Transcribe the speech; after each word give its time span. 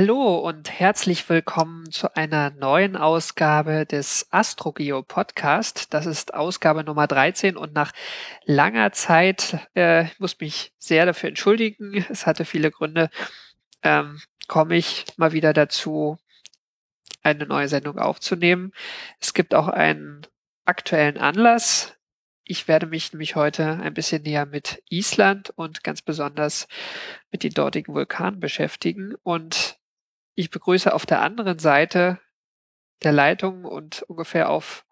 Hallo 0.00 0.36
und 0.36 0.70
herzlich 0.70 1.28
willkommen 1.28 1.90
zu 1.90 2.14
einer 2.14 2.50
neuen 2.50 2.94
Ausgabe 2.94 3.84
des 3.84 4.28
AstroGeo 4.30 5.02
Podcast. 5.02 5.92
Das 5.92 6.06
ist 6.06 6.34
Ausgabe 6.34 6.84
Nummer 6.84 7.08
13 7.08 7.56
und 7.56 7.72
nach 7.72 7.90
langer 8.44 8.92
Zeit, 8.92 9.58
äh, 9.74 10.04
ich 10.04 10.20
muss 10.20 10.38
mich 10.38 10.72
sehr 10.78 11.04
dafür 11.04 11.30
entschuldigen, 11.30 12.06
es 12.10 12.26
hatte 12.26 12.44
viele 12.44 12.70
Gründe, 12.70 13.10
ähm, 13.82 14.20
komme 14.46 14.76
ich 14.76 15.04
mal 15.16 15.32
wieder 15.32 15.52
dazu, 15.52 16.16
eine 17.24 17.46
neue 17.46 17.66
Sendung 17.66 17.98
aufzunehmen. 17.98 18.70
Es 19.18 19.34
gibt 19.34 19.52
auch 19.52 19.66
einen 19.66 20.28
aktuellen 20.64 21.18
Anlass. 21.18 21.96
Ich 22.44 22.68
werde 22.68 22.86
mich 22.86 23.12
nämlich 23.12 23.34
heute 23.34 23.80
ein 23.82 23.94
bisschen 23.94 24.22
näher 24.22 24.46
mit 24.46 24.80
Island 24.90 25.50
und 25.56 25.82
ganz 25.82 26.02
besonders 26.02 26.68
mit 27.32 27.42
den 27.42 27.52
dortigen 27.52 27.94
Vulkanen 27.94 28.38
beschäftigen. 28.38 29.16
Und 29.24 29.77
ich 30.38 30.50
begrüße 30.50 30.94
auf 30.94 31.04
der 31.04 31.20
anderen 31.20 31.58
Seite 31.58 32.20
der 33.02 33.10
Leitung 33.10 33.64
und 33.64 34.02
ungefähr 34.02 34.50
auf 34.50 34.86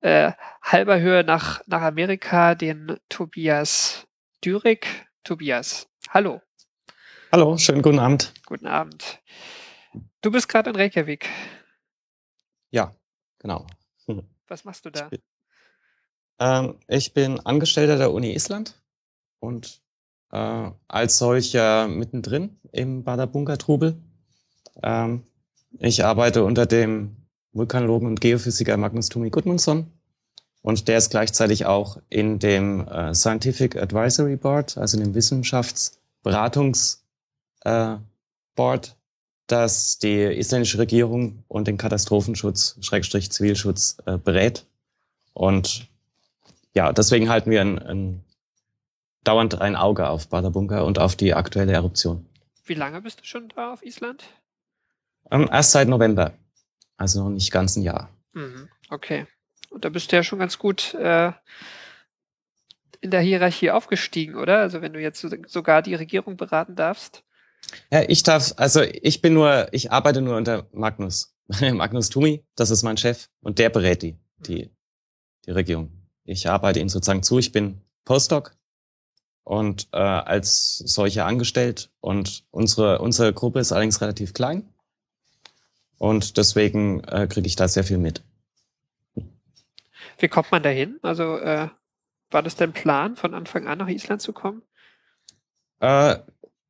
äh, 0.00 0.32
halber 0.62 1.00
Höhe 1.00 1.22
nach, 1.22 1.60
nach 1.66 1.82
Amerika 1.82 2.54
den 2.54 2.98
Tobias 3.10 4.06
Dürig. 4.42 4.86
Tobias, 5.22 5.90
hallo. 6.08 6.40
Hallo, 7.30 7.58
schönen 7.58 7.82
guten 7.82 7.98
Abend. 7.98 8.32
Guten 8.46 8.66
Abend. 8.66 9.20
Du 10.22 10.30
bist 10.30 10.48
gerade 10.48 10.70
in 10.70 10.76
Reykjavik. 10.76 11.28
Ja, 12.70 12.94
genau. 13.38 13.66
Was 14.48 14.64
machst 14.64 14.86
du 14.86 14.90
da? 14.90 15.04
Ich 15.04 15.10
bin, 15.10 15.22
ähm, 16.38 16.78
ich 16.88 17.12
bin 17.12 17.40
Angestellter 17.40 17.98
der 17.98 18.12
Uni 18.12 18.34
Island 18.34 18.80
und 19.40 19.82
äh, 20.32 20.70
als 20.88 21.18
solcher 21.18 21.86
mittendrin 21.86 22.58
im 22.72 23.04
Badabunga-Trubel. 23.04 24.00
Ähm, 24.82 25.22
ich 25.78 26.04
arbeite 26.04 26.44
unter 26.44 26.66
dem 26.66 27.16
Vulkanologen 27.52 28.08
und 28.08 28.20
Geophysiker 28.20 28.76
Magnus 28.76 29.08
Tumi 29.08 29.30
Gudmundsson 29.30 29.86
und 30.66 30.88
der 30.88 30.98
ist 30.98 31.10
gleichzeitig 31.10 31.64
auch 31.64 31.98
in 32.08 32.40
dem 32.40 32.88
äh, 32.88 33.14
Scientific 33.14 33.76
Advisory 33.76 34.34
Board, 34.34 34.76
also 34.76 34.96
in 34.96 35.04
dem 35.04 35.14
Wissenschaftsberatungs 35.14 37.04
äh, 37.62 37.96
Board, 38.56 38.96
das 39.46 39.98
die 39.98 40.22
isländische 40.22 40.78
Regierung 40.78 41.44
und 41.46 41.68
den 41.68 41.78
Katastrophenschutz, 41.78 42.78
Schrägstrich 42.80 43.30
Zivilschutz 43.30 43.98
äh, 44.06 44.18
berät. 44.18 44.66
Und 45.34 45.88
ja, 46.74 46.92
deswegen 46.92 47.28
halten 47.28 47.52
wir 47.52 47.60
ein, 47.60 47.78
ein, 47.78 48.24
dauernd 49.22 49.60
ein 49.60 49.76
Auge 49.76 50.08
auf 50.08 50.26
Badabunka 50.26 50.80
und 50.80 50.98
auf 50.98 51.14
die 51.14 51.32
aktuelle 51.32 51.74
Eruption. 51.74 52.26
Wie 52.64 52.74
lange 52.74 53.00
bist 53.02 53.20
du 53.20 53.24
schon 53.24 53.50
da 53.54 53.72
auf 53.72 53.84
Island? 53.84 54.24
Ähm, 55.30 55.48
erst 55.50 55.72
seit 55.72 55.88
November. 55.88 56.34
Also 56.96 57.22
noch 57.22 57.30
nicht 57.30 57.50
ganz 57.50 57.76
ein 57.76 57.82
Jahr. 57.82 58.10
Mhm, 58.32 58.68
okay. 58.90 59.26
Und 59.70 59.84
da 59.84 59.88
bist 59.88 60.10
du 60.10 60.16
ja 60.16 60.22
schon 60.22 60.38
ganz 60.38 60.58
gut 60.58 60.94
äh, 60.94 61.32
in 63.00 63.10
der 63.10 63.20
Hierarchie 63.20 63.70
aufgestiegen, 63.70 64.36
oder? 64.36 64.58
Also 64.58 64.80
wenn 64.80 64.92
du 64.92 65.00
jetzt 65.00 65.26
sogar 65.48 65.82
die 65.82 65.94
Regierung 65.94 66.36
beraten 66.36 66.76
darfst. 66.76 67.24
Ja, 67.90 68.02
ich 68.08 68.22
darf, 68.22 68.54
also 68.56 68.82
ich 68.82 69.20
bin 69.20 69.34
nur, 69.34 69.68
ich 69.72 69.92
arbeite 69.92 70.20
nur 70.20 70.36
unter 70.36 70.66
Magnus. 70.72 71.34
Magnus 71.72 72.10
Tumi, 72.10 72.44
das 72.56 72.70
ist 72.70 72.82
mein 72.82 72.96
Chef 72.96 73.28
und 73.40 73.58
der 73.58 73.70
berät 73.70 74.02
die, 74.02 74.16
die, 74.38 74.70
die 75.44 75.50
Regierung. 75.50 75.90
Ich 76.24 76.48
arbeite 76.48 76.80
ihm 76.80 76.88
sozusagen 76.88 77.22
zu, 77.22 77.38
ich 77.38 77.52
bin 77.52 77.80
Postdoc 78.04 78.56
und 79.44 79.88
äh, 79.92 79.98
als 79.98 80.78
solcher 80.78 81.24
angestellt 81.24 81.90
und 82.00 82.44
unsere, 82.50 82.98
unsere 82.98 83.32
Gruppe 83.32 83.60
ist 83.60 83.72
allerdings 83.72 84.00
relativ 84.00 84.34
klein. 84.34 84.68
Und 85.98 86.36
deswegen 86.36 87.02
äh, 87.04 87.26
kriege 87.26 87.46
ich 87.46 87.56
da 87.56 87.68
sehr 87.68 87.84
viel 87.84 87.98
mit. 87.98 88.22
Wie 90.18 90.28
kommt 90.28 90.50
man 90.50 90.62
dahin? 90.62 90.98
Also 91.02 91.38
äh, 91.38 91.68
war 92.30 92.42
das 92.42 92.56
dein 92.56 92.72
Plan, 92.72 93.16
von 93.16 93.34
Anfang 93.34 93.66
an 93.66 93.78
nach 93.78 93.88
Island 93.88 94.22
zu 94.22 94.32
kommen? 94.32 94.62
Äh, 95.80 96.16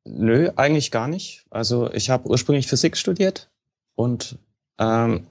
nö, 0.03 0.51
eigentlich 0.55 0.91
gar 0.91 1.07
nicht. 1.07 1.45
Also 1.49 1.91
ich 1.91 2.09
habe 2.09 2.29
ursprünglich 2.29 2.67
Physik 2.67 2.97
studiert 2.97 3.49
und 3.95 4.37
ähm, 4.77 5.27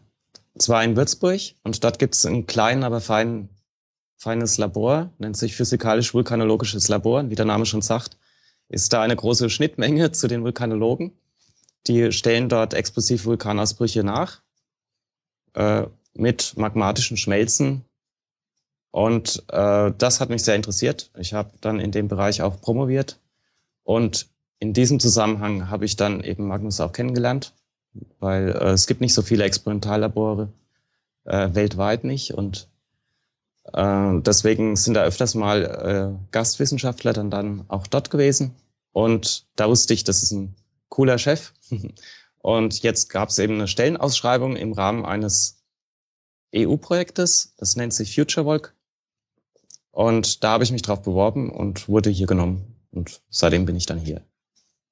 zwar 0.59 0.83
in 0.83 0.97
Würzburg 0.97 1.41
und 1.63 1.85
dort 1.85 1.99
gibt 1.99 2.15
es 2.15 2.25
ein 2.27 2.47
kleinen, 2.47 2.85
aber 2.85 3.01
fein, 3.01 3.49
feines 4.17 4.59
Labor, 4.59 5.11
nennt 5.19 5.37
sich 5.37 5.55
physikalisch-vulkanologisches 5.55 6.89
Labor. 6.89 7.29
Wie 7.29 7.35
der 7.35 7.45
Name 7.45 7.67
schon 7.67 7.83
sagt, 7.83 8.17
ist 8.69 8.93
da 8.93 9.03
eine 9.03 9.17
große 9.17 9.51
Schnittmenge 9.51 10.13
zu 10.13 10.27
den 10.27 10.43
Vulkanologen. 10.43 11.13
Die 11.87 12.13
stellen 12.13 12.49
dort 12.49 12.75
explosive 12.75 13.25
Vulkanausbrüche 13.25 14.03
nach 14.03 14.43
äh, 15.55 15.85
mit 16.15 16.57
magmatischen 16.57 17.17
Schmelzen. 17.17 17.85
Und 18.91 19.45
äh, 19.49 19.93
das 19.97 20.21
hat 20.21 20.31
mich 20.31 20.43
sehr 20.43 20.57
interessiert. 20.57 21.11
Ich 21.19 21.35
habe 21.35 21.51
dann 21.61 21.81
in 21.81 21.93
dem 21.93 22.09
Bereich 22.09 22.43
auch 22.43 22.61
promoviert. 22.61 23.21
Und 23.85 24.29
in 24.59 24.73
diesem 24.73 25.01
Zusammenhang 25.01 25.69
habe 25.71 25.85
ich 25.85 25.97
dann 25.97 26.23
eben 26.25 26.47
Magnus 26.47 26.81
auch 26.81 26.93
kennengelernt, 26.93 27.53
weil 28.19 28.49
äh, 28.49 28.71
es 28.71 28.87
gibt 28.87 29.01
nicht 29.01 29.15
so 29.15 29.23
viele 29.23 29.45
Experimentallabore 29.45 30.49
äh, 31.25 31.51
weltweit 31.53 32.05
nicht. 32.05 32.33
Und 32.33 32.69
äh, 33.73 34.21
deswegen 34.21 34.77
sind 34.77 34.95
da 34.95 35.05
öfters 35.05 35.35
mal 35.35 35.63
äh, 35.65 36.31
Gastwissenschaftler 36.33 37.13
dann, 37.13 37.31
dann 37.31 37.65
auch 37.69 37.87
dort 37.87 38.11
gewesen. 38.11 38.55
Und 38.93 39.45
da 39.57 39.69
wusste 39.69 39.93
ich, 39.93 40.05
das 40.05 40.23
ist 40.23 40.33
ein 40.33 40.55
cooler 40.89 41.19
Chef. 41.19 41.53
Und 42.39 42.83
jetzt 42.83 43.09
gab 43.09 43.31
es 43.31 43.39
eben 43.41 43.55
eine 43.55 43.67
Stellenausschreibung 43.67 44.55
im 44.55 44.73
Rahmen 44.73 45.05
eines 45.05 45.65
EU-Projektes, 46.55 47.55
das 47.57 47.75
nennt 47.75 47.93
sich 47.93 48.15
FutureVolk. 48.15 48.75
Und 49.91 50.45
da 50.45 50.51
habe 50.51 50.65
ich 50.65 50.73
mich 50.73 50.83
drauf 50.83 51.03
beworben 51.03 51.51
und 51.51 51.89
wurde 51.89 52.11
hier 52.11 52.27
genommen. 52.27 52.77
Und 52.93 53.21
seitdem 53.31 53.67
bin 53.67 53.77
ich 53.77 53.87
dann 53.87 53.99
hier. 53.99 54.25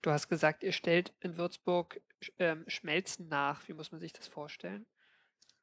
Du 0.03 0.11
hast 0.11 0.29
gesagt, 0.29 0.63
ihr 0.63 0.73
stellt 0.73 1.13
in 1.21 1.37
Würzburg 1.37 2.01
ähm, 2.39 2.65
Schmelzen 2.67 3.29
nach. 3.29 3.69
Wie 3.69 3.73
muss 3.73 3.93
man 3.93 4.01
sich 4.01 4.13
das 4.13 4.27
vorstellen? 4.27 4.85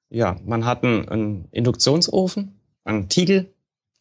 Ja, 0.09 0.39
man 0.43 0.65
hat 0.65 0.83
einen, 0.83 1.09
einen 1.09 1.49
Induktionsofen, 1.51 2.59
einen 2.83 3.09
Tiegel, 3.09 3.53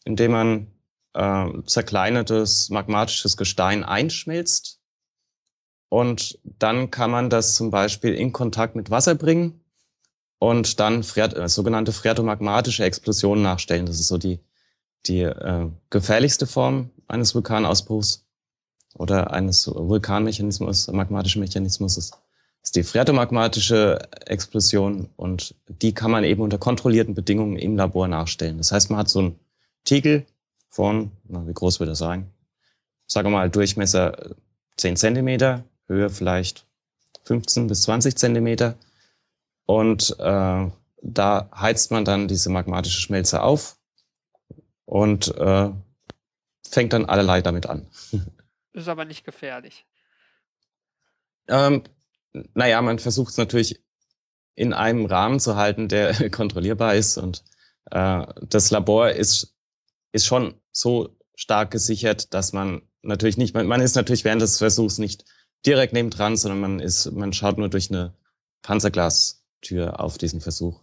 in 0.05 0.17
dem 0.17 0.31
man 0.31 0.67
äh, 1.15 1.63
zerkleinertes 1.67 2.71
magmatisches 2.71 3.37
Gestein 3.37 3.85
einschmelzt 3.85 4.80
und 5.91 6.39
dann 6.45 6.91
kann 6.91 7.11
man 7.11 7.29
das 7.31 7.55
zum 7.57 7.71
Beispiel 7.71 8.15
in 8.15 8.33
Kontakt 8.33 8.77
mit 8.77 8.91
Wasser 8.91 9.17
bringen 9.17 9.61
und 10.39 10.81
dann 10.81 11.03
Phreat 11.03 11.37
äh, 11.37 11.49
sogenannte 11.49 11.93
phreatomagmatische 11.93 12.85
Explosionen 12.85 13.43
nachstellen. 13.43 13.87
Das 13.87 13.99
ist 13.99 14.09
so 14.09 14.17
die, 14.17 14.39
die 15.07 15.23
äh, 15.23 15.69
gefährlichste 15.91 16.47
Form 16.47 16.91
eines 17.09 17.35
Vulkanausbruchs 17.35 18.25
oder 18.95 19.33
eines 19.33 19.67
Vulkanmechanismus, 19.67 20.87
magmatischen 20.89 21.41
Mechanismus 21.41 21.97
ist, 21.99 22.17
ist 22.63 22.77
die 22.77 22.85
phreatomagmatische 22.85 23.99
Explosion 24.27 25.09
und 25.17 25.57
die 25.67 25.93
kann 25.93 26.13
man 26.13 26.23
eben 26.23 26.43
unter 26.43 26.59
kontrollierten 26.59 27.15
Bedingungen 27.15 27.57
im 27.57 27.77
Labor 27.77 28.07
nachstellen. 28.07 28.59
Das 28.59 28.71
heißt, 28.71 28.91
man 28.91 29.01
hat 29.01 29.09
so 29.09 29.19
einen 29.19 29.41
Tiegel 29.83 30.25
von, 30.69 31.11
na, 31.25 31.45
wie 31.49 31.53
groß 31.53 31.81
wird 31.81 31.89
er 31.91 31.97
sein? 31.97 32.31
Sagen 33.09 33.27
wir 33.27 33.39
mal 33.39 33.51
Durchmesser 33.51 34.37
10 34.77 34.97
Zentimeter, 34.97 35.65
Höhe 35.91 36.09
vielleicht 36.09 36.67
15 37.25 37.67
bis 37.67 37.83
20 37.83 38.17
Zentimeter. 38.17 38.79
Und 39.67 40.17
äh, 40.19 40.71
da 41.03 41.51
heizt 41.55 41.91
man 41.91 42.05
dann 42.05 42.29
diese 42.29 42.51
magmatische 42.51 43.01
Schmelze 43.01 43.43
auf 43.43 43.77
und 44.85 45.35
äh, 45.37 45.71
fängt 46.69 46.93
dann 46.93 47.07
allerlei 47.07 47.43
damit 47.43 47.67
an. 47.67 47.87
Ist 48.73 48.89
aber 48.89 49.05
nicht 49.05 49.25
gefährlich. 49.25 49.85
Ähm, 51.49 51.83
naja, 52.55 52.81
man 52.83 53.01
versucht 53.01 53.33
es 53.33 53.37
natürlich 53.37 53.81
in 54.55 54.73
einem 54.73 55.07
Rahmen 55.07 55.41
zu 55.41 55.57
halten, 55.57 55.89
der 55.89 56.31
kontrollierbar 56.31 56.95
ist. 56.95 57.19
Und 57.19 57.43
äh, 57.91 58.27
das 58.43 58.71
Labor 58.71 59.11
ist, 59.11 59.57
ist 60.13 60.27
schon 60.27 60.55
so 60.71 61.17
stark 61.35 61.73
gesichert, 61.73 62.33
dass 62.35 62.53
man 62.53 62.83
natürlich 63.03 63.39
nicht, 63.39 63.55
man, 63.55 63.67
man 63.67 63.81
ist 63.81 63.97
natürlich 63.97 64.25
während 64.25 64.43
des 64.43 64.59
Versuchs 64.59 64.99
nicht 64.99 65.25
direkt 65.67 65.93
nebendran, 65.93 66.37
sondern 66.37 66.61
man 66.61 66.81
ist, 66.81 67.11
man 67.13 67.33
schaut 67.33 67.59
nur 67.59 67.69
durch 67.69 67.91
eine 67.91 68.15
Panzerglas, 68.63 69.45
Tür 69.63 70.01
auf 70.01 70.17
diesen 70.17 70.41
Versuch. 70.41 70.81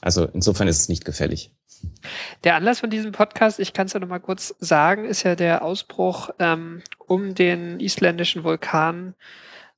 Also 0.00 0.24
insofern 0.24 0.68
ist 0.68 0.80
es 0.80 0.88
nicht 0.88 1.04
gefällig. 1.04 1.52
Der 2.44 2.54
Anlass 2.54 2.80
von 2.80 2.90
diesem 2.90 3.12
Podcast, 3.12 3.60
ich 3.60 3.72
kann 3.72 3.86
es 3.86 3.92
ja 3.92 4.00
noch 4.00 4.08
mal 4.08 4.20
kurz 4.20 4.54
sagen, 4.58 5.04
ist 5.04 5.22
ja 5.22 5.34
der 5.34 5.62
Ausbruch 5.62 6.30
ähm, 6.38 6.82
um 7.06 7.34
den 7.34 7.78
isländischen 7.78 8.42
Vulkan 8.42 9.14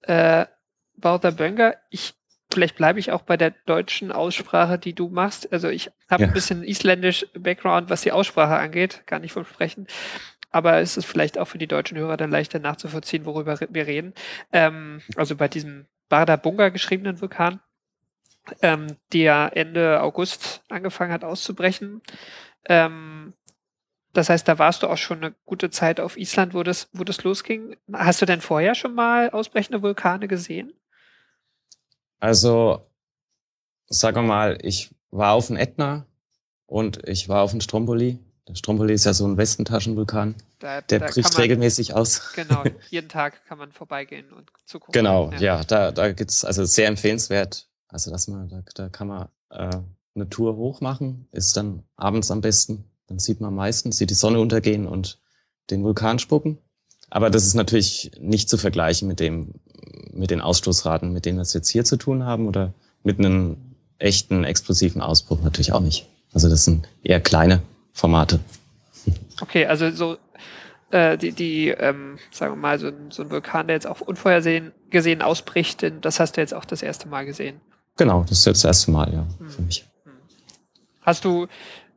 äh, 0.02 0.46
Bauter 0.96 1.34
Ich 1.90 2.14
vielleicht 2.52 2.76
bleibe 2.76 2.98
ich 2.98 3.12
auch 3.12 3.22
bei 3.22 3.36
der 3.36 3.52
deutschen 3.66 4.12
Aussprache, 4.12 4.78
die 4.78 4.94
du 4.94 5.08
machst. 5.08 5.52
Also 5.52 5.68
ich 5.68 5.90
habe 6.08 6.24
ja. 6.24 6.28
ein 6.28 6.34
bisschen 6.34 6.64
isländisch 6.64 7.26
Background, 7.34 7.90
was 7.90 8.02
die 8.02 8.12
Aussprache 8.12 8.56
angeht, 8.56 9.02
gar 9.06 9.20
nicht 9.20 9.32
vom 9.32 9.44
Sprechen. 9.44 9.86
Aber 10.50 10.78
es 10.78 10.96
ist 10.96 11.06
vielleicht 11.06 11.38
auch 11.38 11.46
für 11.46 11.58
die 11.58 11.68
deutschen 11.68 11.96
Hörer 11.96 12.16
dann 12.16 12.30
leichter 12.30 12.58
nachzuvollziehen, 12.58 13.24
worüber 13.24 13.58
wir 13.60 13.86
reden. 13.86 14.14
Ähm, 14.52 15.00
also 15.16 15.36
bei 15.36 15.48
diesem 15.48 15.86
Barda 16.08 16.36
Bunga 16.36 16.70
geschriebenen 16.70 17.20
Vulkan 17.20 17.60
ähm, 18.62 18.96
der 19.12 19.52
Ende 19.54 20.02
August 20.02 20.62
angefangen 20.68 21.12
hat 21.12 21.24
auszubrechen. 21.24 22.02
Ähm, 22.66 23.34
das 24.12 24.28
heißt, 24.28 24.48
da 24.48 24.58
warst 24.58 24.82
du 24.82 24.88
auch 24.88 24.96
schon 24.96 25.18
eine 25.18 25.34
gute 25.44 25.70
Zeit 25.70 26.00
auf 26.00 26.16
Island, 26.16 26.52
wo 26.52 26.62
das, 26.62 26.88
wo 26.92 27.04
das 27.04 27.22
losging. 27.22 27.76
Hast 27.92 28.20
du 28.20 28.26
denn 28.26 28.40
vorher 28.40 28.74
schon 28.74 28.94
mal 28.94 29.30
ausbrechende 29.30 29.82
Vulkane 29.82 30.26
gesehen? 30.26 30.72
Also, 32.18 32.86
sagen 33.86 34.16
wir 34.16 34.22
mal, 34.22 34.58
ich 34.62 34.90
war 35.10 35.34
auf 35.34 35.46
dem 35.46 35.56
Ätna 35.56 36.06
und 36.66 37.08
ich 37.08 37.28
war 37.28 37.42
auf 37.42 37.52
dem 37.52 37.60
Stromboli. 37.60 38.18
Der 38.50 38.56
Stromboli 38.56 38.94
ist 38.94 39.04
ja 39.04 39.14
so 39.14 39.24
ein 39.26 39.36
Westentaschenvulkan. 39.36 40.34
Da, 40.58 40.80
der 40.80 40.98
da 40.98 41.06
bricht 41.06 41.32
man, 41.34 41.42
regelmäßig 41.42 41.94
aus. 41.94 42.32
Genau, 42.34 42.64
jeden 42.90 43.08
Tag 43.08 43.46
kann 43.46 43.58
man 43.58 43.70
vorbeigehen 43.70 44.32
und 44.32 44.50
zugucken. 44.66 44.92
Genau, 44.92 45.30
ja, 45.34 45.38
ja 45.40 45.64
da, 45.64 45.92
da 45.92 46.10
gibt's 46.10 46.44
also 46.44 46.64
sehr 46.64 46.88
empfehlenswert, 46.88 47.68
also 47.86 48.10
dass 48.10 48.26
man, 48.26 48.48
da, 48.48 48.62
da 48.74 48.88
kann 48.88 49.06
man 49.06 49.28
äh, 49.50 49.70
eine 50.16 50.28
Tour 50.28 50.56
hoch 50.56 50.80
machen, 50.80 51.28
ist 51.30 51.56
dann 51.56 51.84
abends 51.94 52.32
am 52.32 52.40
besten. 52.40 52.84
Dann 53.06 53.20
sieht 53.20 53.40
man 53.40 53.48
am 53.48 53.54
meisten, 53.54 53.92
sieht 53.92 54.10
die 54.10 54.14
Sonne 54.14 54.40
untergehen 54.40 54.88
und 54.88 55.20
den 55.70 55.84
Vulkan 55.84 56.18
spucken. 56.18 56.58
Aber 57.08 57.30
das 57.30 57.46
ist 57.46 57.54
natürlich 57.54 58.10
nicht 58.18 58.48
zu 58.48 58.58
vergleichen 58.58 59.06
mit 59.06 59.20
dem, 59.20 59.54
mit 60.12 60.32
den 60.32 60.40
Ausstoßraten, 60.40 61.12
mit 61.12 61.24
denen 61.24 61.38
wir 61.38 61.42
es 61.42 61.52
jetzt 61.52 61.68
hier 61.68 61.84
zu 61.84 61.96
tun 61.96 62.24
haben 62.24 62.48
oder 62.48 62.74
mit 63.04 63.20
einem 63.20 63.76
echten 63.98 64.42
explosiven 64.42 65.02
Ausbruch 65.02 65.40
natürlich 65.40 65.72
auch 65.72 65.80
nicht. 65.80 66.08
Also 66.32 66.48
das 66.48 66.64
sind 66.64 66.88
eher 67.02 67.20
kleine 67.20 67.62
Formate. 67.92 68.40
Okay, 69.40 69.66
also 69.66 69.90
so 69.90 70.16
äh, 70.90 71.16
die, 71.16 71.32
die 71.32 71.68
ähm, 71.68 72.18
sagen 72.30 72.54
wir 72.54 72.56
mal, 72.56 72.78
so 72.78 72.88
ein, 72.88 73.10
so 73.10 73.22
ein 73.22 73.30
Vulkan, 73.30 73.66
der 73.66 73.76
jetzt 73.76 73.86
auch 73.86 74.00
unvorhersehen 74.00 74.72
gesehen 74.90 75.22
ausbricht, 75.22 75.84
das 76.00 76.20
hast 76.20 76.36
du 76.36 76.40
jetzt 76.40 76.54
auch 76.54 76.64
das 76.64 76.82
erste 76.82 77.08
Mal 77.08 77.24
gesehen. 77.24 77.60
Genau, 77.96 78.22
das 78.22 78.38
ist 78.38 78.46
jetzt 78.46 78.64
das 78.64 78.68
erste 78.68 78.90
Mal, 78.90 79.12
ja, 79.12 79.26
hm. 79.38 79.50
für 79.50 79.62
mich. 79.62 79.86
Hm. 80.04 80.12
Hast 81.02 81.24
du 81.24 81.46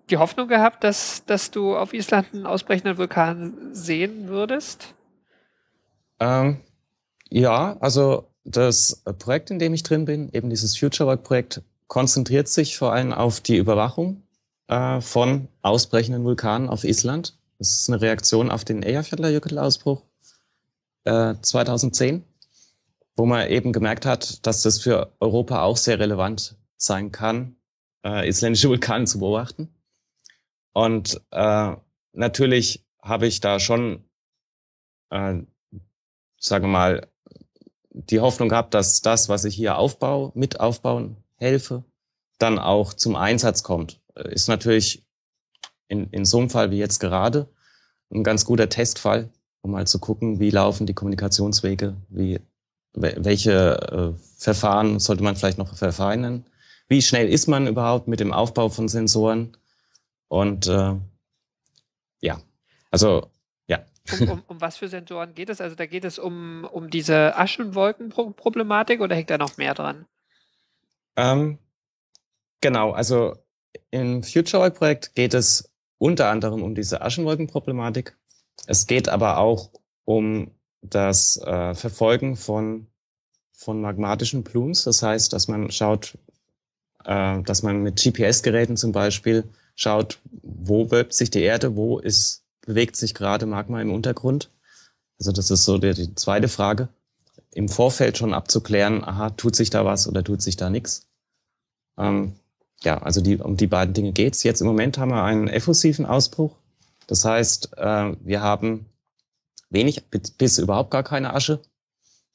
die 0.09 0.17
Hoffnung 0.17 0.47
gehabt, 0.47 0.83
dass, 0.83 1.25
dass 1.25 1.49
du 1.51 1.75
auf 1.75 1.93
Island 1.93 2.27
einen 2.33 2.45
ausbrechenden 2.45 2.97
Vulkan 2.97 3.73
sehen 3.73 4.27
würdest? 4.27 4.93
Ähm, 6.19 6.61
ja, 7.29 7.77
also 7.79 8.29
das 8.43 9.01
Projekt, 9.17 9.49
in 9.49 9.59
dem 9.59 9.73
ich 9.73 9.83
drin 9.83 10.05
bin, 10.05 10.29
eben 10.33 10.49
dieses 10.49 10.77
Future 10.77 11.09
Work 11.09 11.23
Projekt, 11.23 11.61
konzentriert 11.87 12.47
sich 12.47 12.77
vor 12.77 12.93
allem 12.93 13.13
auf 13.13 13.39
die 13.39 13.57
Überwachung 13.57 14.23
äh, 14.67 15.01
von 15.01 15.47
ausbrechenden 15.61 16.23
Vulkanen 16.23 16.69
auf 16.69 16.83
Island. 16.83 17.37
Das 17.59 17.71
ist 17.71 17.89
eine 17.89 18.01
Reaktion 18.01 18.51
auf 18.51 18.65
den 18.65 18.83
Eyjafjallajökull-Ausbruch 18.83 20.01
äh, 21.05 21.35
2010 21.41 22.23
wo 23.15 23.25
man 23.25 23.47
eben 23.49 23.73
gemerkt 23.73 24.05
hat, 24.05 24.45
dass 24.45 24.61
das 24.63 24.79
für 24.79 25.13
Europa 25.19 25.61
auch 25.61 25.77
sehr 25.77 25.99
relevant 25.99 26.55
sein 26.77 27.11
kann, 27.11 27.55
äh, 28.05 28.27
isländische 28.27 28.69
Vulkane 28.69 29.05
zu 29.05 29.19
beobachten. 29.19 29.73
Und 30.73 31.21
äh, 31.31 31.75
natürlich 32.13 32.83
habe 33.01 33.27
ich 33.27 33.39
da 33.39 33.59
schon, 33.59 34.03
äh, 35.11 35.35
sage 36.39 36.67
mal, 36.67 37.07
die 37.91 38.19
Hoffnung 38.19 38.49
gehabt, 38.49 38.73
dass 38.73 39.01
das, 39.01 39.29
was 39.29 39.45
ich 39.45 39.55
hier 39.55 39.77
aufbaue, 39.77 40.31
mit 40.33 40.59
aufbauen 40.59 41.17
helfe, 41.35 41.83
dann 42.39 42.57
auch 42.57 42.93
zum 42.93 43.15
Einsatz 43.15 43.61
kommt. 43.61 44.01
Äh, 44.15 44.33
ist 44.33 44.47
natürlich 44.47 45.03
in, 45.87 46.09
in 46.11 46.25
so 46.25 46.39
einem 46.39 46.49
Fall 46.49 46.71
wie 46.71 46.77
jetzt 46.77 46.99
gerade 46.99 47.49
ein 48.11 48.23
ganz 48.23 48.45
guter 48.45 48.69
Testfall, 48.69 49.29
um 49.61 49.71
mal 49.71 49.87
zu 49.87 49.99
gucken, 49.99 50.39
wie 50.39 50.49
laufen 50.49 50.85
die 50.85 50.93
Kommunikationswege, 50.93 51.95
wie 52.09 52.39
welche 52.95 54.13
äh, 54.15 54.19
Verfahren 54.37 54.99
sollte 54.99 55.23
man 55.23 55.35
vielleicht 55.35 55.57
noch 55.57 55.75
verfeinern? 55.75 56.45
Wie 56.87 57.01
schnell 57.01 57.27
ist 57.27 57.47
man 57.47 57.65
überhaupt 57.67 58.07
mit 58.07 58.19
dem 58.19 58.31
Aufbau 58.31 58.69
von 58.69 58.87
Sensoren? 58.87 59.57
Und 60.27 60.67
äh, 60.67 60.95
ja, 62.21 62.39
also 62.91 63.31
ja. 63.67 63.83
Um, 64.11 64.29
um, 64.29 64.43
um 64.47 64.61
was 64.61 64.77
für 64.77 64.89
Sensoren 64.89 65.33
geht 65.33 65.49
es? 65.49 65.59
Also 65.59 65.75
da 65.75 65.87
geht 65.87 66.05
es 66.05 66.19
um, 66.19 66.65
um 66.65 66.89
diese 66.89 67.35
Aschenwolkenproblematik 67.35 69.01
oder 69.01 69.15
hängt 69.15 69.31
da 69.31 69.39
noch 69.39 69.57
mehr 69.57 69.73
dran? 69.73 70.05
Ähm, 71.15 71.57
genau, 72.61 72.91
also 72.91 73.42
im 73.91 74.23
FutureWork-Projekt 74.23 75.15
geht 75.15 75.33
es 75.33 75.69
unter 75.97 76.29
anderem 76.29 76.63
um 76.63 76.75
diese 76.75 77.01
Aschenwolkenproblematik. 77.01 78.17
Es 78.67 78.87
geht 78.87 79.09
aber 79.09 79.37
auch 79.37 79.71
um 80.05 80.51
das 80.81 81.37
äh, 81.37 81.73
Verfolgen 81.73 82.35
von, 82.35 82.87
von 83.53 83.81
magmatischen 83.81 84.43
Plumes. 84.43 84.83
Das 84.83 85.01
heißt, 85.01 85.31
dass 85.33 85.47
man 85.47 85.71
schaut, 85.71 86.17
äh, 87.05 87.41
dass 87.43 87.63
man 87.63 87.81
mit 87.81 88.01
GPS-Geräten 88.01 88.77
zum 88.77 88.91
Beispiel 88.91 89.45
schaut, 89.75 90.19
wo 90.41 90.91
wölbt 90.91 91.13
sich 91.13 91.29
die 91.29 91.41
Erde, 91.41 91.75
wo 91.75 91.99
ist, 91.99 92.43
bewegt 92.61 92.95
sich 92.95 93.13
gerade 93.13 93.45
Magma 93.45 93.81
im 93.81 93.93
Untergrund. 93.93 94.51
Also 95.19 95.31
das 95.31 95.51
ist 95.51 95.63
so 95.63 95.77
die, 95.77 95.93
die 95.93 96.15
zweite 96.15 96.49
Frage. 96.49 96.89
Im 97.51 97.69
Vorfeld 97.69 98.17
schon 98.17 98.33
abzuklären, 98.33 99.03
aha, 99.03 99.29
tut 99.31 99.55
sich 99.55 99.69
da 99.69 99.85
was 99.85 100.07
oder 100.07 100.23
tut 100.23 100.41
sich 100.41 100.57
da 100.57 100.69
nichts. 100.69 101.07
Ähm, 101.97 102.33
ja, 102.83 102.97
also 103.01 103.21
die, 103.21 103.37
um 103.37 103.57
die 103.57 103.67
beiden 103.67 103.93
Dinge 103.93 104.11
geht's. 104.11 104.43
Jetzt 104.43 104.61
im 104.61 104.67
Moment 104.67 104.97
haben 104.97 105.09
wir 105.09 105.23
einen 105.23 105.47
effusiven 105.47 106.05
Ausbruch. 106.05 106.55
Das 107.07 107.25
heißt, 107.25 107.77
äh, 107.77 108.15
wir 108.21 108.41
haben 108.41 108.85
wenig 109.69 110.03
bis 110.09 110.59
überhaupt 110.59 110.91
gar 110.91 111.03
keine 111.03 111.33
Asche. 111.33 111.61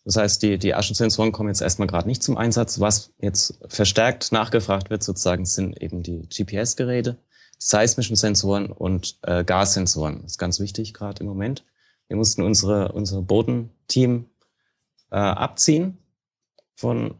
Das 0.04 0.16
heißt, 0.16 0.42
die, 0.42 0.58
die 0.58 0.74
Aschensensoren 0.74 1.32
kommen 1.32 1.50
jetzt 1.50 1.60
erstmal 1.60 1.88
gerade 1.88 2.08
nicht 2.08 2.22
zum 2.22 2.36
Einsatz. 2.36 2.80
Was 2.80 3.12
jetzt 3.20 3.58
verstärkt 3.68 4.32
nachgefragt 4.32 4.90
wird 4.90 5.02
sozusagen, 5.02 5.44
sind 5.44 5.80
eben 5.82 6.02
die 6.02 6.28
GPS-Geräte, 6.28 7.18
seismischen 7.58 8.16
Sensoren 8.16 8.72
und 8.72 9.18
äh, 9.22 9.44
Gassensoren. 9.44 10.22
Das 10.22 10.32
ist 10.32 10.38
ganz 10.38 10.60
wichtig 10.60 10.94
gerade 10.94 11.20
im 11.20 11.26
Moment. 11.26 11.64
Wir 12.06 12.16
mussten 12.16 12.42
unsere, 12.42 12.92
unsere 12.92 13.20
Bodenteam 13.20 14.30
äh, 15.10 15.16
abziehen 15.16 15.98
von 16.74 17.14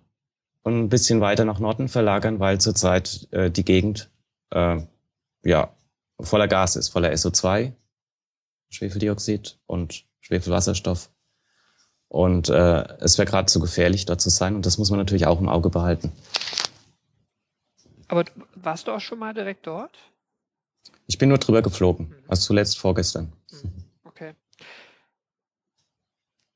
und 0.69 0.79
ein 0.79 0.89
bisschen 0.91 1.21
weiter 1.21 1.45
nach 1.45 1.59
Norden 1.59 1.89
verlagern, 1.89 2.41
weil 2.41 2.61
zurzeit 2.61 3.27
äh, 3.33 3.51
die 3.51 3.65
Gegend 3.65 4.11
äh, 4.51 4.81
ja 5.43 5.75
voller 6.21 6.47
Gas 6.47 6.77
ist, 6.77 6.91
voller 6.91 7.11
SO2, 7.11 7.73
Schwefeldioxid 8.69 9.59
und 9.67 10.05
Schwefelwasserstoff. 10.21 11.11
Und 12.09 12.49
äh, 12.49 12.85
es 13.01 13.19
wäre 13.19 13.27
gerade 13.27 13.47
zu 13.47 13.61
gefährlich, 13.61 14.05
dort 14.05 14.21
zu 14.21 14.31
sein. 14.31 14.55
Und 14.55 14.67
das 14.67 14.79
muss 14.79 14.91
man 14.91 14.99
natürlich 14.99 15.27
auch 15.27 15.41
im 15.41 15.49
Auge 15.49 15.71
behalten. 15.71 16.13
Aber 18.09 18.25
warst 18.55 18.89
du 18.89 18.93
auch 18.93 19.01
schon 19.01 19.19
mal 19.19 19.35
direkt 19.35 19.67
dort? 19.67 19.97
Ich 21.07 21.19
bin 21.19 21.29
nur 21.31 21.39
drüber 21.39 21.63
geflogen. 21.63 22.09
Mhm. 22.09 22.25
Also 22.29 22.47
zuletzt 22.47 22.79
vorgestern. 22.79 23.33
Mhm. 23.51 23.73
Okay. 24.05 24.35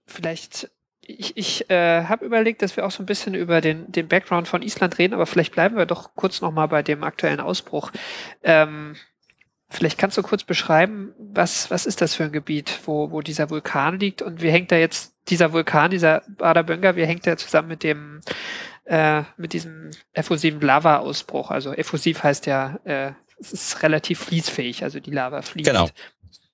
Vielleicht, 0.07 0.71
ich, 1.05 1.37
ich 1.37 1.71
äh, 1.71 2.05
habe 2.05 2.25
überlegt, 2.25 2.63
dass 2.63 2.77
wir 2.77 2.87
auch 2.87 2.91
so 2.91 3.03
ein 3.03 3.07
bisschen 3.07 3.35
über 3.35 3.61
den, 3.61 3.91
den 3.91 4.09
Background 4.09 4.49
von 4.49 4.63
Island 4.63 4.99
reden, 4.99 5.15
aber 5.15 5.27
vielleicht 5.27 5.53
bleiben 5.53 5.77
wir 5.77 5.87
doch 5.87 6.15
kurz 6.15 6.41
nochmal 6.41 6.69
bei 6.69 6.83
dem 6.83 7.05
aktuellen 7.05 7.41
Ausbruch. 7.41 7.91
Ähm, 8.43 8.97
Vielleicht 9.73 9.97
kannst 9.97 10.19
du 10.19 10.23
kurz 10.23 10.45
beschreiben, 10.45 11.15
was, 11.19 11.71
was 11.71 11.87
ist 11.87 12.03
das 12.03 12.15
für 12.15 12.25
ein 12.25 12.33
Gebiet, 12.33 12.81
wo, 12.85 13.11
wo 13.11 13.23
dieser 13.23 13.49
Vulkan 13.49 13.99
liegt 13.99 14.21
und 14.21 14.43
wie 14.43 14.51
hängt 14.51 14.71
da 14.71 14.77
jetzt 14.77 15.15
dieser 15.29 15.55
Vulkan, 15.55 15.91
dieser 15.91 16.23
Badabönga, 16.29 16.95
wie 16.95 17.07
hängt 17.07 17.25
der 17.25 17.39
zusammen 17.39 17.69
mit 17.69 17.83
dem, 17.83 18.21
äh, 18.85 19.23
mit 19.39 19.55
diesem 19.55 19.91
effusiven 20.13 20.61
Lava-Ausbruch? 20.61 21.51
Also 21.51 21.73
effusiv 21.73 22.23
heißt 22.23 22.45
ja, 22.45 22.81
äh, 22.85 23.13
es 23.41 23.55
ist 23.55 23.83
relativ 23.83 24.21
fließfähig, 24.21 24.85
also 24.85 25.01
die 25.01 25.11
Lava 25.11 25.41
fließt. 25.41 25.71
Genau. 25.71 25.89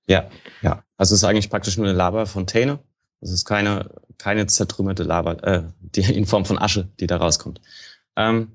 Ja, 0.06 0.30
ja. 0.62 0.84
Also 0.96 1.16
es 1.16 1.22
ist 1.22 1.24
eigentlich 1.24 1.50
praktisch 1.50 1.76
nur 1.76 1.88
eine 1.88 1.96
Lava-Fontäne. 1.96 2.78
Es 3.20 3.30
ist 3.30 3.44
keine, 3.44 3.90
keine 4.18 4.46
zertrümmerte 4.46 5.02
Lava, 5.02 5.32
äh, 5.42 5.64
die 5.80 6.02
in 6.14 6.26
Form 6.26 6.44
von 6.44 6.58
Asche, 6.58 6.88
die 7.00 7.06
da 7.06 7.16
rauskommt. 7.16 7.60
Ähm, 8.16 8.52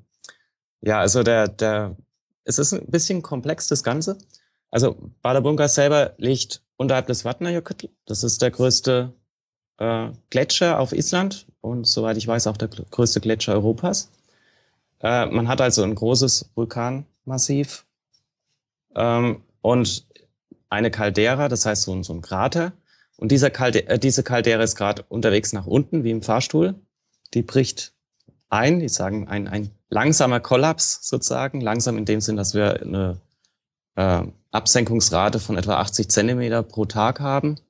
ja, 0.82 1.00
also 1.00 1.24
der, 1.24 1.48
der, 1.48 1.96
es 2.44 2.60
ist 2.60 2.74
ein 2.74 2.86
bisschen 2.88 3.22
komplex, 3.22 3.68
das 3.68 3.84
Ganze. 3.84 4.18
Also 4.72 4.98
Badabunga 5.22 5.68
selber 5.68 6.14
liegt 6.18 6.62
unterhalb 6.78 7.08
des 7.08 7.22
Vatnajökull. 7.24 7.90
Das 8.06 8.24
ist 8.24 8.42
der 8.42 8.52
größte 8.52 9.14
äh, 9.78 10.10
Gletscher 10.30 10.80
auf 10.80 10.94
Island 10.94 11.48
und 11.62 11.86
soweit 11.88 12.18
ich 12.18 12.28
weiß 12.28 12.48
auch 12.48 12.58
der 12.58 12.68
größte 12.68 13.22
Gletscher 13.22 13.54
Europas. 13.54 14.10
Äh, 15.00 15.28
man 15.28 15.48
hat 15.48 15.62
also 15.62 15.84
ein 15.84 15.96
großes 15.96 16.50
Vulkanmassiv 16.56 17.86
ähm, 18.96 19.44
und 19.62 20.06
eine 20.70 20.92
Caldera, 20.92 21.50
das 21.50 21.66
heißt 21.66 21.84
so, 21.84 22.04
so 22.04 22.14
ein 22.14 22.22
Krater. 22.22 22.74
Und 23.24 23.32
dieser 23.32 23.50
Kalde 23.50 23.88
äh, 23.88 23.98
diese 23.98 24.22
Caldera 24.22 24.62
ist 24.62 24.76
gerade 24.76 25.06
unterwegs 25.08 25.54
nach 25.54 25.66
unten, 25.66 26.04
wie 26.04 26.12
im 26.12 26.22
Fahrstuhl. 26.22 26.76
Die 27.34 27.42
bricht 27.42 27.94
ein, 28.50 28.82
die 28.82 28.90
sagen 28.90 29.30
ein, 29.30 29.48
ein 29.48 29.72
langsamer 29.88 30.42
Kollaps 30.42 31.08
sozusagen, 31.08 31.62
langsam 31.62 31.98
in 31.98 32.04
dem 32.04 32.20
Sinn, 32.20 32.36
dass 32.36 32.54
wir 32.54 32.82
eine 32.82 33.22
äh, 33.96 34.24
Absenkungsrate 34.52 35.40
von 35.40 35.56
etwa 35.56 35.78
80 35.78 36.10
Zentimeter 36.10 36.64
pro 36.64 36.84
Tag 36.84 37.22
haben. 37.22 37.62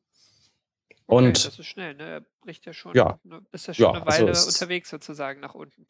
Und 1.05 1.37
okay, 1.37 1.41
das 1.45 1.59
ist 1.59 1.67
schnell, 1.67 1.93
ne? 1.93 2.03
Er 2.03 2.21
bricht 2.41 2.65
ja 2.65 2.73
schon, 2.73 2.95
ja, 2.95 3.19
ne, 3.23 3.39
ist 3.51 3.67
ja 3.67 3.75
schon 3.75 3.83
ja, 3.83 3.91
eine 3.91 4.05
Weile 4.07 4.29
also 4.29 4.47
unterwegs 4.47 4.89
sozusagen 4.89 5.39
nach 5.39 5.53
unten. 5.53 5.85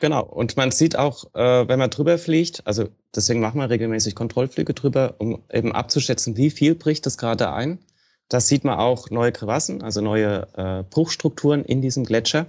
Genau, 0.00 0.24
und 0.24 0.56
man 0.56 0.72
sieht 0.72 0.96
auch, 0.96 1.32
äh, 1.34 1.68
wenn 1.68 1.78
man 1.78 1.90
drüber 1.90 2.18
fliegt, 2.18 2.66
also 2.66 2.88
deswegen 3.14 3.38
machen 3.38 3.60
wir 3.60 3.70
regelmäßig 3.70 4.16
Kontrollflüge 4.16 4.74
drüber, 4.74 5.14
um 5.18 5.44
eben 5.52 5.70
abzuschätzen, 5.72 6.36
wie 6.36 6.50
viel 6.50 6.74
bricht 6.74 7.06
das 7.06 7.18
gerade 7.18 7.52
ein. 7.52 7.78
Da 8.28 8.40
sieht 8.40 8.64
man 8.64 8.78
auch 8.78 9.10
neue 9.10 9.32
Krevassen, 9.32 9.82
also 9.82 10.00
neue 10.00 10.46
äh, 10.54 10.82
Bruchstrukturen 10.88 11.64
in 11.64 11.80
diesem 11.80 12.04
Gletscher. 12.04 12.46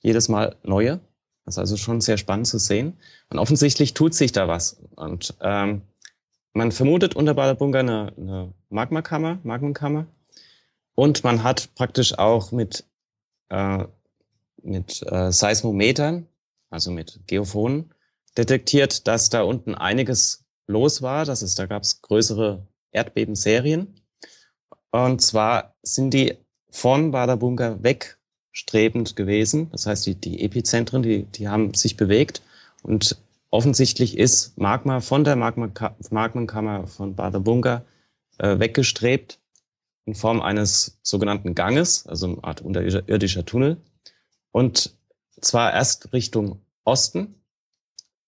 Jedes 0.00 0.28
Mal 0.28 0.56
neue. 0.62 1.00
Das 1.44 1.54
ist 1.54 1.58
also 1.58 1.76
schon 1.76 2.00
sehr 2.00 2.18
spannend 2.18 2.46
zu 2.46 2.58
sehen. 2.58 2.96
Und 3.30 3.38
offensichtlich 3.38 3.94
tut 3.94 4.14
sich 4.14 4.32
da 4.32 4.48
was. 4.48 4.80
Und 4.96 5.34
ähm, 5.40 5.82
man 6.54 6.72
vermutet 6.72 7.14
unter 7.16 7.34
Badabunga 7.34 7.80
eine, 7.80 8.12
eine 8.16 8.54
Magmakammer, 8.68 9.38
Magmenkammer. 9.42 10.06
Und 10.94 11.24
man 11.24 11.42
hat 11.42 11.74
praktisch 11.74 12.18
auch 12.18 12.52
mit, 12.52 12.84
äh, 13.48 13.84
mit 14.62 15.02
äh, 15.10 15.32
Seismometern 15.32 16.26
also 16.72 16.90
mit 16.90 17.20
Geophonen, 17.26 17.94
detektiert, 18.36 19.06
dass 19.06 19.28
da 19.28 19.42
unten 19.42 19.74
einiges 19.74 20.46
los 20.66 21.02
war. 21.02 21.24
Das 21.24 21.42
ist, 21.42 21.58
da 21.58 21.66
gab 21.66 21.82
es 21.82 22.00
größere 22.00 22.66
Erdbebenserien. 22.90 24.00
Und 24.92 25.22
zwar 25.22 25.74
sind 25.82 26.14
die 26.14 26.36
von 26.70 27.10
Badabunga 27.10 27.82
wegstrebend 27.82 29.16
gewesen. 29.16 29.70
Das 29.72 29.86
heißt, 29.86 30.06
die, 30.06 30.14
die 30.14 30.44
Epizentren, 30.44 31.02
die, 31.02 31.24
die 31.24 31.48
haben 31.48 31.74
sich 31.74 31.96
bewegt. 31.96 32.42
Und 32.82 33.16
offensichtlich 33.50 34.18
ist 34.18 34.56
Magma 34.58 35.00
von 35.00 35.24
der 35.24 35.36
Magmenkammer 35.36 36.86
von 36.86 37.16
Badabunga 37.16 37.84
äh, 38.38 38.58
weggestrebt 38.58 39.40
in 40.04 40.14
Form 40.14 40.40
eines 40.40 40.98
sogenannten 41.02 41.54
Ganges, 41.54 42.06
also 42.06 42.26
eine 42.26 42.44
Art 42.44 42.60
unterirdischer 42.60 43.46
Tunnel. 43.46 43.78
Und 44.50 44.94
zwar 45.40 45.72
erst 45.72 46.12
Richtung 46.12 46.60
Osten 46.84 47.34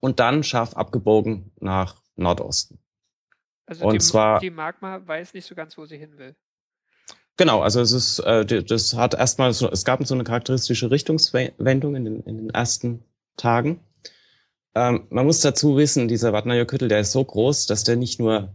und 0.01 0.19
dann 0.21 0.45
scharf 0.45 0.75
abgebogen 0.75 1.51
nach 1.61 1.97
Nordosten. 2.17 2.79
Also 3.67 3.87
und 3.87 3.95
die, 3.95 3.99
zwar, 3.99 4.41
die 4.41 4.51
Magma 4.51 5.07
weiß 5.07 5.35
nicht 5.35 5.47
so 5.47 5.55
ganz, 5.55 5.77
wo 5.77 5.85
sie 5.85 5.99
hin 5.99 6.17
will. 6.17 6.37
Genau, 7.37 7.63
also 7.63 7.81
es 7.81 7.93
ist, 7.93 8.21
äh, 8.21 8.45
das 8.63 8.95
hat 8.95 9.15
erstmal 9.15 9.53
so, 9.53 9.69
es 9.71 9.85
gab 9.85 10.07
so 10.07 10.15
eine 10.15 10.25
charakteristische 10.25 10.91
Richtungswendung 10.91 11.97
in 11.97 12.05
den, 12.05 12.21
in 12.23 12.37
den 12.37 12.51
ersten 12.51 13.05
Tagen. 13.37 13.81
Ähm, 14.75 15.07
man 15.11 15.27
muss 15.27 15.41
dazu 15.41 15.77
wissen, 15.77 16.07
dieser 16.09 16.33
Vatnajökull, 16.33 16.89
der 16.89 17.01
ist 17.01 17.13
so 17.13 17.25
groß, 17.25 17.67
dass 17.67 17.85
der 17.85 17.97
nicht 17.97 18.21
nur 18.21 18.55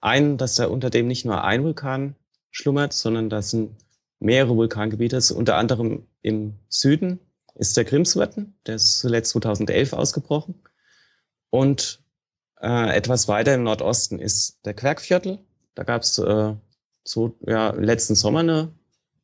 ein, 0.00 0.36
dass 0.36 0.56
der 0.56 0.70
unter 0.70 0.90
dem 0.90 1.08
nicht 1.08 1.24
nur 1.24 1.42
ein 1.42 1.64
Vulkan 1.64 2.16
schlummert, 2.50 2.92
sondern 2.92 3.28
das 3.28 3.50
sind 3.50 3.76
mehrere 4.20 4.56
Vulkangebiete, 4.56 5.20
unter 5.34 5.56
anderem 5.56 6.06
im 6.22 6.54
Süden 6.68 7.18
ist 7.54 7.76
der 7.76 7.84
Grimswörthen, 7.84 8.54
der 8.66 8.76
ist 8.76 9.00
zuletzt 9.00 9.32
2011 9.32 9.92
ausgebrochen. 9.92 10.62
Und 11.50 12.02
äh, 12.60 12.96
etwas 12.96 13.28
weiter 13.28 13.54
im 13.54 13.64
Nordosten 13.64 14.18
ist 14.18 14.64
der 14.64 14.74
Querkviertel. 14.74 15.38
Da 15.74 15.82
gab 15.82 16.02
es 16.02 16.18
äh, 16.18 16.54
so 17.04 17.36
ja 17.46 17.70
letzten 17.70 18.14
Sommer 18.14 18.40
eine, 18.40 18.72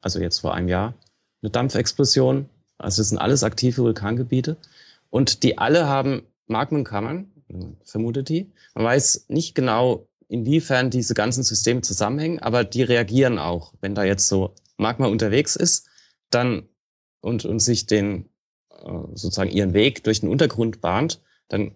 also 0.00 0.20
jetzt 0.20 0.38
vor 0.38 0.54
einem 0.54 0.68
Jahr, 0.68 0.94
eine 1.42 1.50
Dampfexplosion. 1.50 2.48
Also 2.78 3.00
das 3.00 3.08
sind 3.08 3.18
alles 3.18 3.42
aktive 3.42 3.82
Vulkangebiete. 3.82 4.56
Und 5.10 5.42
die 5.42 5.58
alle 5.58 5.86
haben 5.86 6.22
Magmenkammern, 6.46 7.30
vermutet 7.84 8.28
die. 8.28 8.50
Man 8.74 8.84
weiß 8.84 9.26
nicht 9.28 9.54
genau, 9.54 10.06
inwiefern 10.28 10.90
diese 10.90 11.14
ganzen 11.14 11.42
Systeme 11.42 11.80
zusammenhängen, 11.80 12.38
aber 12.40 12.64
die 12.64 12.82
reagieren 12.82 13.38
auch. 13.38 13.72
Wenn 13.80 13.94
da 13.94 14.04
jetzt 14.04 14.28
so 14.28 14.54
Magma 14.76 15.06
unterwegs 15.06 15.56
ist, 15.56 15.88
dann 16.30 16.68
und, 17.20 17.44
und 17.44 17.60
sich 17.60 17.86
den 17.86 18.28
äh, 18.70 18.92
sozusagen 19.14 19.50
ihren 19.50 19.72
Weg 19.72 20.04
durch 20.04 20.20
den 20.20 20.28
Untergrund 20.28 20.80
bahnt, 20.80 21.20
dann 21.48 21.72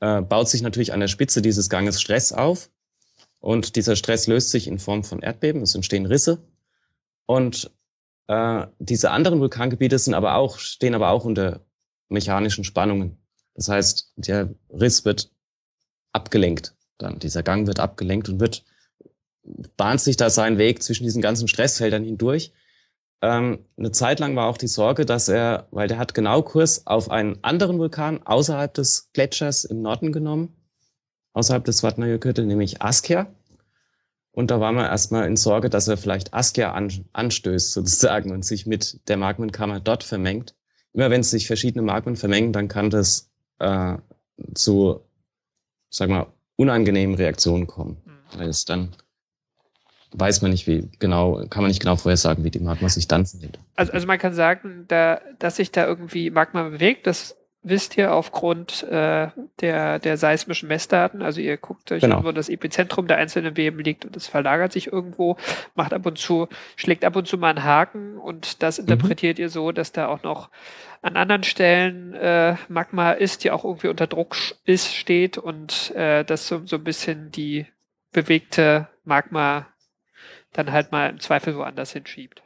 äh, 0.00 0.20
baut 0.20 0.48
sich 0.48 0.62
natürlich 0.62 0.92
an 0.92 1.00
der 1.00 1.08
Spitze 1.08 1.42
dieses 1.42 1.70
Ganges 1.70 2.00
Stress 2.00 2.32
auf. 2.32 2.70
Und 3.40 3.76
dieser 3.76 3.96
Stress 3.96 4.26
löst 4.26 4.50
sich 4.50 4.68
in 4.68 4.78
Form 4.78 5.02
von 5.02 5.20
Erdbeben, 5.20 5.62
es 5.62 5.74
entstehen 5.74 6.06
Risse. 6.06 6.38
Und 7.26 7.70
äh, 8.28 8.66
diese 8.78 9.10
anderen 9.10 9.40
Vulkangebiete 9.40 9.98
sind 9.98 10.14
aber 10.14 10.36
auch, 10.36 10.58
stehen 10.58 10.94
aber 10.94 11.10
auch 11.10 11.24
unter 11.24 11.64
mechanischen 12.08 12.64
Spannungen. 12.64 13.16
Das 13.54 13.68
heißt, 13.68 14.12
der 14.16 14.54
Riss 14.70 15.04
wird 15.04 15.30
abgelenkt. 16.12 16.74
Dann 16.98 17.18
dieser 17.18 17.42
Gang 17.42 17.66
wird 17.66 17.80
abgelenkt 17.80 18.28
und 18.28 18.40
wird 18.40 18.64
bahnt 19.76 20.00
sich 20.00 20.16
da 20.16 20.30
seinen 20.30 20.58
Weg 20.58 20.82
zwischen 20.82 21.04
diesen 21.04 21.22
ganzen 21.22 21.48
Stressfeldern 21.48 22.04
hindurch. 22.04 22.52
Ähm, 23.22 23.66
eine 23.76 23.92
Zeit 23.92 24.20
lang 24.20 24.36
war 24.36 24.46
auch 24.46 24.58
die 24.58 24.68
Sorge, 24.68 25.04
dass 25.04 25.28
er, 25.28 25.66
weil 25.70 25.88
der 25.88 25.98
hat 25.98 26.14
genau 26.14 26.42
Kurs 26.42 26.86
auf 26.86 27.10
einen 27.10 27.38
anderen 27.42 27.78
Vulkan 27.78 28.22
außerhalb 28.24 28.72
des 28.72 29.10
Gletschers 29.12 29.64
im 29.64 29.82
Norden 29.82 30.12
genommen, 30.12 30.56
außerhalb 31.32 31.64
des 31.64 31.80
Vatnajökull, 31.80 32.32
nämlich 32.44 32.82
Askja. 32.82 33.26
Und 34.32 34.50
da 34.50 34.60
war 34.60 34.72
man 34.72 34.84
erstmal 34.84 35.26
in 35.26 35.36
Sorge, 35.36 35.70
dass 35.70 35.88
er 35.88 35.96
vielleicht 35.96 36.34
Askja 36.34 36.72
an, 36.72 37.04
anstößt 37.12 37.72
sozusagen 37.72 38.30
und 38.30 38.44
sich 38.44 38.66
mit 38.66 39.08
der 39.08 39.16
Magmenkammer 39.16 39.80
dort 39.80 40.04
vermengt. 40.04 40.54
Immer 40.92 41.10
wenn 41.10 41.22
sich 41.22 41.46
verschiedene 41.46 41.82
Magmen 41.82 42.16
vermengen, 42.16 42.52
dann 42.52 42.68
kann 42.68 42.90
das 42.90 43.30
äh, 43.58 43.96
zu, 44.54 45.00
sag 45.88 46.10
mal, 46.10 46.26
unangenehmen 46.56 47.16
Reaktionen 47.16 47.66
kommen, 47.66 47.96
mhm. 48.04 48.38
weil 48.38 48.48
es 48.48 48.64
dann 48.64 48.94
weiß 50.12 50.42
man 50.42 50.50
nicht, 50.50 50.66
wie 50.66 50.88
genau, 50.98 51.44
kann 51.48 51.62
man 51.62 51.68
nicht 51.68 51.80
genau 51.80 51.96
vorhersagen, 51.96 52.44
wie 52.44 52.50
die 52.50 52.58
Magma 52.58 52.88
sich 52.88 53.08
dann 53.08 53.26
verhält. 53.26 53.58
Also, 53.76 53.92
also 53.92 54.06
man 54.06 54.18
kann 54.18 54.34
sagen, 54.34 54.84
da, 54.88 55.20
dass 55.38 55.56
sich 55.56 55.70
da 55.70 55.86
irgendwie 55.86 56.30
Magma 56.30 56.68
bewegt, 56.68 57.06
das 57.06 57.36
wisst 57.62 57.98
ihr 57.98 58.14
aufgrund 58.14 58.82
äh, 58.84 59.28
der, 59.60 59.98
der 59.98 60.16
seismischen 60.16 60.68
Messdaten. 60.68 61.20
Also 61.20 61.40
ihr 61.40 61.58
guckt 61.58 61.92
euch 61.92 62.00
genau. 62.00 62.18
an, 62.18 62.24
wo 62.24 62.32
das 62.32 62.48
Epizentrum 62.48 63.06
der 63.06 63.18
einzelnen 63.18 63.54
Beben 63.54 63.80
liegt 63.80 64.04
und 64.04 64.16
es 64.16 64.26
verlagert 64.26 64.72
sich 64.72 64.90
irgendwo, 64.90 65.36
macht 65.74 65.92
ab 65.92 66.06
und 66.06 66.18
zu, 66.18 66.48
schlägt 66.76 67.04
ab 67.04 67.16
und 67.16 67.28
zu 67.28 67.36
mal 67.36 67.50
einen 67.50 67.64
Haken 67.64 68.16
und 68.16 68.62
das 68.62 68.78
mhm. 68.78 68.88
interpretiert 68.88 69.38
mhm. 69.38 69.42
ihr 69.42 69.48
so, 69.50 69.72
dass 69.72 69.92
da 69.92 70.08
auch 70.08 70.22
noch 70.22 70.50
an 71.02 71.16
anderen 71.16 71.42
Stellen 71.42 72.14
äh, 72.14 72.56
Magma 72.68 73.12
ist, 73.12 73.44
die 73.44 73.50
auch 73.50 73.64
irgendwie 73.64 73.88
unter 73.88 74.06
Druck 74.06 74.36
ist, 74.64 74.94
steht 74.94 75.38
und 75.38 75.94
äh, 75.94 76.24
das 76.24 76.46
so, 76.46 76.66
so 76.66 76.76
ein 76.76 76.84
bisschen 76.84 77.30
die 77.30 77.66
bewegte 78.12 78.88
Magma 79.04 79.66
dann 80.52 80.72
halt 80.72 80.92
mal 80.92 81.10
im 81.10 81.20
Zweifel 81.20 81.56
woanders 81.56 81.92
hinschiebt. 81.92 82.42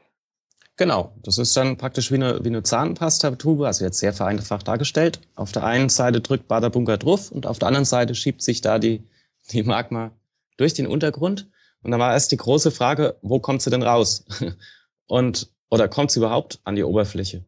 Genau, 0.76 1.12
das 1.22 1.38
ist 1.38 1.56
dann 1.56 1.76
praktisch 1.76 2.10
wie 2.10 2.16
eine, 2.16 2.42
wie 2.42 2.48
eine 2.48 2.64
Zahnpasta-Tube, 2.64 3.62
also 3.62 3.84
jetzt 3.84 3.98
sehr 4.00 4.12
vereinfacht 4.12 4.66
dargestellt. 4.66 5.20
Auf 5.36 5.52
der 5.52 5.64
einen 5.64 5.88
Seite 5.88 6.20
drückt 6.20 6.48
Baderbunker 6.48 6.98
drauf 6.98 7.30
und 7.30 7.46
auf 7.46 7.60
der 7.60 7.68
anderen 7.68 7.84
Seite 7.84 8.14
schiebt 8.16 8.42
sich 8.42 8.60
da 8.60 8.80
die, 8.80 9.04
die 9.52 9.62
Magma 9.62 10.10
durch 10.56 10.74
den 10.74 10.88
Untergrund. 10.88 11.48
Und 11.82 11.92
da 11.92 11.98
war 11.98 12.12
erst 12.12 12.32
die 12.32 12.36
große 12.36 12.70
Frage, 12.70 13.16
wo 13.22 13.38
kommt 13.38 13.62
sie 13.62 13.70
denn 13.70 13.82
raus? 13.82 14.24
Und, 15.06 15.52
oder 15.68 15.86
kommt 15.86 16.10
sie 16.10 16.18
überhaupt 16.18 16.60
an 16.64 16.76
die 16.76 16.82
Oberfläche? 16.82 17.44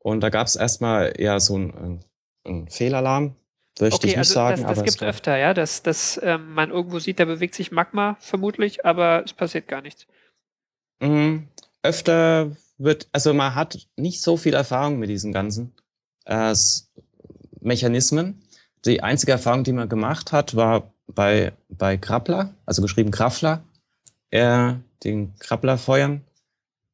Und 0.00 0.20
da 0.20 0.28
gab 0.28 0.48
es 0.48 0.56
erstmal 0.56 1.14
ja 1.20 1.38
so 1.38 1.54
einen, 1.54 2.04
einen 2.44 2.68
Fehlalarm, 2.68 3.36
Möchte 3.78 3.96
okay, 3.96 4.06
ich 4.06 4.12
nicht 4.12 4.18
also 4.18 4.34
sagen. 4.34 4.62
Das, 4.62 4.76
das 4.76 4.84
gibt 4.84 4.96
es 4.96 5.02
öfter, 5.02 5.36
ja, 5.36 5.52
dass, 5.52 5.82
dass 5.82 6.18
ähm, 6.22 6.54
man 6.54 6.70
irgendwo 6.70 6.98
sieht, 6.98 7.20
da 7.20 7.26
bewegt 7.26 7.54
sich 7.54 7.72
Magma 7.72 8.16
vermutlich, 8.20 8.86
aber 8.86 9.22
es 9.24 9.34
passiert 9.34 9.68
gar 9.68 9.82
nichts. 9.82 10.06
Mhm. 11.00 11.48
Öfter 11.82 12.56
wird, 12.78 13.08
also 13.12 13.32
man 13.34 13.54
hat 13.54 13.78
nicht 13.96 14.22
so 14.22 14.36
viel 14.36 14.54
Erfahrung 14.54 14.98
mit 14.98 15.10
diesen 15.10 15.32
ganzen 15.32 15.72
äh, 16.24 16.54
Mechanismen. 17.60 18.42
Die 18.84 19.02
einzige 19.02 19.32
Erfahrung, 19.32 19.64
die 19.64 19.72
man 19.72 19.88
gemacht 19.88 20.32
hat, 20.32 20.54
war 20.54 20.92
bei, 21.06 21.52
bei 21.68 21.96
Krabbler, 21.96 22.54
also 22.66 22.82
geschrieben 22.82 23.10
Kraffler, 23.10 23.64
äh, 24.30 24.74
den 25.04 25.34
Krabblerfeuern, 25.38 26.22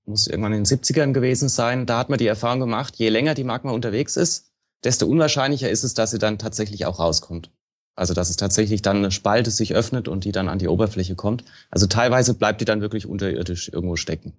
muss 0.05 0.27
irgendwann 0.27 0.53
in 0.53 0.65
den 0.65 0.79
70ern 0.79 1.13
gewesen 1.13 1.49
sein. 1.49 1.87
Da 1.87 1.99
hat 1.99 2.09
man 2.09 2.19
die 2.19 2.27
Erfahrung 2.27 2.61
gemacht, 2.61 2.97
je 2.97 3.09
länger 3.09 3.35
die 3.35 3.45
Magma 3.45 3.73
unterwegs 3.73 4.17
ist, 4.17 4.51
desto 4.85 5.07
unwahrscheinlicher 5.07 5.71
ist 5.71 5.85
es, 5.85 5.95
dass 5.95 6.11
sie 6.11 6.19
dann 6.19 6.39
tatsächlich 6.39 6.87
auch 6.87 6.99
rauskommt. 6.99 7.51
Also 7.95 8.15
dass 8.15 8.31
es 8.31 8.37
tatsächlich 8.37 8.83
dann 8.83 8.97
eine 8.99 9.11
Spalte 9.11 9.51
sich 9.51 9.75
öffnet 9.75 10.09
und 10.09 10.25
die 10.25 10.33
dann 10.33 10.49
an 10.49 10.59
die 10.59 10.69
Oberfläche 10.69 11.15
kommt. 11.15 11.45
Also 11.71 11.87
teilweise 11.87 12.35
bleibt 12.35 12.61
die 12.61 12.65
dann 12.65 12.81
wirklich 12.81 13.07
unterirdisch 13.07 13.69
irgendwo 13.69 13.97
stecken 13.97 14.33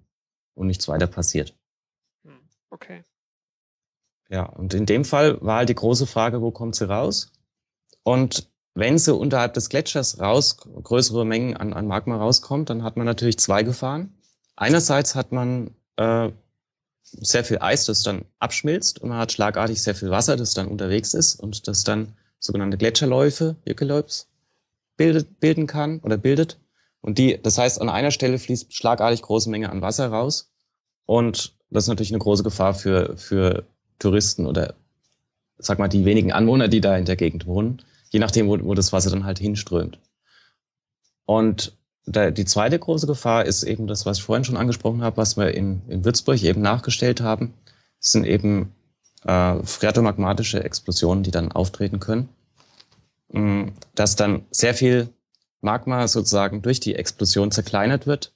und 0.54 0.66
nichts 0.66 0.88
weiter 0.88 1.06
passiert. 1.06 1.54
Hm, 2.24 2.40
okay. 2.70 3.04
Ja, 4.28 4.44
und 4.44 4.74
in 4.74 4.86
dem 4.86 5.04
Fall 5.04 5.40
war 5.42 5.58
halt 5.58 5.68
die 5.68 5.74
große 5.74 6.06
Frage, 6.06 6.40
wo 6.40 6.50
kommt 6.50 6.74
sie 6.74 6.88
raus? 6.88 7.30
Und 8.02 8.48
wenn 8.74 8.98
sie 8.98 9.14
unterhalb 9.14 9.54
des 9.54 9.68
Gletschers 9.68 10.18
raus, 10.18 10.56
größere 10.56 11.24
Mengen 11.24 11.56
an, 11.56 11.72
an 11.72 11.86
Magma 11.86 12.16
rauskommt, 12.16 12.70
dann 12.70 12.82
hat 12.82 12.96
man 12.96 13.06
natürlich 13.06 13.38
zwei 13.38 13.62
Gefahren. 13.62 14.12
Einerseits 14.56 15.14
hat 15.14 15.30
man 15.32 15.70
äh, 15.96 16.30
sehr 17.02 17.44
viel 17.44 17.58
Eis, 17.60 17.84
das 17.86 18.02
dann 18.02 18.24
abschmilzt 18.38 19.00
und 19.00 19.10
man 19.10 19.18
hat 19.18 19.32
schlagartig 19.32 19.80
sehr 19.80 19.94
viel 19.94 20.10
Wasser, 20.10 20.36
das 20.36 20.54
dann 20.54 20.68
unterwegs 20.68 21.14
ist 21.14 21.36
und 21.36 21.68
das 21.68 21.84
dann 21.84 22.16
sogenannte 22.40 22.76
Gletscherläufe, 22.76 23.56
Jökelläups, 23.64 24.28
bildet, 24.96 25.40
bilden 25.40 25.66
kann 25.66 26.00
oder 26.00 26.16
bildet. 26.16 26.58
Und 27.04 27.18
die, 27.18 27.38
das 27.40 27.58
heißt, 27.58 27.82
an 27.82 27.90
einer 27.90 28.10
Stelle 28.10 28.38
fließt 28.38 28.72
schlagartig 28.72 29.20
große 29.20 29.50
Menge 29.50 29.68
an 29.68 29.82
Wasser 29.82 30.08
raus. 30.08 30.50
Und 31.04 31.54
das 31.68 31.84
ist 31.84 31.88
natürlich 31.88 32.12
eine 32.12 32.18
große 32.18 32.42
Gefahr 32.42 32.72
für, 32.72 33.18
für 33.18 33.66
Touristen 33.98 34.46
oder 34.46 34.72
sag 35.58 35.78
mal 35.78 35.88
die 35.88 36.06
wenigen 36.06 36.32
Anwohner, 36.32 36.66
die 36.68 36.80
da 36.80 36.96
in 36.96 37.04
der 37.04 37.16
Gegend 37.16 37.44
wohnen, 37.44 37.82
je 38.08 38.20
nachdem, 38.20 38.48
wo, 38.48 38.58
wo 38.64 38.72
das 38.72 38.94
Wasser 38.94 39.10
dann 39.10 39.26
halt 39.26 39.38
hinströmt. 39.38 39.98
Und 41.26 41.76
da, 42.06 42.30
die 42.30 42.46
zweite 42.46 42.78
große 42.78 43.06
Gefahr 43.06 43.44
ist 43.44 43.64
eben 43.64 43.86
das, 43.86 44.06
was 44.06 44.16
ich 44.16 44.24
vorhin 44.24 44.44
schon 44.44 44.56
angesprochen 44.56 45.02
habe, 45.02 45.18
was 45.18 45.36
wir 45.36 45.52
in, 45.52 45.82
in 45.88 46.06
Würzburg 46.06 46.42
eben 46.42 46.62
nachgestellt 46.62 47.20
haben. 47.20 47.52
Das 48.00 48.12
sind 48.12 48.24
eben 48.24 48.72
äh, 49.26 49.62
phreatomagmatische 49.62 50.64
Explosionen, 50.64 51.22
die 51.22 51.32
dann 51.32 51.52
auftreten 51.52 52.00
können. 52.00 52.30
Mm, 53.30 53.72
dass 53.94 54.16
dann 54.16 54.46
sehr 54.50 54.72
viel 54.72 55.10
Magma 55.64 56.06
sozusagen 56.06 56.62
durch 56.62 56.78
die 56.78 56.94
Explosion 56.94 57.50
zerkleinert 57.50 58.06
wird. 58.06 58.32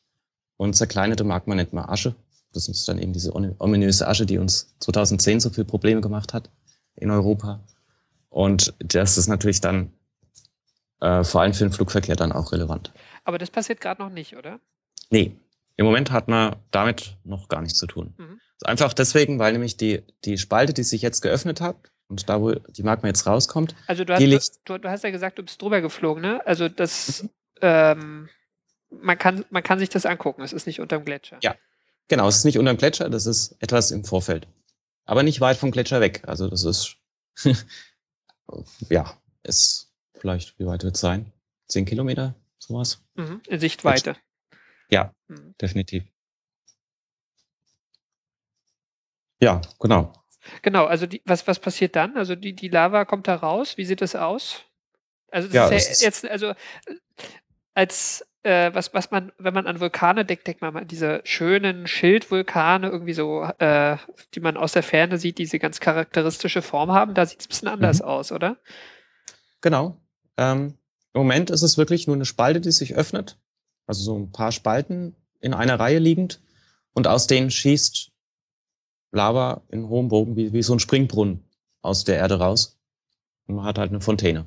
Und 0.57 0.75
zerkleinerte 0.75 1.23
Magma 1.23 1.55
nennt 1.55 1.73
man 1.73 1.89
Asche. 1.89 2.17
Das 2.53 2.69
ist 2.69 2.89
dann 2.89 2.99
eben 2.99 3.13
diese 3.13 3.35
ominöse 3.35 4.09
Asche, 4.09 4.27
die 4.27 4.39
uns 4.39 4.75
2010 4.81 5.41
so 5.41 5.51
viel 5.51 5.65
Probleme 5.65 6.01
gemacht 6.01 6.35
hat 6.35 6.51
in 6.97 7.11
Europa. 7.11 7.61
Und 8.29 8.75
das 8.81 9.19
ist 9.19 9.29
natürlich 9.29 9.61
dann 9.61 9.93
äh, 11.01 11.23
vor 11.23 11.43
allem 11.43 11.55
für 11.55 11.65
den 11.65 11.73
Flugverkehr 11.73 12.17
dann 12.17 12.33
auch 12.33 12.51
relevant. 12.53 12.93
Aber 13.25 13.39
das 13.39 13.51
passiert 13.51 13.81
gerade 13.81 14.03
noch 14.03 14.11
nicht, 14.11 14.37
oder? 14.37 14.59
Nee, 15.11 15.37
im 15.77 15.87
Moment 15.87 16.11
hat 16.11 16.29
man 16.29 16.57
damit 16.71 17.17
noch 17.25 17.49
gar 17.49 17.63
nichts 17.63 17.79
zu 17.79 17.87
tun. 17.87 18.15
Mhm. 18.17 18.41
Einfach 18.65 18.93
deswegen, 18.93 19.39
weil 19.39 19.53
nämlich 19.53 19.77
die, 19.77 20.03
die 20.25 20.39
Spalte, 20.39 20.73
die 20.73 20.83
sich 20.83 21.03
jetzt 21.03 21.21
geöffnet 21.21 21.61
hat, 21.61 21.77
und 22.09 22.29
da, 22.29 22.41
wo 22.41 22.53
die 22.53 22.83
Magma 22.83 23.09
jetzt 23.09 23.27
rauskommt, 23.27 23.75
also 23.87 24.05
du 24.05 24.15
hast, 24.15 24.61
du, 24.65 24.79
du, 24.79 24.89
hast 24.89 25.05
ja 25.05 25.11
gesagt, 25.11 25.39
du 25.39 25.43
bist 25.43 25.61
drüber 25.61 25.81
geflogen, 25.81 26.23
ne? 26.23 26.45
Also 26.47 26.69
das, 26.69 27.23
mhm. 27.23 27.31
ähm, 27.61 28.29
man, 28.91 29.19
kann, 29.19 29.45
man 29.51 29.63
kann 29.63 29.79
sich 29.79 29.91
das 29.91 30.07
angucken, 30.07 30.43
es 30.43 30.53
ist 30.53 30.67
nicht 30.67 30.81
unterm 30.81 31.05
Gletscher. 31.05 31.39
Ja, 31.43 31.55
genau, 32.09 32.29
es 32.29 32.39
ist 32.39 32.45
nicht 32.45 32.59
unterm 32.59 32.79
Gletscher, 32.79 33.11
das 33.11 33.27
ist 33.27 33.57
etwas 33.61 33.91
im 33.91 34.05
Vorfeld. 34.05 34.49
Aber 35.05 35.23
nicht 35.23 35.41
weit 35.41 35.57
vom 35.57 35.71
Gletscher 35.71 36.01
weg. 36.01 36.23
Also 36.27 36.49
das 36.49 36.65
ist, 36.65 36.97
ja, 38.91 39.17
ist 39.43 39.91
vielleicht, 40.15 40.59
wie 40.59 40.67
weit 40.67 40.85
wird 40.85 40.97
es 40.97 41.01
sein? 41.01 41.33
Zehn 41.67 41.85
Kilometer, 41.85 42.35
sowas? 42.59 43.03
Mhm, 43.15 43.43
in 43.47 43.61
Sichtweite. 43.61 44.17
Ja, 44.91 45.15
mhm. 45.29 45.55
definitiv. 45.61 46.05
Ja, 49.41 49.61
genau. 49.79 50.13
Genau, 50.63 50.87
also 50.87 51.07
die, 51.07 51.23
was, 51.25 51.47
was 51.47 51.59
passiert 51.59 51.97
dann? 51.97 52.17
Also 52.17 52.35
die, 52.35 52.55
die 52.55 52.69
Lava 52.69 53.05
kommt 53.05 53.29
da 53.29 53.35
raus. 53.37 53.77
Wie 53.77 53.85
sieht 53.85 54.01
das 54.01 54.15
aus? 54.15 54.65
Also 55.31 55.49
das 55.49 55.55
ja, 55.55 55.69
ist 55.69 56.01
ja 56.01 56.07
jetzt, 56.07 56.29
also 56.29 56.55
als 57.75 58.27
äh, 58.43 58.73
was, 58.73 58.95
was 58.95 59.11
man, 59.11 59.33
wenn 59.39 59.55
man 59.55 59.67
an 59.67 59.81
Vulkane 59.81 60.25
denkt, 60.25 60.47
denkt 60.47 60.63
man 60.63 60.77
an 60.77 60.87
diese 60.87 61.21
schönen 61.25 61.87
Schildvulkane, 61.87 62.89
irgendwie 62.89 63.13
so, 63.13 63.43
äh, 63.59 63.97
die 64.35 64.41
man 64.41 64.57
aus 64.57 64.73
der 64.73 64.83
Ferne 64.83 65.19
sieht, 65.19 65.39
die 65.39 65.43
diese 65.43 65.59
ganz 65.59 65.81
charakteristische 65.81 66.63
Form 66.63 66.93
haben. 66.93 67.15
Da 67.15 67.27
sieht 67.27 67.41
es 67.41 67.47
ein 67.47 67.51
bisschen 67.51 67.69
anders 67.69 68.01
mhm. 68.01 68.09
aus, 68.09 68.33
oder? 68.33 68.57
Genau. 69.61 70.01
Ähm, 70.37 70.75
Im 71.15 71.21
Moment 71.21 71.51
ist 71.51 71.63
es 71.63 71.79
wirklich 71.79 72.07
nur 72.07 72.17
eine 72.17 72.25
Spalte, 72.25 72.61
die 72.61 72.71
sich 72.71 72.95
öffnet. 72.95 73.39
Also 73.87 74.03
so 74.03 74.17
ein 74.17 74.31
paar 74.33 74.53
Spalten 74.53 75.17
in 75.41 75.55
einer 75.55 75.79
Reihe 75.79 75.99
liegend. 75.99 76.41
Und 76.95 77.07
aus 77.07 77.27
denen 77.27 77.51
schießt 77.51 78.11
Lava 79.11 79.63
in 79.69 79.89
hohem 79.89 80.09
Bogen 80.09 80.37
wie, 80.37 80.53
wie 80.53 80.63
so 80.63 80.75
ein 80.75 80.81
Springbrunnen 80.81 81.43
aus 81.83 82.05
der 82.05 82.17
Erde 82.17 82.39
raus. 82.39 82.77
Und 83.47 83.57
man 83.57 83.65
hat 83.65 83.79
halt 83.79 83.91
eine 83.91 84.01
Fontäne. 84.01 84.47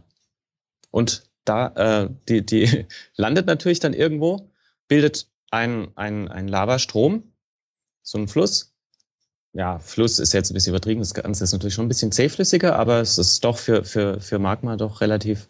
Und 0.92 1.24
da, 1.46 1.68
äh, 2.04 2.10
die, 2.30 2.46
die 2.46 2.86
landet 3.16 3.48
natürlich 3.48 3.80
dann 3.80 3.94
irgendwo, 3.94 4.50
bildet 4.88 5.28
ein, 5.50 5.90
ein, 5.96 6.28
ein 6.28 6.48
Lavastrom, 6.48 7.24
so 8.04 8.18
ein 8.18 8.28
Fluss. 8.28 8.74
Ja, 9.54 9.80
Fluss 9.80 10.20
ist 10.20 10.34
jetzt 10.34 10.50
ein 10.50 10.54
bisschen 10.54 10.72
übertrieben, 10.72 11.02
das 11.02 11.14
Ganze 11.14 11.44
ist 11.44 11.52
natürlich 11.52 11.74
schon 11.74 11.86
ein 11.86 11.90
bisschen 11.90 12.12
zähflüssiger, 12.12 12.78
aber 12.78 13.02
es 13.02 13.18
ist 13.18 13.44
doch 13.44 13.58
für, 13.58 13.84
für, 13.84 14.22
für 14.22 14.40
Magma 14.40 14.78
doch 14.78 15.02
relativ, 15.02 15.50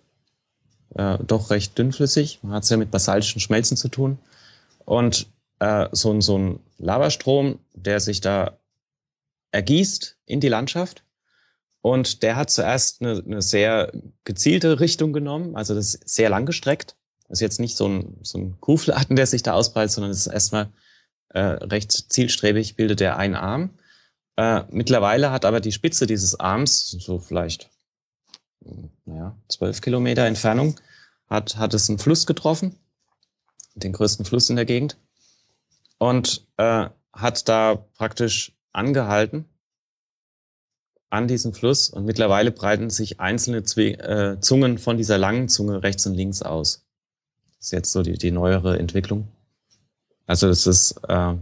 äh, 0.95 1.19
doch 1.19 1.51
recht 1.51 1.77
dünnflüssig. 1.77 2.39
Man 2.41 2.53
hat 2.53 2.63
es 2.63 2.69
ja 2.69 2.77
mit 2.77 2.89
basaltischen 2.89 3.41
Schmelzen 3.41 3.77
zu 3.77 3.89
tun. 3.89 4.17
Und 4.85 5.27
äh, 5.59 5.87
so, 5.91 6.19
so 6.21 6.37
ein 6.37 6.59
Lavastrom, 6.79 7.59
der 7.75 7.99
sich 7.99 8.21
da 8.21 8.57
ergießt 9.51 10.17
in 10.25 10.39
die 10.39 10.49
Landschaft. 10.49 11.03
Und 11.81 12.21
der 12.21 12.35
hat 12.35 12.49
zuerst 12.49 13.01
eine, 13.01 13.23
eine 13.25 13.41
sehr 13.41 13.91
gezielte 14.23 14.79
Richtung 14.79 15.13
genommen, 15.13 15.55
also 15.55 15.73
das 15.73 15.95
ist 15.95 16.09
sehr 16.09 16.29
lang 16.29 16.45
gestreckt. 16.45 16.95
Das 17.27 17.37
ist 17.37 17.41
jetzt 17.41 17.59
nicht 17.59 17.77
so 17.77 17.87
ein, 17.87 18.17
so 18.21 18.37
ein 18.37 18.59
Kuhfladen, 18.59 19.15
der 19.15 19.25
sich 19.25 19.41
da 19.41 19.53
ausbreitet, 19.53 19.91
sondern 19.91 20.11
es 20.11 20.27
ist 20.27 20.33
erstmal 20.33 20.71
äh, 21.29 21.39
recht 21.39 21.91
zielstrebig, 21.91 22.75
bildet 22.75 23.01
er 23.01 23.17
einen 23.17 23.35
Arm. 23.35 23.71
Äh, 24.35 24.63
mittlerweile 24.69 25.31
hat 25.31 25.45
aber 25.45 25.59
die 25.59 25.71
Spitze 25.71 26.05
dieses 26.05 26.39
Arms, 26.39 26.91
so 26.91 27.19
vielleicht 27.19 27.69
naja, 29.05 29.35
zwölf 29.47 29.81
Kilometer 29.81 30.25
Entfernung, 30.25 30.79
hat, 31.29 31.57
hat 31.57 31.73
es 31.73 31.89
einen 31.89 31.99
Fluss 31.99 32.25
getroffen, 32.25 32.75
den 33.75 33.93
größten 33.93 34.25
Fluss 34.25 34.49
in 34.49 34.55
der 34.55 34.65
Gegend, 34.65 34.97
und 35.97 36.47
äh, 36.57 36.89
hat 37.13 37.47
da 37.47 37.75
praktisch 37.97 38.53
angehalten 38.73 39.45
an 41.09 41.27
diesem 41.27 41.53
Fluss 41.53 41.89
und 41.89 42.05
mittlerweile 42.05 42.51
breiten 42.51 42.89
sich 42.89 43.19
einzelne 43.19 43.63
Zwe 43.63 43.99
äh, 43.99 44.39
Zungen 44.39 44.77
von 44.77 44.97
dieser 44.97 45.17
langen 45.17 45.49
Zunge 45.49 45.83
rechts 45.83 46.05
und 46.05 46.15
links 46.15 46.41
aus. 46.41 46.87
Das 47.57 47.67
ist 47.67 47.71
jetzt 47.71 47.91
so 47.91 48.01
die, 48.01 48.17
die 48.17 48.31
neuere 48.31 48.79
Entwicklung. 48.79 49.27
Also 50.25 50.47
es 50.47 50.65
ist 50.65 50.91
äh, 51.09 51.35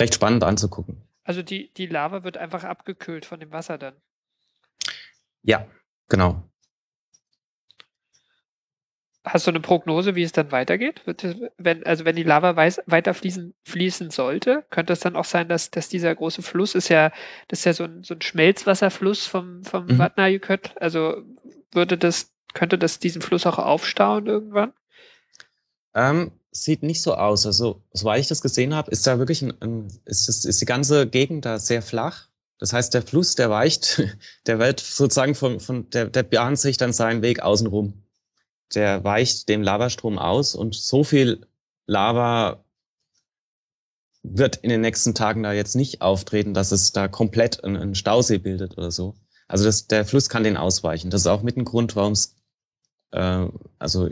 recht 0.00 0.14
spannend 0.14 0.44
anzugucken. 0.44 1.02
Also 1.24 1.42
die, 1.42 1.72
die 1.74 1.86
Lava 1.86 2.22
wird 2.22 2.36
einfach 2.36 2.62
abgekühlt 2.62 3.26
von 3.26 3.40
dem 3.40 3.50
Wasser 3.50 3.76
dann. 3.76 3.94
Ja, 5.42 5.66
genau. 6.08 6.42
Hast 9.26 9.46
du 9.46 9.50
eine 9.50 9.60
Prognose, 9.60 10.14
wie 10.14 10.22
es 10.22 10.32
dann 10.32 10.52
weitergeht? 10.52 11.00
wenn, 11.56 11.84
also 11.86 12.04
wenn 12.04 12.14
die 12.14 12.24
Lava 12.24 12.54
weiß, 12.56 12.82
weiter 12.84 13.14
fließen, 13.14 13.54
fließen 13.64 14.10
sollte, 14.10 14.64
könnte 14.68 14.92
es 14.92 15.00
dann 15.00 15.16
auch 15.16 15.24
sein, 15.24 15.48
dass, 15.48 15.70
dass 15.70 15.88
dieser 15.88 16.14
große 16.14 16.42
Fluss 16.42 16.74
ist 16.74 16.90
ja, 16.90 17.10
das 17.48 17.60
ist 17.60 17.64
ja 17.64 17.72
so 17.72 17.84
ein, 17.84 18.04
so 18.04 18.14
ein 18.14 18.20
Schmelzwasserfluss 18.20 19.26
vom, 19.26 19.64
vom 19.64 19.86
mhm. 19.86 19.96
Vatnajökull. 19.96 20.60
Also 20.76 21.22
würde 21.72 21.96
das, 21.96 22.34
könnte 22.52 22.76
das 22.76 22.98
diesen 22.98 23.22
Fluss 23.22 23.46
auch 23.46 23.58
aufstauen 23.58 24.26
irgendwann? 24.26 24.74
Ähm, 25.94 26.32
sieht 26.50 26.82
nicht 26.82 27.00
so 27.00 27.14
aus. 27.14 27.46
Also, 27.46 27.82
soweit 27.92 28.20
ich 28.20 28.28
das 28.28 28.42
gesehen 28.42 28.74
habe, 28.74 28.90
ist 28.90 29.06
da 29.06 29.18
wirklich 29.18 29.40
ein, 29.40 29.54
ein 29.60 29.88
ist, 30.04 30.28
das, 30.28 30.44
ist 30.44 30.60
die 30.60 30.66
ganze 30.66 31.06
Gegend 31.06 31.46
da 31.46 31.58
sehr 31.58 31.80
flach. 31.80 32.28
Das 32.58 32.74
heißt, 32.74 32.92
der 32.92 33.02
Fluss, 33.02 33.34
der 33.34 33.48
weicht, 33.48 34.02
der 34.46 34.58
wird 34.58 34.80
sozusagen 34.80 35.34
von, 35.34 35.60
von 35.60 35.88
der, 35.90 36.06
der 36.06 36.24
bahnt 36.24 36.58
sich 36.58 36.76
dann 36.76 36.92
seinen 36.92 37.22
Weg 37.22 37.40
außenrum 37.40 38.03
der 38.74 39.04
weicht 39.04 39.48
dem 39.48 39.62
Lavastrom 39.62 40.18
aus 40.18 40.54
und 40.54 40.74
so 40.74 41.04
viel 41.04 41.46
Lava 41.86 42.64
wird 44.22 44.56
in 44.56 44.70
den 44.70 44.80
nächsten 44.80 45.14
Tagen 45.14 45.42
da 45.42 45.52
jetzt 45.52 45.76
nicht 45.76 46.00
auftreten, 46.00 46.54
dass 46.54 46.72
es 46.72 46.92
da 46.92 47.08
komplett 47.08 47.62
einen 47.62 47.94
Stausee 47.94 48.38
bildet 48.38 48.78
oder 48.78 48.90
so. 48.90 49.14
Also 49.46 49.64
das, 49.64 49.86
der 49.86 50.06
Fluss 50.06 50.30
kann 50.30 50.44
den 50.44 50.56
ausweichen. 50.56 51.10
Das 51.10 51.20
ist 51.20 51.26
auch 51.26 51.42
mit 51.42 51.56
ein 51.56 51.66
Grund, 51.66 51.94
warum 51.94 52.12
es 52.12 52.34
äh, 53.10 53.46
also 53.78 54.10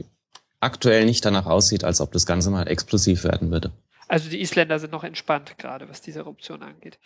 aktuell 0.60 1.06
nicht 1.06 1.24
danach 1.24 1.46
aussieht, 1.46 1.82
als 1.82 2.00
ob 2.00 2.12
das 2.12 2.26
Ganze 2.26 2.50
mal 2.50 2.68
explosiv 2.68 3.24
werden 3.24 3.50
würde. 3.50 3.72
Also 4.06 4.28
die 4.28 4.40
Isländer 4.40 4.78
sind 4.78 4.92
noch 4.92 5.04
entspannt 5.04 5.56
gerade, 5.58 5.88
was 5.88 6.02
diese 6.02 6.20
Eruption 6.20 6.62
angeht. 6.62 6.98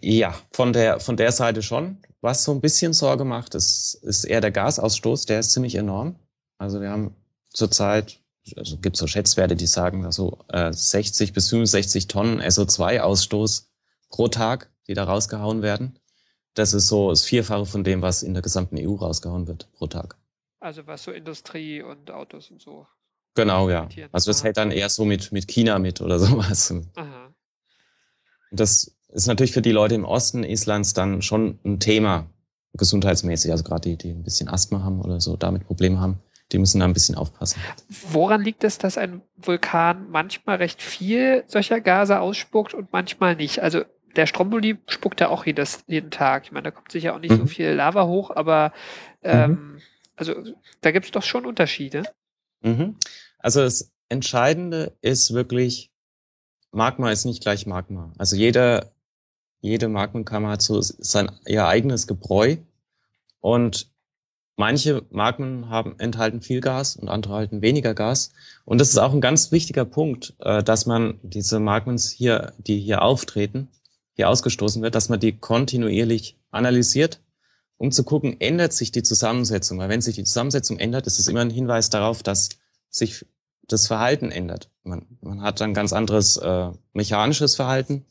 Ja, 0.00 0.34
von 0.52 0.72
der, 0.72 1.00
von 1.00 1.16
der 1.16 1.32
Seite 1.32 1.62
schon. 1.62 1.98
Was 2.20 2.44
so 2.44 2.52
ein 2.52 2.60
bisschen 2.60 2.92
Sorge 2.92 3.24
macht, 3.24 3.54
ist, 3.54 3.94
ist 4.02 4.24
eher 4.24 4.40
der 4.40 4.52
Gasausstoß. 4.52 5.26
Der 5.26 5.40
ist 5.40 5.52
ziemlich 5.52 5.74
enorm. 5.74 6.16
Also 6.62 6.80
wir 6.80 6.90
haben 6.90 7.16
zurzeit, 7.50 8.20
also 8.56 8.78
gibt 8.78 8.96
so 8.96 9.08
Schätzwerte, 9.08 9.56
die 9.56 9.66
sagen, 9.66 10.04
also 10.04 10.44
äh, 10.48 10.72
60 10.72 11.32
bis 11.32 11.50
65 11.50 12.06
Tonnen 12.06 12.40
SO2-Ausstoß 12.40 13.64
pro 14.10 14.28
Tag, 14.28 14.70
die 14.86 14.94
da 14.94 15.02
rausgehauen 15.02 15.62
werden. 15.62 15.98
Das 16.54 16.72
ist 16.72 16.86
so 16.86 17.10
das 17.10 17.24
Vierfache 17.24 17.66
von 17.66 17.82
dem, 17.82 18.00
was 18.00 18.22
in 18.22 18.32
der 18.32 18.44
gesamten 18.44 18.76
EU 18.78 18.94
rausgehauen 18.94 19.48
wird 19.48 19.72
pro 19.72 19.88
Tag. 19.88 20.16
Also 20.60 20.86
was 20.86 21.02
so 21.02 21.10
Industrie 21.10 21.82
und 21.82 22.12
Autos 22.12 22.52
und 22.52 22.62
so. 22.62 22.86
Genau, 23.34 23.68
ja. 23.68 23.88
Also 24.12 24.30
das 24.30 24.44
hält 24.44 24.56
dann 24.56 24.70
eher 24.70 24.88
so 24.88 25.04
mit, 25.04 25.32
mit 25.32 25.48
China 25.48 25.80
mit 25.80 26.00
oder 26.00 26.18
sowas. 26.20 26.72
Aha. 26.94 27.34
Das 28.52 28.94
ist 29.08 29.26
natürlich 29.26 29.52
für 29.52 29.62
die 29.62 29.72
Leute 29.72 29.96
im 29.96 30.04
Osten 30.04 30.44
Islands 30.44 30.94
dann 30.94 31.22
schon 31.22 31.58
ein 31.64 31.80
Thema, 31.80 32.30
gesundheitsmäßig. 32.74 33.50
Also 33.50 33.64
gerade 33.64 33.88
die, 33.88 33.96
die 33.96 34.10
ein 34.10 34.22
bisschen 34.22 34.48
Asthma 34.48 34.84
haben 34.84 35.00
oder 35.00 35.20
so, 35.20 35.36
damit 35.36 35.66
Probleme 35.66 35.98
haben, 35.98 36.22
die 36.50 36.58
müssen 36.58 36.80
da 36.80 36.84
ein 36.86 36.92
bisschen 36.92 37.14
aufpassen. 37.14 37.60
Woran 37.88 38.42
liegt 38.42 38.64
es, 38.64 38.78
dass 38.78 38.98
ein 38.98 39.22
Vulkan 39.36 40.10
manchmal 40.10 40.56
recht 40.56 40.82
viel 40.82 41.44
solcher 41.46 41.80
Gase 41.80 42.20
ausspuckt 42.20 42.74
und 42.74 42.92
manchmal 42.92 43.36
nicht? 43.36 43.60
Also 43.60 43.84
der 44.16 44.26
Stromboli 44.26 44.78
spuckt 44.86 45.20
ja 45.20 45.28
auch 45.28 45.46
jedes, 45.46 45.84
jeden 45.86 46.10
Tag. 46.10 46.44
Ich 46.44 46.52
meine, 46.52 46.64
da 46.64 46.70
kommt 46.70 46.92
sicher 46.92 47.14
auch 47.14 47.20
nicht 47.20 47.30
mhm. 47.30 47.38
so 47.38 47.46
viel 47.46 47.70
Lava 47.70 48.06
hoch, 48.06 48.30
aber 48.30 48.72
ähm, 49.22 49.50
mhm. 49.50 49.78
also 50.16 50.34
da 50.80 50.90
gibt 50.90 51.06
es 51.06 51.12
doch 51.12 51.22
schon 51.22 51.46
Unterschiede. 51.46 52.04
Mhm. 52.60 52.96
Also 53.38 53.60
das 53.60 53.92
Entscheidende 54.08 54.96
ist 55.00 55.32
wirklich, 55.32 55.90
Magma 56.70 57.10
ist 57.10 57.24
nicht 57.24 57.42
gleich 57.42 57.66
Magma. 57.66 58.12
Also 58.18 58.36
jeder, 58.36 58.92
jede 59.60 59.88
Magmenkammer 59.88 60.50
hat 60.50 60.62
so 60.62 60.80
sein 60.80 61.30
ihr 61.46 61.66
eigenes 61.66 62.06
Gebräu 62.06 62.56
und 63.40 63.91
manche 64.56 65.02
Magmen 65.10 65.68
haben 65.68 65.98
enthalten 65.98 66.42
viel 66.42 66.60
Gas 66.60 66.96
und 66.96 67.08
andere 67.08 67.34
halten 67.34 67.62
weniger 67.62 67.94
Gas. 67.94 68.32
Und 68.64 68.80
das 68.80 68.90
ist 68.90 68.98
auch 68.98 69.12
ein 69.12 69.20
ganz 69.20 69.52
wichtiger 69.52 69.84
Punkt, 69.84 70.34
äh, 70.40 70.62
dass 70.62 70.86
man 70.86 71.18
diese 71.22 71.60
Magmens 71.60 72.10
hier, 72.10 72.52
die 72.58 72.78
hier 72.78 73.02
auftreten, 73.02 73.68
hier 74.14 74.28
ausgestoßen 74.28 74.82
wird, 74.82 74.94
dass 74.94 75.08
man 75.08 75.20
die 75.20 75.38
kontinuierlich 75.38 76.36
analysiert, 76.50 77.20
um 77.78 77.90
zu 77.90 78.04
gucken, 78.04 78.40
ändert 78.40 78.72
sich 78.72 78.92
die 78.92 79.02
Zusammensetzung. 79.02 79.78
Weil 79.78 79.88
wenn 79.88 80.02
sich 80.02 80.14
die 80.14 80.24
Zusammensetzung 80.24 80.78
ändert, 80.78 81.06
ist 81.06 81.18
es 81.18 81.28
immer 81.28 81.40
ein 81.40 81.50
Hinweis 81.50 81.90
darauf, 81.90 82.22
dass 82.22 82.50
sich 82.90 83.26
das 83.66 83.86
Verhalten 83.86 84.30
ändert. 84.30 84.70
Man, 84.84 85.06
man 85.20 85.42
hat 85.42 85.60
dann 85.60 85.74
ganz 85.74 85.92
anderes 85.92 86.36
äh, 86.36 86.70
mechanisches 86.92 87.54
Verhalten. 87.54 88.04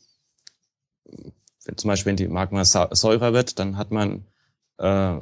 Wenn, 1.06 1.78
zum 1.78 1.88
Beispiel, 1.88 2.12
wenn 2.12 2.18
die 2.18 2.28
Magma 2.28 2.66
säurer 2.66 3.34
wird, 3.34 3.60
dann 3.60 3.78
hat 3.78 3.92
man, 3.92 4.26
äh, 4.78 5.18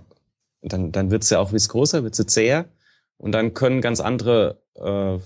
dann, 0.61 0.91
dann 0.91 1.11
wird 1.11 1.23
sie 1.23 1.35
ja 1.35 1.39
auch 1.39 1.53
viskoser, 1.53 2.03
wird 2.03 2.15
sie 2.15 2.25
zäher. 2.25 2.65
Und 3.17 3.33
dann 3.33 3.53
können 3.53 3.81
ganz 3.81 3.99
andere 3.99 4.61
äh, 4.75 5.19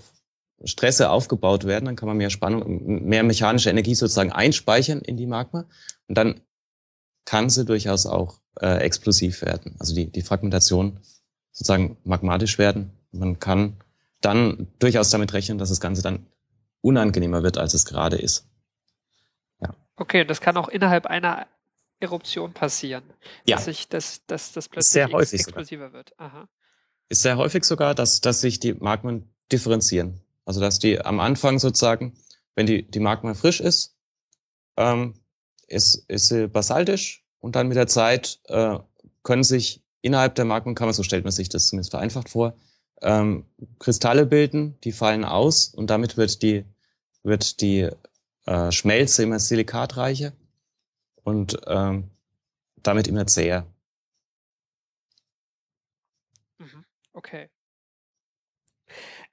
Stresse 0.65 1.09
aufgebaut 1.09 1.65
werden, 1.65 1.85
dann 1.85 1.95
kann 1.95 2.07
man 2.07 2.17
mehr 2.17 2.29
Spannung, 2.29 3.05
mehr 3.05 3.23
mechanische 3.23 3.69
Energie 3.69 3.95
sozusagen 3.95 4.31
einspeichern 4.31 4.99
in 5.01 5.17
die 5.17 5.27
Magma 5.27 5.65
und 6.07 6.17
dann 6.17 6.41
kann 7.25 7.49
sie 7.49 7.65
durchaus 7.65 8.05
auch 8.05 8.39
äh, 8.61 8.77
explosiv 8.77 9.41
werden. 9.41 9.75
Also 9.79 9.93
die, 9.93 10.11
die 10.11 10.21
Fragmentation 10.21 10.99
sozusagen 11.51 11.97
magmatisch 12.03 12.57
werden. 12.57 12.91
Man 13.11 13.39
kann 13.39 13.77
dann 14.21 14.67
durchaus 14.79 15.09
damit 15.09 15.33
rechnen, 15.33 15.57
dass 15.57 15.69
das 15.69 15.79
Ganze 15.79 16.01
dann 16.01 16.25
unangenehmer 16.81 17.43
wird, 17.43 17.57
als 17.57 17.73
es 17.73 17.85
gerade 17.85 18.17
ist. 18.17 18.47
Ja. 19.61 19.73
Okay, 19.95 20.25
das 20.25 20.41
kann 20.41 20.57
auch 20.57 20.67
innerhalb 20.67 21.05
einer 21.05 21.47
Eruption 21.99 22.53
passieren. 22.53 23.03
Ja. 23.45 23.55
Dass, 23.55 23.65
sich, 23.65 23.87
dass, 23.87 24.25
dass 24.25 24.51
das 24.51 24.69
plötzlich 24.69 24.91
sehr 24.91 25.11
häufig 25.11 25.41
explosiver 25.41 25.87
sogar. 25.87 25.93
wird. 25.93 26.19
Aha. 26.19 26.49
Ist 27.09 27.21
sehr 27.21 27.37
häufig 27.37 27.63
sogar, 27.63 27.95
dass, 27.95 28.21
dass 28.21 28.41
sich 28.41 28.59
die 28.59 28.73
Magmen 28.73 29.33
differenzieren. 29.51 30.21
Also 30.45 30.59
dass 30.59 30.79
die 30.79 30.99
am 30.99 31.19
Anfang 31.19 31.59
sozusagen, 31.59 32.13
wenn 32.55 32.65
die, 32.65 32.89
die 32.89 32.99
Magma 32.99 33.33
frisch 33.33 33.59
ist, 33.59 33.95
ähm, 34.77 35.13
ist, 35.67 35.95
ist 36.09 36.27
sie 36.27 36.47
basaltisch 36.47 37.23
und 37.39 37.55
dann 37.55 37.67
mit 37.67 37.77
der 37.77 37.87
Zeit 37.87 38.39
äh, 38.45 38.77
können 39.23 39.43
sich 39.43 39.83
innerhalb 40.01 40.35
der 40.35 40.45
Magmenkammer, 40.45 40.93
so 40.93 41.03
stellt 41.03 41.23
man 41.23 41.31
sich 41.31 41.49
das 41.49 41.67
zumindest 41.67 41.91
vereinfacht 41.91 42.29
vor, 42.29 42.55
ähm, 43.01 43.45
Kristalle 43.79 44.25
bilden, 44.25 44.77
die 44.83 44.91
fallen 44.91 45.23
aus 45.25 45.67
und 45.67 45.89
damit 45.89 46.17
wird 46.17 46.41
die, 46.41 46.65
wird 47.23 47.61
die 47.61 47.89
äh, 48.45 48.71
Schmelze 48.71 49.23
immer 49.23 49.39
silikatreicher 49.39 50.33
und 51.23 51.59
ähm, 51.67 52.11
damit 52.77 53.07
immer 53.07 53.27
zäher. 53.27 53.65
Mhm. 56.57 56.85
Okay. 57.13 57.49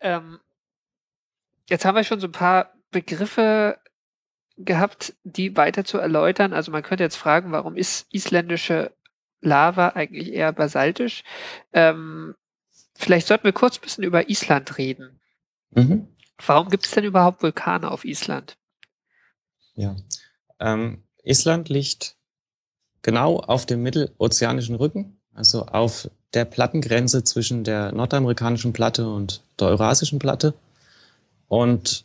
Ähm, 0.01 0.41
Jetzt 1.71 1.85
haben 1.85 1.95
wir 1.95 2.03
schon 2.03 2.19
so 2.19 2.27
ein 2.27 2.33
paar 2.33 2.75
Begriffe 2.91 3.79
gehabt, 4.57 5.15
die 5.23 5.57
weiter 5.57 5.85
zu 5.85 5.99
erläutern. 5.99 6.53
Also 6.53 6.73
man 6.73 6.83
könnte 6.83 7.05
jetzt 7.05 7.17
fragen, 7.17 7.53
warum 7.53 7.77
ist 7.77 8.13
isländische 8.13 8.93
Lava 9.41 9.91
eigentlich 9.91 10.33
eher 10.33 10.53
basaltisch? 10.53 11.23
Ähm, 11.73 12.35
vielleicht 12.97 13.29
sollten 13.29 13.45
wir 13.45 13.53
kurz 13.53 13.79
ein 13.79 13.83
bisschen 13.83 14.03
über 14.03 14.29
Island 14.29 14.79
reden. 14.79 15.21
Mhm. 15.71 16.09
Warum 16.45 16.71
gibt 16.71 16.87
es 16.87 16.91
denn 16.91 17.05
überhaupt 17.05 17.41
Vulkane 17.41 17.89
auf 17.89 18.05
Island? 18.05 18.59
Ja, 19.75 19.95
ähm, 20.59 21.05
Island 21.23 21.69
liegt 21.69 22.17
genau 23.03 23.39
auf 23.39 23.67
dem 23.67 23.83
mittelozeanischen 23.83 24.75
Rücken, 24.75 25.21
also 25.35 25.67
auf 25.67 26.11
der 26.35 26.45
Plattengrenze 26.45 27.25
zwischen 27.25 27.65
der 27.65 27.93
nordamerikanischen 27.93 28.73
Platte 28.73 29.09
und 29.09 29.43
der 29.59 29.69
eurasischen 29.69 30.19
Platte. 30.19 30.55
Und 31.49 32.05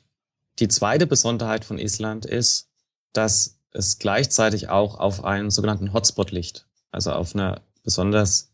die 0.60 0.67
zweite 0.67 1.06
Besonderheit 1.06 1.65
von 1.65 1.78
Island 1.78 2.25
ist, 2.25 2.69
dass 3.13 3.60
es 3.71 3.99
gleichzeitig 3.99 4.69
auch 4.69 4.99
auf 4.99 5.23
einen 5.23 5.51
sogenannten 5.51 5.93
Hotspot 5.93 6.32
liegt, 6.32 6.65
also 6.91 7.12
auf 7.12 7.36
einer 7.36 7.62
besonders 7.84 8.51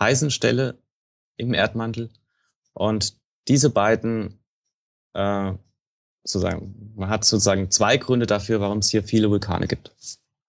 heißen 0.00 0.30
Stelle 0.30 0.78
im 1.36 1.54
Erdmantel. 1.54 2.10
Und 2.72 3.16
diese 3.46 3.70
beiden, 3.70 4.40
äh, 5.12 5.52
sozusagen, 6.24 6.92
man 6.96 7.08
hat 7.08 7.24
sozusagen 7.24 7.70
zwei 7.70 7.96
Gründe 7.96 8.26
dafür, 8.26 8.60
warum 8.60 8.78
es 8.78 8.90
hier 8.90 9.04
viele 9.04 9.30
Vulkane 9.30 9.68
gibt. 9.68 9.92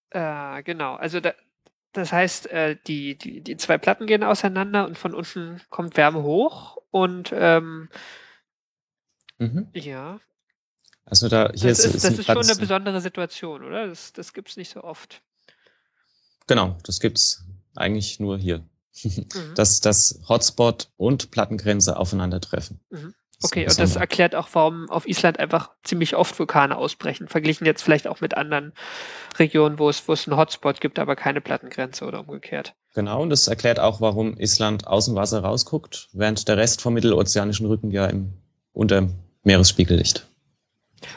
Äh, 0.10 0.64
genau, 0.64 0.96
also 0.96 1.20
da, 1.20 1.34
das 1.94 2.12
heißt, 2.12 2.48
äh, 2.52 2.78
die, 2.88 3.18
die, 3.18 3.42
die 3.42 3.58
zwei 3.58 3.78
Platten 3.78 4.08
gehen 4.08 4.24
auseinander 4.24 4.88
und 4.88 4.98
von 4.98 5.14
unten 5.14 5.62
kommt 5.70 5.98
Wärme 5.98 6.24
hoch 6.24 6.78
und 6.92 7.32
ähm, 7.36 7.90
Mhm. 9.38 9.68
Ja. 9.74 10.20
Also 11.06 11.30
da 11.30 11.52
hier 11.54 11.70
das 11.70 11.80
ist, 11.80 11.96
ist, 11.96 12.06
das 12.06 12.18
ist 12.18 12.26
schon 12.26 12.38
eine 12.38 12.56
besondere 12.56 13.02
Situation, 13.02 13.64
oder? 13.64 13.88
Das, 13.88 14.14
das 14.14 14.34
gibt 14.34 14.50
es 14.50 14.58
nicht 14.58 14.72
so 14.72 14.84
oft. 14.84 15.22
Genau, 16.48 16.78
das 16.84 17.00
gibt's 17.00 17.46
eigentlich 17.76 18.20
nur 18.20 18.38
hier. 18.38 18.68
Mhm. 19.04 19.28
Dass, 19.56 19.82
dass 19.82 20.22
Hotspot 20.30 20.90
und 20.96 21.30
Plattengrenze 21.30 21.98
aufeinandertreffen. 21.98 22.80
Mhm. 22.90 23.14
Okay, 23.43 23.67
und 23.67 23.80
das 23.80 23.95
erklärt 23.95 24.36
auch, 24.36 24.50
warum 24.54 24.89
auf 24.89 25.08
Island 25.08 25.39
einfach 25.39 25.69
ziemlich 25.84 26.15
oft 26.15 26.38
Vulkane 26.38 26.78
ausbrechen. 26.78 27.28
Verglichen 27.28 27.65
jetzt 27.65 27.84
vielleicht 27.84 28.08
auch 28.08 28.21
mit 28.21 28.38
anderen 28.38 28.74
Regionen, 29.38 29.78
wo 29.80 29.89
es, 29.89 30.08
wo 30.08 30.13
es 30.13 30.28
einen 30.28 30.38
Hotspot 30.38 30.80
gibt, 30.80 31.00
aber 31.00 31.15
keine 31.15 31.41
Plattengrenze 31.41 32.06
oder 32.06 32.21
umgekehrt. 32.21 32.76
Genau, 32.93 33.21
und 33.21 33.30
das 33.30 33.48
erklärt 33.48 33.80
auch, 33.80 34.00
warum 34.00 34.38
Island 34.38 34.88
aus 34.88 35.06
dem 35.06 35.15
Wasser 35.15 35.41
rausguckt, 35.41 36.10
während 36.13 36.48
der 36.48 36.58
Rest 36.58 36.82
vom 36.82 36.93
mittelozeanischen 36.93 37.65
Rücken 37.65 37.91
ja 37.91 38.06
im, 38.06 38.34
unter 38.71 39.10
Meeresspiegel 39.43 39.98
liegt. 39.98 40.28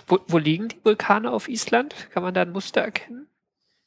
Wo, 0.06 0.18
wo 0.26 0.38
liegen 0.38 0.68
die 0.68 0.80
Vulkane 0.82 1.30
auf 1.30 1.48
Island? 1.48 1.94
Kann 2.10 2.22
man 2.22 2.34
da 2.34 2.42
ein 2.42 2.50
Muster 2.50 2.80
erkennen? 2.80 3.28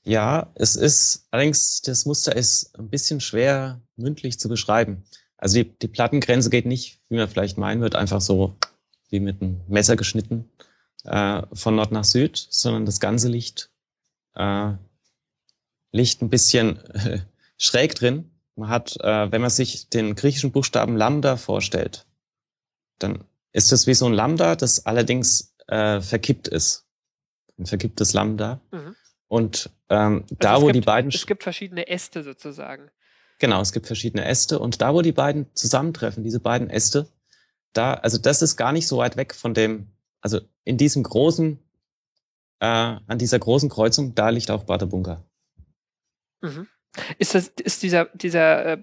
Ja, 0.04 0.52
es 0.56 0.76
ist, 0.76 1.28
allerdings, 1.30 1.82
das 1.82 2.06
Muster 2.06 2.36
ist 2.36 2.78
ein 2.80 2.89
bisschen 2.89 3.20
schwer 3.20 3.82
mündlich 3.98 4.39
zu 4.39 4.50
beschreiben. 4.50 5.04
Also 5.41 5.56
die, 5.56 5.77
die 5.80 5.88
Plattengrenze 5.88 6.49
geht 6.49 6.65
nicht, 6.65 6.99
wie 7.10 7.17
man 7.17 7.27
vielleicht 7.27 7.58
meinen 7.58 7.82
wird, 7.82 7.95
einfach 7.95 8.21
so 8.21 8.56
wie 9.10 9.19
mit 9.19 9.41
einem 9.41 9.60
Messer 9.67 9.95
geschnitten 9.97 10.49
äh, 11.04 11.41
von 11.51 11.75
Nord 11.75 11.91
nach 11.91 12.04
Süd, 12.06 12.38
sondern 12.49 12.86
das 12.86 12.99
ganze 12.99 13.27
Licht 13.27 13.71
äh, 14.36 14.71
liegt 15.91 16.21
ein 16.21 16.30
bisschen 16.30 16.77
äh, 16.93 17.19
schräg 17.58 17.95
drin. 17.95 18.30
Man 18.56 18.69
hat, 18.69 18.97
äh, 19.01 19.32
wenn 19.32 19.41
man 19.41 19.49
sich 19.49 19.89
den 19.89 20.15
griechischen 20.15 20.51
Buchstaben 20.51 20.95
Lambda 20.95 21.38
vorstellt, 21.38 22.06
dann 22.99 23.23
ist 23.51 23.71
das 23.71 23.88
wie 23.88 23.95
so 23.95 24.06
ein 24.06 24.13
Lambda, 24.13 24.56
das 24.56 24.86
allerdings 24.86 25.56
äh, 25.67 26.01
verkippt 26.01 26.47
ist. 26.47 26.86
Ein 27.58 27.65
verkipptes 27.65 28.13
Lambda. 28.13 28.62
Mhm. 28.71 28.95
Und 29.27 29.71
ähm, 29.89 30.23
also 30.23 30.36
da, 30.39 30.62
wo 30.62 30.65
gibt, 30.67 30.75
die 30.75 30.82
beiden. 30.82 31.10
Es 31.10 31.25
gibt 31.25 31.41
verschiedene 31.41 31.88
Äste 31.88 32.21
sozusagen. 32.21 32.91
Genau, 33.41 33.60
es 33.60 33.71
gibt 33.71 33.88
verschiedene 33.88 34.23
Äste. 34.23 34.60
Und 34.60 34.84
da, 34.84 34.93
wo 34.93 35.01
die 35.01 35.13
beiden 35.13 35.47
zusammentreffen, 35.56 36.23
diese 36.23 36.39
beiden 36.39 36.69
Äste, 36.69 37.08
da, 37.73 37.95
also 37.95 38.19
das 38.19 38.43
ist 38.43 38.56
gar 38.56 38.71
nicht 38.71 38.88
so 38.88 38.99
weit 38.99 39.17
weg 39.17 39.34
von 39.34 39.56
dem, 39.56 39.88
also 40.21 40.41
in 40.63 40.77
diesem 40.77 41.01
großen, 41.01 41.58
äh, 42.60 42.65
an 42.67 43.17
dieser 43.17 43.39
großen 43.39 43.67
Kreuzung, 43.67 44.13
da 44.13 44.30
liegt 44.30 44.51
auch 44.51 44.65
Badabunga. 44.65 45.25
Mhm. 46.41 46.67
Ist 47.17 47.34
das, 47.34 47.47
ist 47.47 47.82
dieser, 47.82 48.06
dieser 48.13 48.63
äh, 48.63 48.82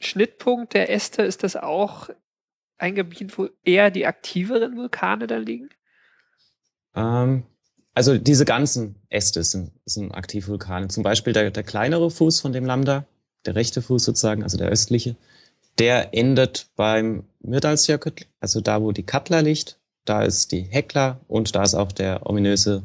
Schnittpunkt 0.00 0.72
der 0.72 0.88
Äste, 0.88 1.20
ist 1.20 1.42
das 1.42 1.56
auch 1.56 2.08
ein 2.78 2.94
Gebiet, 2.94 3.36
wo 3.36 3.50
eher 3.64 3.90
die 3.90 4.06
aktiveren 4.06 4.78
Vulkane 4.78 5.26
da 5.26 5.36
liegen? 5.36 5.68
Ähm, 6.94 7.42
also 7.92 8.16
diese 8.16 8.46
ganzen 8.46 8.94
Äste 9.10 9.44
sind, 9.44 9.72
sind 9.84 10.12
Aktivvulkane. 10.12 10.88
Zum 10.88 11.02
Beispiel 11.02 11.34
der, 11.34 11.50
der 11.50 11.64
kleinere 11.64 12.10
Fuß 12.10 12.40
von 12.40 12.54
dem 12.54 12.64
Lambda, 12.64 13.06
der 13.46 13.54
rechte 13.54 13.82
Fuß 13.82 14.04
sozusagen, 14.04 14.42
also 14.42 14.58
der 14.58 14.68
östliche, 14.68 15.16
der 15.78 16.14
endet 16.14 16.68
beim 16.76 17.24
Myrdalsjökull, 17.40 18.12
also 18.40 18.60
da, 18.60 18.82
wo 18.82 18.92
die 18.92 19.02
Katla 19.02 19.40
liegt. 19.40 19.78
Da 20.04 20.22
ist 20.22 20.52
die 20.52 20.62
Hekla 20.62 21.20
und 21.28 21.54
da 21.54 21.62
ist 21.62 21.74
auch 21.74 21.92
der 21.92 22.26
ominöse 22.26 22.82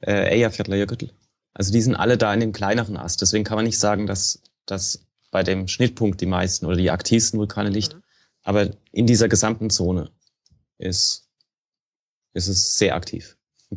äh, 0.00 0.34
Eyjafjallajökull, 0.34 1.10
Also 1.54 1.72
die 1.72 1.80
sind 1.80 1.96
alle 1.96 2.18
da 2.18 2.32
in 2.34 2.40
dem 2.40 2.52
kleineren 2.52 2.96
Ast. 2.96 3.22
Deswegen 3.22 3.44
kann 3.44 3.56
man 3.56 3.64
nicht 3.64 3.78
sagen, 3.78 4.06
dass, 4.06 4.42
dass 4.66 5.06
bei 5.30 5.42
dem 5.42 5.68
Schnittpunkt 5.68 6.20
die 6.20 6.26
meisten 6.26 6.66
oder 6.66 6.76
die 6.76 6.90
aktivsten 6.90 7.38
Vulkane 7.38 7.70
liegt. 7.70 7.94
Mhm. 7.94 8.02
Aber 8.42 8.70
in 8.92 9.06
dieser 9.06 9.28
gesamten 9.28 9.70
Zone 9.70 10.10
ist, 10.78 11.28
ist 12.34 12.48
es 12.48 12.78
sehr 12.78 12.94
aktiv. 12.94 13.36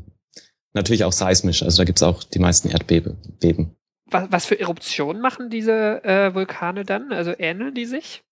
Natürlich 0.73 1.03
auch 1.03 1.13
seismisch. 1.13 1.63
Also 1.63 1.77
da 1.77 1.83
gibt's 1.83 2.03
auch 2.03 2.23
die 2.23 2.39
meisten 2.39 2.69
Erdbeben. 2.69 3.17
Was, 4.11 4.31
was 4.31 4.45
für 4.45 4.59
Eruptionen 4.59 5.21
machen 5.21 5.49
diese 5.49 6.03
äh, 6.03 6.33
Vulkane 6.33 6.85
dann? 6.85 7.11
Also 7.11 7.33
ähneln 7.37 7.73
die 7.73 7.85
sich? 7.85 8.23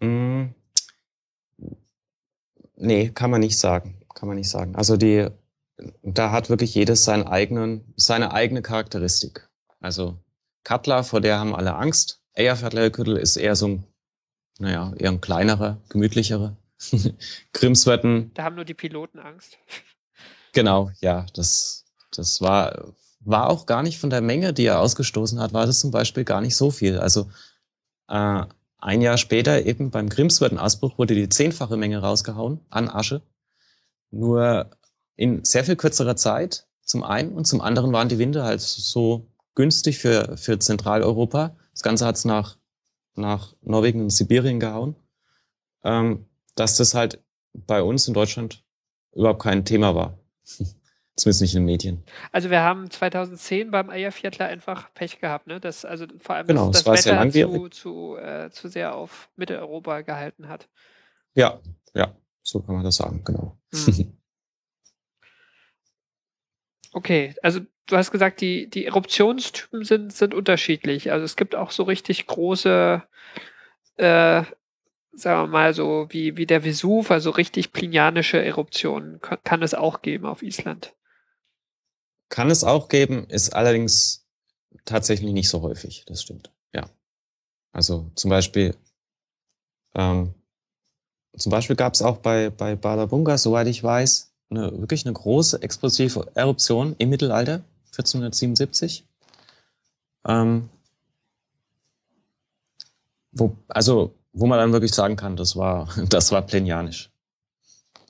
Mm, 0.00 0.46
nee, 2.76 3.10
kann 3.10 3.30
man 3.30 3.40
nicht 3.40 3.58
sagen. 3.58 4.00
Kann 4.14 4.28
man 4.28 4.36
nicht 4.36 4.50
sagen. 4.50 4.74
Also 4.74 4.96
die, 4.96 5.28
da 6.02 6.30
hat 6.30 6.50
wirklich 6.50 6.74
jedes 6.74 7.04
seinen 7.04 7.26
eigenen, 7.26 7.92
seine 7.96 8.32
eigene 8.32 8.62
Charakteristik. 8.62 9.48
Also 9.80 10.18
Katla, 10.62 11.02
vor 11.02 11.20
der 11.20 11.38
haben 11.38 11.54
alle 11.54 11.74
Angst. 11.74 12.22
Eyjafjallajökull 12.34 13.18
ist 13.18 13.36
eher 13.36 13.54
so 13.54 13.68
ein, 13.68 13.84
naja, 14.58 14.92
eher 14.96 15.10
ein 15.10 15.20
kleinerer, 15.20 15.80
gemütlicherer. 15.88 16.56
Grimswetten. 17.52 18.32
Da 18.34 18.44
haben 18.44 18.56
nur 18.56 18.64
die 18.64 18.74
Piloten 18.74 19.18
Angst. 19.18 19.58
Genau, 20.52 20.90
ja, 21.00 21.26
das, 21.34 21.84
das 22.12 22.40
war, 22.40 22.94
war 23.24 23.50
auch 23.50 23.66
gar 23.66 23.82
nicht 23.82 23.98
von 23.98 24.10
der 24.10 24.20
Menge, 24.20 24.52
die 24.52 24.66
er 24.66 24.80
ausgestoßen 24.80 25.40
hat, 25.40 25.52
war 25.52 25.66
das 25.66 25.80
zum 25.80 25.90
Beispiel 25.90 26.24
gar 26.24 26.40
nicht 26.40 26.56
so 26.56 26.70
viel. 26.70 26.98
Also 26.98 27.30
äh, 28.08 28.44
ein 28.78 29.00
Jahr 29.00 29.16
später 29.16 29.64
eben 29.64 29.90
beim 29.90 30.08
Grimswetten-Ausbruch 30.08 30.98
wurde 30.98 31.14
die 31.14 31.28
zehnfache 31.28 31.76
Menge 31.76 31.98
rausgehauen 31.98 32.60
an 32.70 32.88
Asche. 32.88 33.22
Nur 34.10 34.70
in 35.16 35.44
sehr 35.44 35.64
viel 35.64 35.76
kürzerer 35.76 36.16
Zeit 36.16 36.66
zum 36.82 37.02
einen 37.02 37.32
und 37.32 37.46
zum 37.46 37.60
anderen 37.60 37.92
waren 37.92 38.08
die 38.08 38.18
Winde 38.18 38.44
halt 38.44 38.60
so 38.60 39.26
günstig 39.54 39.98
für, 39.98 40.36
für 40.36 40.58
Zentraleuropa. 40.58 41.56
Das 41.72 41.82
Ganze 41.82 42.04
hat's 42.04 42.24
nach, 42.24 42.58
nach 43.14 43.54
Norwegen 43.62 44.02
und 44.02 44.10
Sibirien 44.10 44.60
gehauen, 44.60 44.96
ähm, 45.82 46.26
dass 46.54 46.76
das 46.76 46.94
halt 46.94 47.22
bei 47.54 47.82
uns 47.82 48.06
in 48.06 48.14
Deutschland 48.14 48.64
überhaupt 49.12 49.42
kein 49.42 49.64
Thema 49.64 49.94
war. 49.94 50.18
Zumindest 51.16 51.42
nicht 51.42 51.54
in 51.54 51.60
den 51.60 51.66
Medien. 51.66 52.04
Also 52.32 52.50
wir 52.50 52.60
haben 52.60 52.90
2010 52.90 53.70
beim 53.70 53.88
Eierviertler 53.88 54.46
einfach 54.46 54.92
Pech 54.94 55.20
gehabt, 55.20 55.46
ne? 55.46 55.60
Das, 55.60 55.84
also 55.84 56.06
vor 56.18 56.34
allem 56.34 56.48
genau, 56.48 56.70
das, 56.70 56.82
das 56.82 57.06
Wetter 57.06 57.30
zu, 57.30 57.68
zu, 57.68 58.16
äh, 58.16 58.50
zu 58.50 58.68
sehr 58.68 58.96
auf 58.96 59.28
Mitteleuropa 59.36 60.00
gehalten 60.00 60.48
hat. 60.48 60.68
Ja, 61.34 61.60
ja, 61.94 62.16
so 62.42 62.60
kann 62.60 62.74
man 62.74 62.84
das 62.84 62.96
sagen, 62.96 63.22
genau. 63.24 63.56
Hm. 63.72 64.12
Okay, 66.96 67.34
also 67.42 67.58
du 67.86 67.96
hast 67.96 68.12
gesagt, 68.12 68.40
die, 68.40 68.70
die 68.70 68.86
Eruptionstypen 68.86 69.82
sind, 69.82 70.12
sind 70.12 70.32
unterschiedlich. 70.32 71.10
Also 71.10 71.24
es 71.24 71.34
gibt 71.34 71.56
auch 71.56 71.72
so 71.72 71.82
richtig 71.82 72.28
große, 72.28 73.02
äh, 73.96 74.42
sagen 75.12 75.42
wir 75.42 75.46
mal 75.48 75.74
so, 75.74 76.06
wie, 76.10 76.36
wie 76.36 76.46
der 76.46 76.62
Vesuv, 76.62 77.10
also 77.10 77.30
richtig 77.30 77.72
plinianische 77.72 78.40
Eruptionen, 78.40 79.20
kann, 79.20 79.38
kann 79.42 79.62
es 79.64 79.74
auch 79.74 80.02
geben 80.02 80.24
auf 80.26 80.44
Island. 80.44 80.94
Kann 82.34 82.50
es 82.50 82.64
auch 82.64 82.88
geben, 82.88 83.28
ist 83.28 83.54
allerdings 83.54 84.26
tatsächlich 84.84 85.32
nicht 85.32 85.48
so 85.48 85.62
häufig, 85.62 86.02
das 86.06 86.20
stimmt, 86.20 86.50
ja. 86.74 86.84
Also 87.70 88.10
zum 88.16 88.28
Beispiel, 88.28 88.74
ähm, 89.94 90.34
zum 91.36 91.50
Beispiel 91.50 91.76
gab 91.76 91.94
es 91.94 92.02
auch 92.02 92.16
bei, 92.16 92.50
bei 92.50 92.74
Badabunga, 92.74 93.38
soweit 93.38 93.68
ich 93.68 93.84
weiß, 93.84 94.32
eine, 94.50 94.76
wirklich 94.80 95.06
eine 95.06 95.12
große 95.12 95.62
explosive 95.62 96.28
Eruption 96.34 96.96
im 96.98 97.10
Mittelalter, 97.10 97.62
1477. 97.92 99.06
Ähm, 100.26 100.70
wo, 103.30 103.56
also, 103.68 104.12
wo 104.32 104.46
man 104.46 104.58
dann 104.58 104.72
wirklich 104.72 104.92
sagen 104.92 105.14
kann, 105.14 105.36
das 105.36 105.54
war, 105.54 105.88
das 106.08 106.32
war 106.32 106.42
plenianisch. 106.42 107.12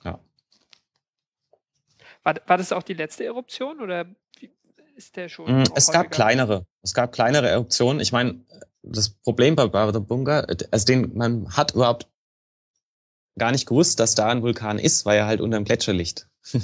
Ja. 0.03 0.19
War, 2.25 2.35
war 2.47 2.59
das 2.59 2.73
auch 2.73 2.83
die 2.83 2.95
letzte 2.95 3.25
Eruption 3.25 3.81
oder 3.81 4.07
ist 4.97 5.17
der 5.17 5.29
schon? 5.29 5.61
Mm, 5.61 5.65
es 5.75 5.91
gab 5.93 6.11
kleinere. 6.11 6.67
Es 6.83 6.95
gab 6.95 7.13
kleinere 7.13 7.49
Eruptionen. 7.49 8.01
Ich 8.01 8.13
meine, 8.13 8.45
das 8.83 9.11
Problem 9.11 9.57
bei 9.57 9.67
Bunga, 9.67 10.47
also 10.71 10.87
den, 10.87 11.15
man 11.17 11.57
hat 11.57 11.75
überhaupt 11.75 12.09
gar 13.39 13.53
nicht 13.53 13.67
gewusst, 13.67 14.01
dass 14.01 14.15
da 14.15 14.29
ein 14.29 14.43
Vulkan 14.43 14.79
ist, 14.79 15.05
weil 15.07 15.19
er 15.19 15.27
halt 15.27 15.41
unter 15.41 15.59
dem 15.59 15.65
Gletscher 15.65 15.93
liegt. 15.93 16.29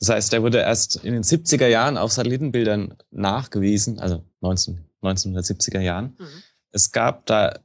Das 0.00 0.08
heißt, 0.08 0.32
der 0.34 0.42
wurde 0.42 0.58
erst 0.58 0.96
in 0.96 1.14
den 1.14 1.22
70er 1.22 1.68
Jahren 1.68 1.96
auf 1.96 2.12
Satellitenbildern 2.12 2.96
nachgewiesen, 3.10 3.98
also 3.98 4.24
19, 4.40 4.84
1970er 5.02 5.80
Jahren. 5.80 6.16
Mhm. 6.18 6.42
Es 6.72 6.92
gab 6.92 7.24
da 7.24 7.58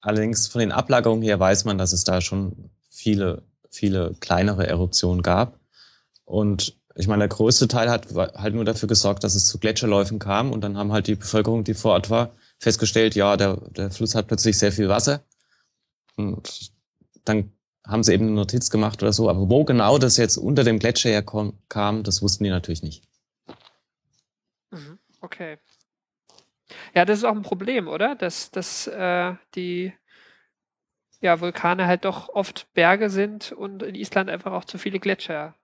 allerdings 0.00 0.48
von 0.48 0.60
den 0.60 0.72
Ablagerungen 0.72 1.22
her 1.22 1.38
weiß 1.38 1.66
man, 1.66 1.78
dass 1.78 1.92
es 1.92 2.02
da 2.04 2.20
schon 2.20 2.70
viele, 2.90 3.42
viele 3.70 4.14
kleinere 4.18 4.66
Eruptionen 4.66 5.22
gab. 5.22 5.60
Und 6.32 6.78
ich 6.94 7.08
meine, 7.08 7.20
der 7.20 7.28
größte 7.28 7.68
Teil 7.68 7.90
hat 7.90 8.14
halt 8.14 8.54
nur 8.54 8.64
dafür 8.64 8.88
gesorgt, 8.88 9.22
dass 9.22 9.34
es 9.34 9.44
zu 9.44 9.58
Gletscherläufen 9.58 10.18
kam. 10.18 10.50
Und 10.50 10.62
dann 10.62 10.78
haben 10.78 10.90
halt 10.90 11.06
die 11.06 11.14
Bevölkerung, 11.14 11.62
die 11.62 11.74
vor 11.74 11.92
Ort 11.92 12.08
war, 12.08 12.32
festgestellt, 12.58 13.14
ja, 13.14 13.36
der, 13.36 13.58
der 13.72 13.90
Fluss 13.90 14.14
hat 14.14 14.28
plötzlich 14.28 14.58
sehr 14.58 14.72
viel 14.72 14.88
Wasser. 14.88 15.22
Und 16.16 16.72
dann 17.26 17.52
haben 17.86 18.02
sie 18.02 18.14
eben 18.14 18.28
eine 18.28 18.34
Notiz 18.34 18.70
gemacht 18.70 19.02
oder 19.02 19.12
so. 19.12 19.28
Aber 19.28 19.50
wo 19.50 19.64
genau 19.64 19.98
das 19.98 20.16
jetzt 20.16 20.38
unter 20.38 20.64
dem 20.64 20.78
Gletscher 20.78 21.10
herkam, 21.10 22.02
das 22.02 22.22
wussten 22.22 22.44
die 22.44 22.50
natürlich 22.50 22.82
nicht. 22.82 23.04
Mhm, 24.70 24.98
okay. 25.20 25.58
Ja, 26.94 27.04
das 27.04 27.18
ist 27.18 27.24
auch 27.24 27.36
ein 27.36 27.42
Problem, 27.42 27.88
oder? 27.88 28.14
Dass, 28.14 28.50
dass 28.50 28.86
äh, 28.86 29.34
die 29.54 29.92
ja, 31.20 31.40
Vulkane 31.40 31.86
halt 31.86 32.06
doch 32.06 32.30
oft 32.30 32.72
Berge 32.72 33.10
sind 33.10 33.52
und 33.52 33.82
in 33.82 33.96
Island 33.96 34.30
einfach 34.30 34.52
auch 34.52 34.64
zu 34.64 34.78
viele 34.78 34.98
Gletscher 34.98 35.56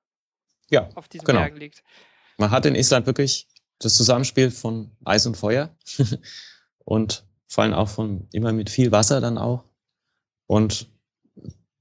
ja, 0.71 0.89
auf 0.95 1.09
diesen 1.09 1.25
genau. 1.25 1.41
Bergen 1.41 1.57
liegt. 1.57 1.83
Man 2.37 2.51
hat 2.51 2.67
in 2.67 2.75
Island 2.75 3.07
wirklich 3.07 3.49
das 3.79 3.97
Zusammenspiel 3.97 4.51
von 4.51 4.91
Eis 5.05 5.27
und 5.27 5.37
Feuer 5.37 5.71
und 6.85 7.25
vor 7.47 7.65
allem 7.65 7.75
auch 7.75 7.89
von 7.89 8.29
immer 8.33 8.53
mit 8.53 8.71
viel 8.71 8.93
Wasser 8.93 9.21
dann 9.21 9.39
auch. 9.39 9.65
Und 10.47 10.89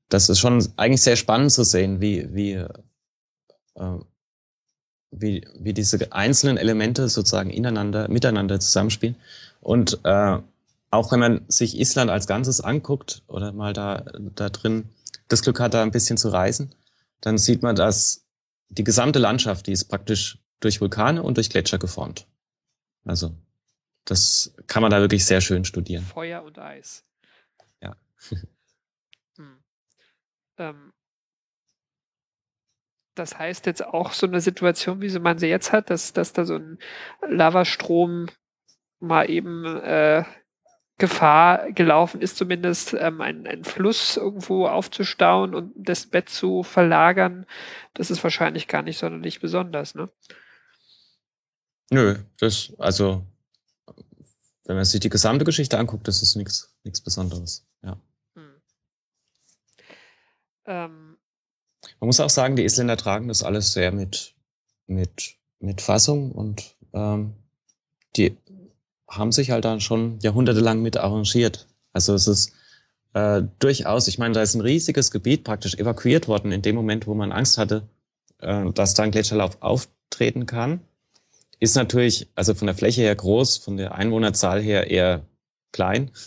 das 0.09 0.29
ist 0.29 0.39
schon 0.39 0.65
eigentlich 0.77 1.01
sehr 1.01 1.15
spannend 1.15 1.51
zu 1.51 1.63
sehen, 1.63 1.99
wie, 1.99 2.33
wie, 2.33 2.53
äh, 3.75 3.99
wie, 5.11 5.45
wie 5.59 5.73
diese 5.73 6.11
einzelnen 6.11 6.57
Elemente 6.57 7.09
sozusagen 7.09 7.49
ineinander, 7.49 8.07
miteinander 8.07 8.59
zusammenspielen. 8.59 9.15
Und 9.59 9.99
äh, 10.03 10.39
auch 10.89 11.11
wenn 11.11 11.19
man 11.19 11.45
sich 11.49 11.77
Island 11.77 12.09
als 12.09 12.27
Ganzes 12.27 12.61
anguckt 12.61 13.23
oder 13.27 13.51
mal 13.51 13.73
da, 13.73 14.05
da 14.35 14.49
drin 14.49 14.89
das 15.27 15.41
Glück 15.41 15.59
hat, 15.59 15.73
da 15.73 15.83
ein 15.83 15.91
bisschen 15.91 16.17
zu 16.17 16.29
reisen, 16.29 16.73
dann 17.19 17.37
sieht 17.37 17.61
man, 17.61 17.75
dass 17.75 18.26
die 18.69 18.83
gesamte 18.83 19.19
Landschaft, 19.19 19.67
die 19.67 19.71
ist 19.71 19.85
praktisch 19.85 20.39
durch 20.59 20.81
Vulkane 20.81 21.23
und 21.23 21.37
durch 21.37 21.49
Gletscher 21.49 21.77
geformt. 21.77 22.27
Also 23.05 23.35
das 24.05 24.55
kann 24.67 24.81
man 24.81 24.91
da 24.91 24.99
wirklich 24.99 25.25
sehr 25.25 25.41
schön 25.41 25.65
studieren. 25.65 26.03
Feuer 26.03 26.43
und 26.43 26.59
Eis. 26.59 27.05
Ja. 27.81 27.95
Ähm, 30.59 30.91
das 33.15 33.37
heißt 33.37 33.65
jetzt 33.65 33.83
auch 33.85 34.13
so 34.13 34.27
eine 34.27 34.41
Situation, 34.41 35.01
wie 35.01 35.19
man 35.19 35.37
sie 35.37 35.47
jetzt 35.47 35.71
hat, 35.71 35.89
dass, 35.89 36.13
dass 36.13 36.33
da 36.33 36.45
so 36.45 36.55
ein 36.55 36.77
Lavastrom 37.27 38.27
mal 38.99 39.29
eben 39.29 39.65
äh, 39.65 40.23
Gefahr 40.97 41.71
gelaufen 41.71 42.21
ist, 42.21 42.37
zumindest 42.37 42.93
ähm, 42.93 43.21
einen, 43.21 43.45
einen 43.45 43.63
Fluss 43.63 44.17
irgendwo 44.17 44.67
aufzustauen 44.67 45.53
und 45.53 45.73
das 45.75 46.07
Bett 46.07 46.29
zu 46.29 46.63
verlagern, 46.63 47.45
das 47.93 48.09
ist 48.09 48.23
wahrscheinlich 48.23 48.67
gar 48.67 48.81
nicht 48.81 48.97
sonderlich 48.97 49.39
besonders, 49.39 49.95
ne? 49.95 50.09
Nö, 51.91 52.17
das, 52.39 52.73
also, 52.79 53.25
wenn 54.65 54.75
man 54.75 54.85
sich 54.85 54.99
die 54.99 55.09
gesamte 55.09 55.45
Geschichte 55.45 55.77
anguckt, 55.77 56.07
das 56.07 56.21
ist 56.21 56.35
nichts 56.35 56.73
nichts 56.83 57.01
Besonderes, 57.01 57.65
ja. 57.83 57.97
Ähm, 60.67 61.17
Man 61.99 62.07
muss 62.07 62.19
auch 62.19 62.29
sagen, 62.29 62.55
die 62.55 62.65
Isländer 62.65 62.97
tragen 62.97 63.29
das 63.29 63.41
alles 63.41 63.73
sehr 63.73 63.91
mit, 63.91 64.35
mit, 64.85 65.37
mit 65.59 65.81
Fassung 65.81 66.31
und 66.31 66.75
ähm, 66.93 67.33
die 68.15 68.37
haben 69.07 69.31
sich 69.31 69.51
halt 69.51 69.65
dann 69.65 69.81
schon 69.81 70.19
jahrhundertelang 70.19 70.81
mit 70.81 70.97
arrangiert. 70.97 71.67
Also 71.93 72.13
es 72.13 72.27
ist 72.27 72.53
äh, 73.13 73.43
durchaus, 73.59 74.07
ich 74.07 74.19
meine, 74.19 74.33
da 74.33 74.41
ist 74.41 74.55
ein 74.55 74.61
riesiges 74.61 75.11
Gebiet 75.11 75.43
praktisch 75.43 75.75
evakuiert 75.75 76.27
worden 76.27 76.51
in 76.51 76.61
dem 76.61 76.75
Moment, 76.75 77.07
wo 77.07 77.13
man 77.13 77.31
Angst 77.31 77.57
hatte, 77.57 77.87
äh, 78.39 78.71
dass 78.71 78.93
da 78.93 79.03
ein 79.03 79.11
Gletscherlauf 79.11 79.61
auftreten 79.61 80.45
kann. 80.45 80.81
Ist 81.59 81.75
natürlich, 81.75 82.27
also 82.35 82.53
von 82.53 82.67
der 82.67 82.75
Fläche 82.75 83.01
her 83.01 83.15
groß, 83.15 83.57
von 83.57 83.77
der 83.77 83.95
Einwohnerzahl 83.95 84.61
her 84.61 84.89
eher 84.89 85.25
klein. 85.71 86.11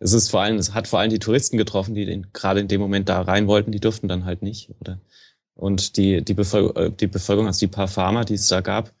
Es 0.00 0.12
ist 0.12 0.28
vor 0.28 0.42
allem, 0.42 0.56
es 0.56 0.74
hat 0.74 0.86
vor 0.86 0.98
allem 0.98 1.08
die 1.08 1.18
Touristen 1.18 1.56
getroffen, 1.56 1.94
die 1.94 2.04
den, 2.04 2.26
gerade 2.34 2.60
in 2.60 2.68
dem 2.68 2.80
Moment 2.80 3.08
da 3.08 3.22
rein 3.22 3.46
wollten, 3.46 3.72
die 3.72 3.80
durften 3.80 4.06
dann 4.06 4.26
halt 4.26 4.42
nicht, 4.42 4.68
oder? 4.80 5.00
Und 5.54 5.96
die, 5.96 6.22
die, 6.22 6.34
Bevölkerung, 6.34 6.76
äh, 6.76 6.90
die 6.90 7.06
Bevölkerung, 7.06 7.46
also 7.46 7.60
die 7.60 7.68
paar 7.68 7.88
Farmer, 7.88 8.26
die 8.26 8.34
es 8.34 8.48
da 8.48 8.60
gab, 8.60 8.92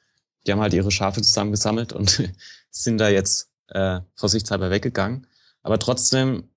die 0.46 0.52
haben 0.52 0.60
halt 0.60 0.74
ihre 0.74 0.90
Schafe 0.90 1.22
zusammengesammelt 1.22 1.92
und 1.92 2.30
sind 2.70 2.98
da 2.98 3.08
jetzt 3.08 3.50
äh, 3.68 4.00
vorsichtshalber 4.14 4.70
weggegangen. 4.70 5.26
Aber 5.62 5.78
trotzdem, 5.78 6.50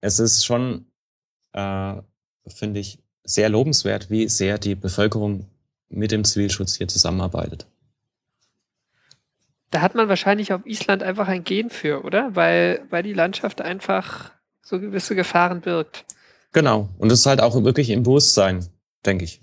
es 0.00 0.18
ist 0.18 0.44
schon, 0.44 0.86
äh, 1.52 1.94
finde 2.48 2.80
ich, 2.80 3.02
sehr 3.24 3.48
lobenswert, 3.48 4.10
wie 4.10 4.28
sehr 4.28 4.58
die 4.58 4.74
Bevölkerung 4.74 5.46
mit 5.88 6.10
dem 6.10 6.24
Zivilschutz 6.24 6.76
hier 6.76 6.88
zusammenarbeitet. 6.88 7.66
Da 9.70 9.82
hat 9.82 9.94
man 9.94 10.08
wahrscheinlich 10.08 10.52
auf 10.52 10.66
Island 10.66 11.02
einfach 11.02 11.28
ein 11.28 11.44
Gen 11.44 11.70
für, 11.70 12.04
oder? 12.04 12.34
Weil, 12.34 12.84
weil 12.90 13.02
die 13.02 13.12
Landschaft 13.12 13.60
einfach 13.60 14.32
so 14.62 14.80
gewisse 14.80 15.14
Gefahren 15.14 15.60
birgt. 15.60 16.04
Genau. 16.52 16.88
Und 16.98 17.12
es 17.12 17.20
ist 17.20 17.26
halt 17.26 17.40
auch 17.40 17.62
wirklich 17.62 17.90
im 17.90 18.02
Bewusstsein, 18.02 18.66
denke 19.06 19.24
ich, 19.24 19.40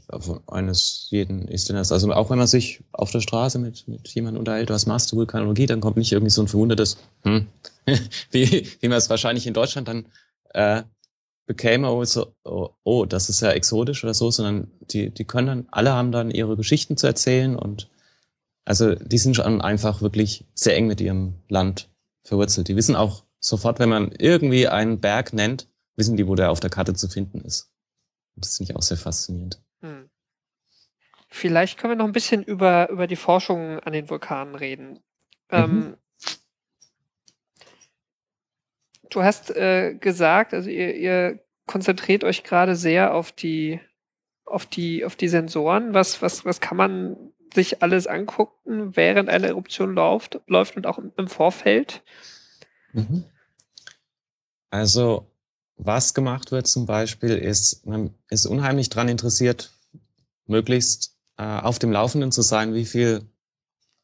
eines 0.47 1.07
jeden 1.09 1.47
Isländers. 1.47 1.91
Also 1.91 2.11
auch 2.13 2.29
wenn 2.29 2.37
man 2.37 2.47
sich 2.47 2.83
auf 2.91 3.11
der 3.11 3.21
Straße 3.21 3.57
mit, 3.57 3.87
mit 3.87 4.07
jemandem 4.09 4.39
unterhält, 4.39 4.69
was 4.69 4.85
machst 4.85 5.11
du 5.11 5.17
Vulkanologie, 5.17 5.65
dann 5.65 5.81
kommt 5.81 5.97
nicht 5.97 6.11
irgendwie 6.11 6.31
so 6.31 6.41
ein 6.41 6.47
verwundertes, 6.47 6.97
hm, 7.23 7.47
wie, 8.31 8.67
wie 8.79 8.87
man 8.87 8.97
es 8.97 9.09
wahrscheinlich 9.09 9.47
in 9.47 9.53
Deutschland 9.53 9.87
dann 9.87 10.05
äh, 10.53 10.83
bekäme, 11.47 11.89
oh, 11.89 12.03
so, 12.03 12.33
oh, 12.43 12.69
oh, 12.83 13.05
das 13.05 13.29
ist 13.29 13.41
ja 13.41 13.51
exotisch 13.51 14.03
oder 14.03 14.13
so, 14.13 14.29
sondern 14.29 14.69
die, 14.81 15.09
die 15.09 15.25
können 15.25 15.47
dann, 15.47 15.67
alle 15.71 15.93
haben 15.93 16.11
dann 16.11 16.29
ihre 16.29 16.57
Geschichten 16.57 16.97
zu 16.97 17.07
erzählen 17.07 17.55
und 17.55 17.89
also 18.65 18.95
die 18.95 19.17
sind 19.17 19.35
schon 19.35 19.61
einfach 19.61 20.01
wirklich 20.01 20.45
sehr 20.53 20.75
eng 20.75 20.87
mit 20.87 20.99
ihrem 20.99 21.35
Land 21.47 21.89
verwurzelt. 22.23 22.67
Die 22.67 22.75
wissen 22.75 22.97
auch 22.97 23.23
sofort, 23.39 23.79
wenn 23.79 23.87
man 23.87 24.11
irgendwie 24.11 24.67
einen 24.67 24.99
Berg 24.99 25.31
nennt, 25.31 25.69
wissen 25.95 26.17
die, 26.17 26.27
wo 26.27 26.35
der 26.35 26.51
auf 26.51 26.59
der 26.59 26.69
Karte 26.69 26.93
zu 26.93 27.07
finden 27.07 27.39
ist. 27.39 27.71
Das 28.37 28.57
finde 28.57 28.71
ich 28.71 28.75
auch 28.77 28.81
sehr 28.81 28.97
faszinierend. 28.97 29.61
Hm. 29.81 30.09
Vielleicht 31.29 31.77
können 31.77 31.91
wir 31.91 31.97
noch 31.97 32.05
ein 32.05 32.13
bisschen 32.13 32.43
über, 32.43 32.89
über 32.89 33.07
die 33.07 33.15
Forschung 33.15 33.79
an 33.79 33.93
den 33.93 34.09
Vulkanen 34.09 34.55
reden. 34.55 34.99
Ähm, 35.49 35.71
mhm. 35.71 35.83
Ähm, 35.83 35.97
du 39.09 39.23
hast 39.23 39.55
äh, 39.55 39.95
gesagt, 39.95 40.53
also 40.53 40.69
ihr, 40.69 40.95
ihr 40.95 41.39
konzentriert 41.65 42.23
euch 42.23 42.43
gerade 42.43 42.75
sehr 42.75 43.13
auf 43.13 43.31
die, 43.31 43.79
auf 44.45 44.65
die, 44.65 45.03
auf 45.03 45.15
die 45.15 45.27
Sensoren. 45.27 45.93
Was, 45.93 46.21
was, 46.21 46.45
was 46.45 46.61
kann 46.61 46.77
man 46.77 47.33
sich 47.53 47.81
alles 47.81 48.07
angucken, 48.07 48.95
während 48.95 49.29
eine 49.29 49.47
Eruption 49.47 49.93
läuft, 49.93 50.39
läuft 50.47 50.77
und 50.77 50.87
auch 50.87 50.97
im 50.97 51.27
Vorfeld? 51.27 52.03
Mhm. 52.93 53.25
Also, 54.69 55.31
was 55.77 56.13
gemacht 56.13 56.51
wird 56.51 56.67
zum 56.67 56.85
Beispiel, 56.85 57.31
ist, 57.31 57.85
man 57.85 58.13
ist 58.29 58.45
unheimlich 58.45 58.89
daran 58.89 59.09
interessiert, 59.09 59.71
möglichst 60.45 61.15
äh, 61.37 61.43
auf 61.43 61.79
dem 61.79 61.91
Laufenden 61.91 62.31
zu 62.31 62.41
sein, 62.41 62.73
wie 62.73 62.85
viel 62.85 63.25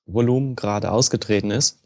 Volumen 0.06 0.56
gerade 0.56 0.92
ausgetreten 0.92 1.52
ist, 1.52 1.80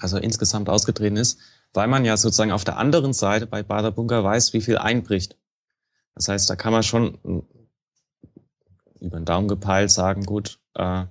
also 0.00 0.18
insgesamt 0.18 0.68
ausgetreten 0.68 1.16
ist, 1.16 1.38
weil 1.72 1.88
man 1.88 2.04
ja 2.04 2.16
sozusagen 2.16 2.52
auf 2.52 2.64
der 2.64 2.76
anderen 2.76 3.12
Seite 3.12 3.46
bei 3.46 3.62
Bader 3.62 3.92
Bunker 3.92 4.22
weiß, 4.22 4.52
wie 4.52 4.60
viel 4.60 4.76
einbricht. 4.76 5.36
Das 6.14 6.28
heißt, 6.28 6.50
da 6.50 6.56
kann 6.56 6.72
man 6.72 6.82
schon 6.82 7.18
über 9.00 9.18
den 9.18 9.24
Daumen 9.24 9.48
gepeilt 9.48 9.90
sagen, 9.90 10.24
gut, 10.24 10.58
äh, 10.74 11.06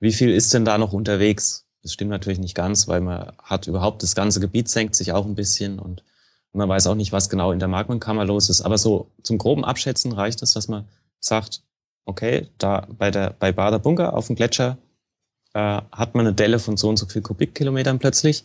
wie 0.00 0.12
viel 0.12 0.30
ist 0.30 0.54
denn 0.54 0.64
da 0.64 0.78
noch 0.78 0.92
unterwegs? 0.92 1.66
Das 1.82 1.92
stimmt 1.92 2.10
natürlich 2.10 2.38
nicht 2.38 2.54
ganz, 2.54 2.86
weil 2.86 3.00
man 3.00 3.32
hat 3.42 3.66
überhaupt 3.66 4.02
das 4.02 4.14
ganze 4.14 4.40
Gebiet 4.40 4.68
senkt 4.68 4.94
sich 4.94 5.12
auch 5.12 5.26
ein 5.26 5.34
bisschen 5.34 5.78
und 5.78 6.04
man 6.52 6.68
weiß 6.68 6.86
auch 6.86 6.94
nicht, 6.94 7.12
was 7.12 7.28
genau 7.28 7.52
in 7.52 7.58
der 7.58 7.68
Magmenkammer 7.68 8.24
los 8.24 8.48
ist. 8.48 8.62
Aber 8.62 8.78
so 8.78 9.10
zum 9.22 9.38
groben 9.38 9.64
Abschätzen 9.64 10.12
reicht 10.12 10.42
es, 10.42 10.52
dass 10.52 10.68
man 10.68 10.88
sagt, 11.20 11.62
okay, 12.04 12.48
da 12.58 12.86
bei 12.98 13.10
der 13.10 13.34
bei 13.38 13.52
Bader 13.52 13.78
Bunker 13.78 14.14
auf 14.14 14.26
dem 14.28 14.36
Gletscher 14.36 14.78
äh, 15.54 15.82
hat 15.92 16.14
man 16.14 16.26
eine 16.26 16.34
Delle 16.34 16.58
von 16.58 16.76
so 16.76 16.88
und 16.88 16.96
so 16.96 17.06
viel 17.06 17.22
Kubikkilometern 17.22 17.98
plötzlich, 17.98 18.44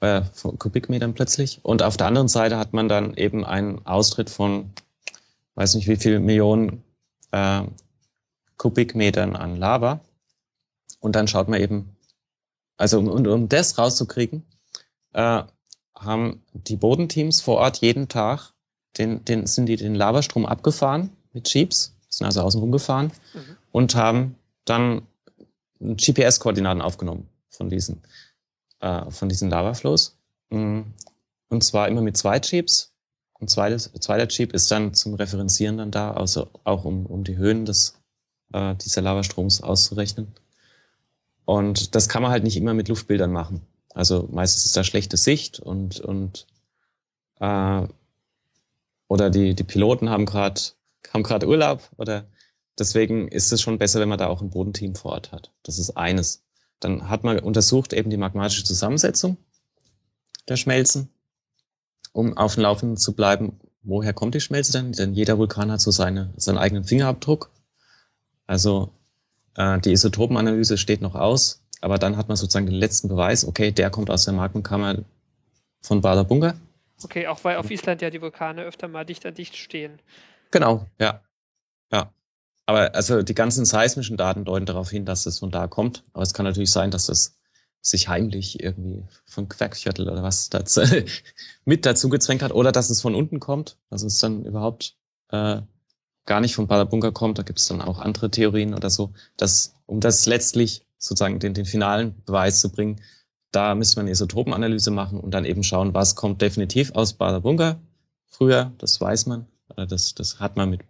äh, 0.00 0.22
von 0.32 0.58
Kubikmetern 0.58 1.14
plötzlich. 1.14 1.60
Und 1.62 1.82
auf 1.82 1.96
der 1.96 2.06
anderen 2.06 2.28
Seite 2.28 2.58
hat 2.58 2.72
man 2.72 2.88
dann 2.88 3.14
eben 3.14 3.44
einen 3.44 3.84
Austritt 3.86 4.30
von, 4.30 4.70
weiß 5.54 5.74
nicht 5.74 5.88
wie 5.88 5.96
viel 5.96 6.20
Millionen 6.20 6.82
äh, 7.32 7.62
Kubikmetern 8.56 9.36
an 9.36 9.56
Lava. 9.56 10.00
Und 11.00 11.14
dann 11.14 11.28
schaut 11.28 11.48
man 11.48 11.60
eben, 11.60 11.96
also 12.76 12.98
um, 12.98 13.08
um 13.08 13.48
das 13.48 13.78
rauszukriegen, 13.78 14.44
äh, 15.12 15.42
haben 16.00 16.42
die 16.52 16.76
Bodenteams 16.76 17.40
vor 17.40 17.58
Ort 17.58 17.78
jeden 17.78 18.08
Tag, 18.08 18.52
den, 18.96 19.24
den, 19.24 19.46
sind 19.46 19.66
die 19.66 19.76
den 19.76 19.94
Lavastrom 19.94 20.46
abgefahren 20.46 21.10
mit 21.32 21.52
Jeeps, 21.52 21.94
sind 22.08 22.26
also 22.26 22.42
außen 22.42 22.60
rumgefahren 22.60 23.12
mhm. 23.34 23.56
und 23.72 23.94
haben 23.94 24.36
dann 24.64 25.02
GPS-Koordinaten 25.80 26.82
aufgenommen 26.82 27.28
von 27.50 27.68
diesen, 27.68 28.02
äh, 28.80 29.10
von 29.10 29.28
diesen 29.28 29.50
Lavaflows. 29.50 30.16
Mm, 30.50 30.80
und 31.48 31.64
zwar 31.64 31.88
immer 31.88 32.02
mit 32.02 32.16
zwei 32.16 32.40
Jeeps. 32.40 32.92
Und 33.40 33.48
zweites, 33.50 33.92
zweiter 34.00 34.26
Jeep 34.28 34.52
ist 34.52 34.70
dann 34.70 34.94
zum 34.94 35.14
Referenzieren 35.14 35.78
dann 35.78 35.92
da, 35.92 36.10
also 36.10 36.48
auch 36.64 36.84
um, 36.84 37.06
um 37.06 37.22
die 37.22 37.36
Höhen 37.36 37.64
des 37.64 37.94
äh, 38.52 38.74
dieser 38.74 39.00
Lavastroms 39.00 39.62
auszurechnen. 39.62 40.34
Und 41.44 41.94
das 41.94 42.08
kann 42.08 42.22
man 42.22 42.32
halt 42.32 42.42
nicht 42.42 42.56
immer 42.56 42.74
mit 42.74 42.88
Luftbildern 42.88 43.32
machen. 43.32 43.62
Also 43.98 44.28
meistens 44.30 44.64
ist 44.64 44.76
da 44.76 44.84
schlechte 44.84 45.16
Sicht 45.16 45.58
und, 45.58 45.98
und 45.98 46.46
äh, 47.40 47.82
oder 49.08 49.28
die, 49.28 49.56
die 49.56 49.64
Piloten 49.64 50.08
haben 50.08 50.24
gerade 50.24 50.60
haben 51.12 51.24
gerade 51.24 51.48
Urlaub 51.48 51.90
oder 51.96 52.28
deswegen 52.78 53.26
ist 53.26 53.52
es 53.52 53.60
schon 53.60 53.76
besser, 53.78 53.98
wenn 53.98 54.08
man 54.08 54.18
da 54.18 54.28
auch 54.28 54.40
ein 54.40 54.50
Bodenteam 54.50 54.94
vor 54.94 55.10
Ort 55.14 55.32
hat. 55.32 55.50
Das 55.64 55.80
ist 55.80 55.96
eines. 55.96 56.44
Dann 56.78 57.08
hat 57.08 57.24
man 57.24 57.40
untersucht 57.40 57.92
eben 57.92 58.08
die 58.08 58.16
magmatische 58.16 58.62
Zusammensetzung 58.62 59.36
der 60.46 60.56
Schmelzen, 60.56 61.08
um 62.12 62.36
auf 62.36 62.54
dem 62.54 62.62
Laufenden 62.62 62.98
zu 62.98 63.16
bleiben. 63.16 63.58
Woher 63.82 64.12
kommt 64.12 64.36
die 64.36 64.40
Schmelze 64.40 64.70
denn? 64.70 64.92
Denn 64.92 65.12
jeder 65.12 65.38
Vulkan 65.38 65.72
hat 65.72 65.80
so 65.80 65.90
seine, 65.90 66.32
seinen 66.36 66.58
eigenen 66.58 66.84
Fingerabdruck. 66.84 67.50
Also 68.46 68.92
äh, 69.56 69.80
die 69.80 69.90
Isotopenanalyse 69.90 70.78
steht 70.78 71.00
noch 71.00 71.16
aus, 71.16 71.64
aber 71.80 71.98
dann 71.98 72.16
hat 72.16 72.28
man 72.28 72.36
sozusagen 72.36 72.66
den 72.66 72.74
letzten 72.74 73.08
Beweis, 73.08 73.44
okay, 73.44 73.72
der 73.72 73.90
kommt 73.90 74.10
aus 74.10 74.24
der 74.24 74.34
Magmenkammer 74.34 75.04
von 75.80 76.00
Bader 76.00 76.24
Bunker. 76.24 76.54
Okay, 77.02 77.26
auch 77.26 77.44
weil 77.44 77.56
auf 77.56 77.70
Island 77.70 78.02
ja 78.02 78.10
die 78.10 78.20
Vulkane 78.20 78.62
öfter 78.62 78.88
mal 78.88 79.04
dicht 79.04 79.24
an 79.24 79.34
dicht 79.34 79.56
stehen. 79.56 80.00
Genau, 80.50 80.86
ja. 80.98 81.22
Ja. 81.92 82.12
Aber 82.66 82.94
also 82.94 83.22
die 83.22 83.34
ganzen 83.34 83.64
seismischen 83.64 84.16
Daten 84.16 84.44
deuten 84.44 84.66
darauf 84.66 84.90
hin, 84.90 85.04
dass 85.04 85.26
es 85.26 85.38
von 85.38 85.50
da 85.50 85.68
kommt. 85.68 86.04
Aber 86.12 86.22
es 86.22 86.34
kann 86.34 86.44
natürlich 86.44 86.72
sein, 86.72 86.90
dass 86.90 87.08
es 87.08 87.38
sich 87.80 88.08
heimlich 88.08 88.62
irgendwie 88.62 89.04
von 89.26 89.48
Quackviertel 89.48 90.08
oder 90.08 90.22
was 90.22 90.50
dazu, 90.50 90.82
mit 91.64 91.86
dazu 91.86 92.08
gezwängt 92.08 92.42
hat 92.42 92.52
oder 92.52 92.72
dass 92.72 92.90
es 92.90 93.00
von 93.00 93.14
unten 93.14 93.40
kommt. 93.40 93.78
Also 93.90 94.06
es 94.06 94.18
dann 94.18 94.44
überhaupt 94.44 94.96
äh, 95.30 95.62
gar 96.26 96.40
nicht 96.40 96.54
vom 96.54 96.66
Bunker 96.66 97.12
kommt, 97.12 97.38
da 97.38 97.42
gibt 97.42 97.58
es 97.58 97.68
dann 97.68 97.80
auch 97.80 98.00
andere 98.00 98.30
Theorien 98.30 98.74
oder 98.74 98.90
so, 98.90 99.12
dass, 99.36 99.74
um 99.86 100.00
das 100.00 100.26
letztlich 100.26 100.84
sozusagen 100.98 101.38
den, 101.38 101.54
den 101.54 101.64
finalen 101.64 102.22
Beweis 102.24 102.60
zu 102.60 102.70
bringen, 102.70 103.00
da 103.52 103.74
müsste 103.74 103.96
man 103.96 104.06
eine 104.06 104.12
Isotopenanalyse 104.12 104.90
machen 104.90 105.20
und 105.20 105.32
dann 105.32 105.44
eben 105.44 105.62
schauen, 105.62 105.94
was 105.94 106.14
kommt 106.14 106.42
definitiv 106.42 106.92
aus 106.92 107.14
Bunker 107.14 107.80
früher, 108.26 108.72
das 108.78 109.00
weiß 109.00 109.26
man, 109.26 109.46
das, 109.76 110.14
das 110.14 110.40
hat 110.40 110.56
man 110.56 110.70
mit, 110.70 110.80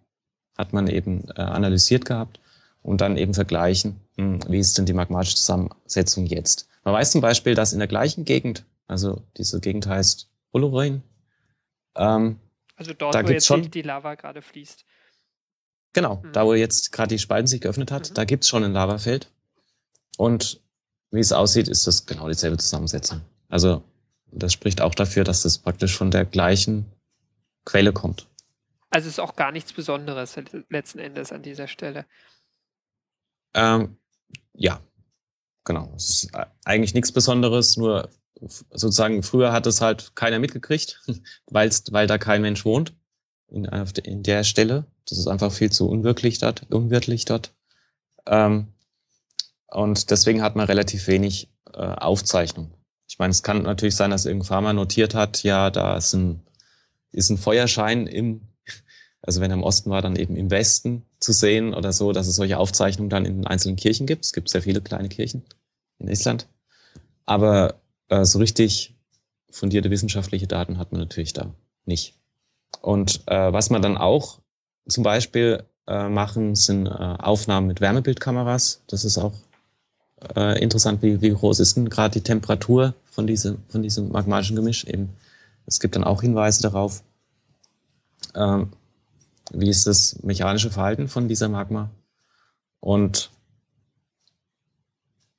hat 0.57 0.73
man 0.73 0.89
eben 0.89 1.29
äh, 1.37 1.43
analysiert 1.43 2.05
gehabt 2.05 2.41
und 2.83 3.01
dann 3.01 3.17
eben 3.17 3.35
vergleichen, 3.35 4.01
hm, 4.17 4.41
wie 4.49 4.59
ist 4.59 4.77
denn 4.77 4.87
die 4.87 4.93
magmatische 4.93 5.37
Zusammensetzung 5.37 6.27
jetzt. 6.27 6.69
Man 6.85 6.95
weiß 6.95 7.13
zum 7.13 7.21
Beispiel, 7.21 7.55
dass 7.55 7.73
in 7.73 7.79
der 7.79 7.89
gleichen 7.89 8.25
Gegend, 8.25 8.65
also 8.87 9.23
diese 9.37 9.61
Gegend 9.61 9.87
heißt 9.87 10.29
Olorin, 10.53 11.03
ähm, 11.97 12.41
also 12.77 12.95
dort, 12.95 13.15
da 13.15 13.27
wo 13.27 13.31
jetzt 13.31 13.47
schon, 13.47 13.71
die 13.71 13.83
Lava 13.83 14.15
gerade 14.15 14.41
fließt. 14.41 14.85
Genau, 15.93 16.23
mhm. 16.23 16.33
da 16.33 16.47
wo 16.47 16.55
jetzt 16.55 16.93
gerade 16.93 17.09
die 17.09 17.19
Spalten 17.19 17.47
sich 17.47 17.61
geöffnet 17.61 17.91
hat, 17.91 18.11
mhm. 18.11 18.15
da 18.15 18.25
gibt's 18.25 18.49
schon 18.49 18.65
ein 18.65 18.73
Lavafeld. 18.73 19.31
Und 20.19 20.61
wie 21.13 21.21
es 21.21 21.33
aussieht, 21.33 21.69
ist 21.69 21.87
das 21.87 22.05
genau 22.05 22.29
dieselbe 22.29 22.59
Zusammensetzung. 22.59 23.21
Also 23.49 23.85
das 24.33 24.53
spricht 24.53 24.81
auch 24.81 24.95
dafür, 24.95 25.23
dass 25.23 25.43
das 25.43 25.59
praktisch 25.59 25.97
von 25.97 26.11
der 26.11 26.25
gleichen 26.25 26.87
Quelle 27.65 27.93
kommt. 27.93 28.27
Also 28.91 29.09
ist 29.09 29.21
auch 29.21 29.37
gar 29.37 29.53
nichts 29.53 29.73
Besonderes 29.73 30.37
letzten 30.71 30.99
Endes 30.99 31.31
an 31.31 31.43
dieser 31.43 31.69
Stelle. 31.69 32.05
Ähm, 33.55 33.97
ja, 34.55 34.81
genau. 35.65 35.93
Es 35.95 36.09
ist 36.09 36.31
eigentlich 36.65 36.95
nichts 36.95 37.13
Besonderes, 37.13 37.77
nur 37.77 38.11
sozusagen 38.41 39.23
früher 39.23 39.53
hat 39.53 39.67
es 39.67 39.81
halt 39.81 40.17
keiner 40.17 40.41
mitgekriegt, 40.41 41.01
weil's, 41.47 41.85
weil 41.93 42.09
da 42.09 42.19
kein 42.19 42.43
Mensch 42.43 42.65
wohnt 42.65 42.93
in, 43.47 43.65
in 43.65 44.23
der 44.25 44.43
Stelle. 44.43 44.85
Das 45.09 45.17
ist 45.17 45.29
einfach 45.29 45.53
viel 45.53 45.71
zu 45.71 45.89
unwirklich 45.89 46.39
dort. 46.39 46.67
Unwirklich 46.71 47.25
dort. 47.25 47.55
Ähm, 48.27 48.73
und 49.71 50.11
deswegen 50.11 50.43
hat 50.43 50.57
man 50.57 50.67
relativ 50.67 51.07
wenig 51.07 51.49
äh, 51.73 51.79
Aufzeichnung. 51.79 52.73
Ich 53.09 53.19
meine, 53.19 53.31
es 53.31 53.43
kann 53.43 53.63
natürlich 53.63 53.97
sein, 53.97 54.11
dass 54.11 54.27
irgendein 54.27 54.49
Farmer 54.49 54.73
notiert 54.73 55.15
hat, 55.15 55.43
ja, 55.43 55.71
da 55.71 55.97
ist 55.97 56.13
ein, 56.15 56.43
ist 57.13 57.31
ein 57.31 57.39
Feuerschein 57.39 58.07
im, 58.07 58.43
Also 59.23 59.41
wenn 59.41 59.51
er 59.51 59.57
im 59.57 59.63
Osten 59.63 59.91
war, 59.91 60.01
dann 60.01 60.17
eben 60.17 60.37
im 60.37 60.51
Westen 60.51 61.03
zu 61.21 61.33
sehen 61.33 61.75
oder 61.75 61.93
so, 61.93 62.13
dass 62.13 62.29
es 62.29 62.37
solche 62.37 62.59
Aufzeichnungen 62.59 63.11
dann 63.11 63.27
in 63.27 63.37
den 63.37 63.47
einzelnen 63.47 63.77
Kirchen 63.77 64.07
gibt. 64.07 64.25
Es 64.25 64.33
gibt 64.33 64.49
sehr 64.49 64.63
viele 64.63 64.81
kleine 64.81 65.09
Kirchen 65.09 65.43
in 65.99 66.09
Island. 66.09 66.47
Aber 67.27 67.81
äh, 68.09 68.25
so 68.25 68.39
richtig 68.39 68.95
fundierte 69.51 69.91
wissenschaftliche 69.91 70.47
Daten 70.47 70.79
hat 70.79 70.93
man 70.93 71.01
natürlich 71.01 71.33
da 71.33 71.55
nicht. 71.85 72.15
Und 72.81 73.23
äh, 73.27 73.53
was 73.53 73.71
man 73.71 73.83
dann 73.83 73.99
auch 73.99 74.41
zum 74.89 75.03
Beispiel 75.03 75.65
äh, 75.87 76.09
machen, 76.09 76.55
sind 76.55 76.87
äh, 76.87 76.91
Aufnahmen 76.91 77.67
mit 77.67 77.81
Wärmebildkameras. 77.81 78.83
Das 78.87 79.05
ist 79.05 79.19
auch 79.19 79.35
äh, 80.37 80.61
interessant, 80.63 81.03
wie, 81.03 81.21
wie 81.21 81.31
groß 81.31 81.61
ist 81.61 81.77
denn 81.77 81.89
gerade 81.89 82.13
die 82.13 82.25
Temperatur 82.25 82.95
von 83.11 83.27
diesem, 83.27 83.59
von 83.69 83.83
diesem 83.83 84.11
magmatischen 84.11 84.57
Gemisch. 84.57 84.85
Eben, 84.85 85.11
es 85.67 85.81
gibt 85.81 85.97
dann 85.97 86.05
auch 86.05 86.23
Hinweise 86.23 86.63
darauf, 86.63 87.03
äh, 88.35 88.65
wie 89.53 89.69
ist 89.69 89.87
das 89.87 90.23
mechanische 90.23 90.71
Verhalten 90.71 91.09
von 91.09 91.29
dieser 91.29 91.49
Magma. 91.49 91.91
Und 92.81 93.31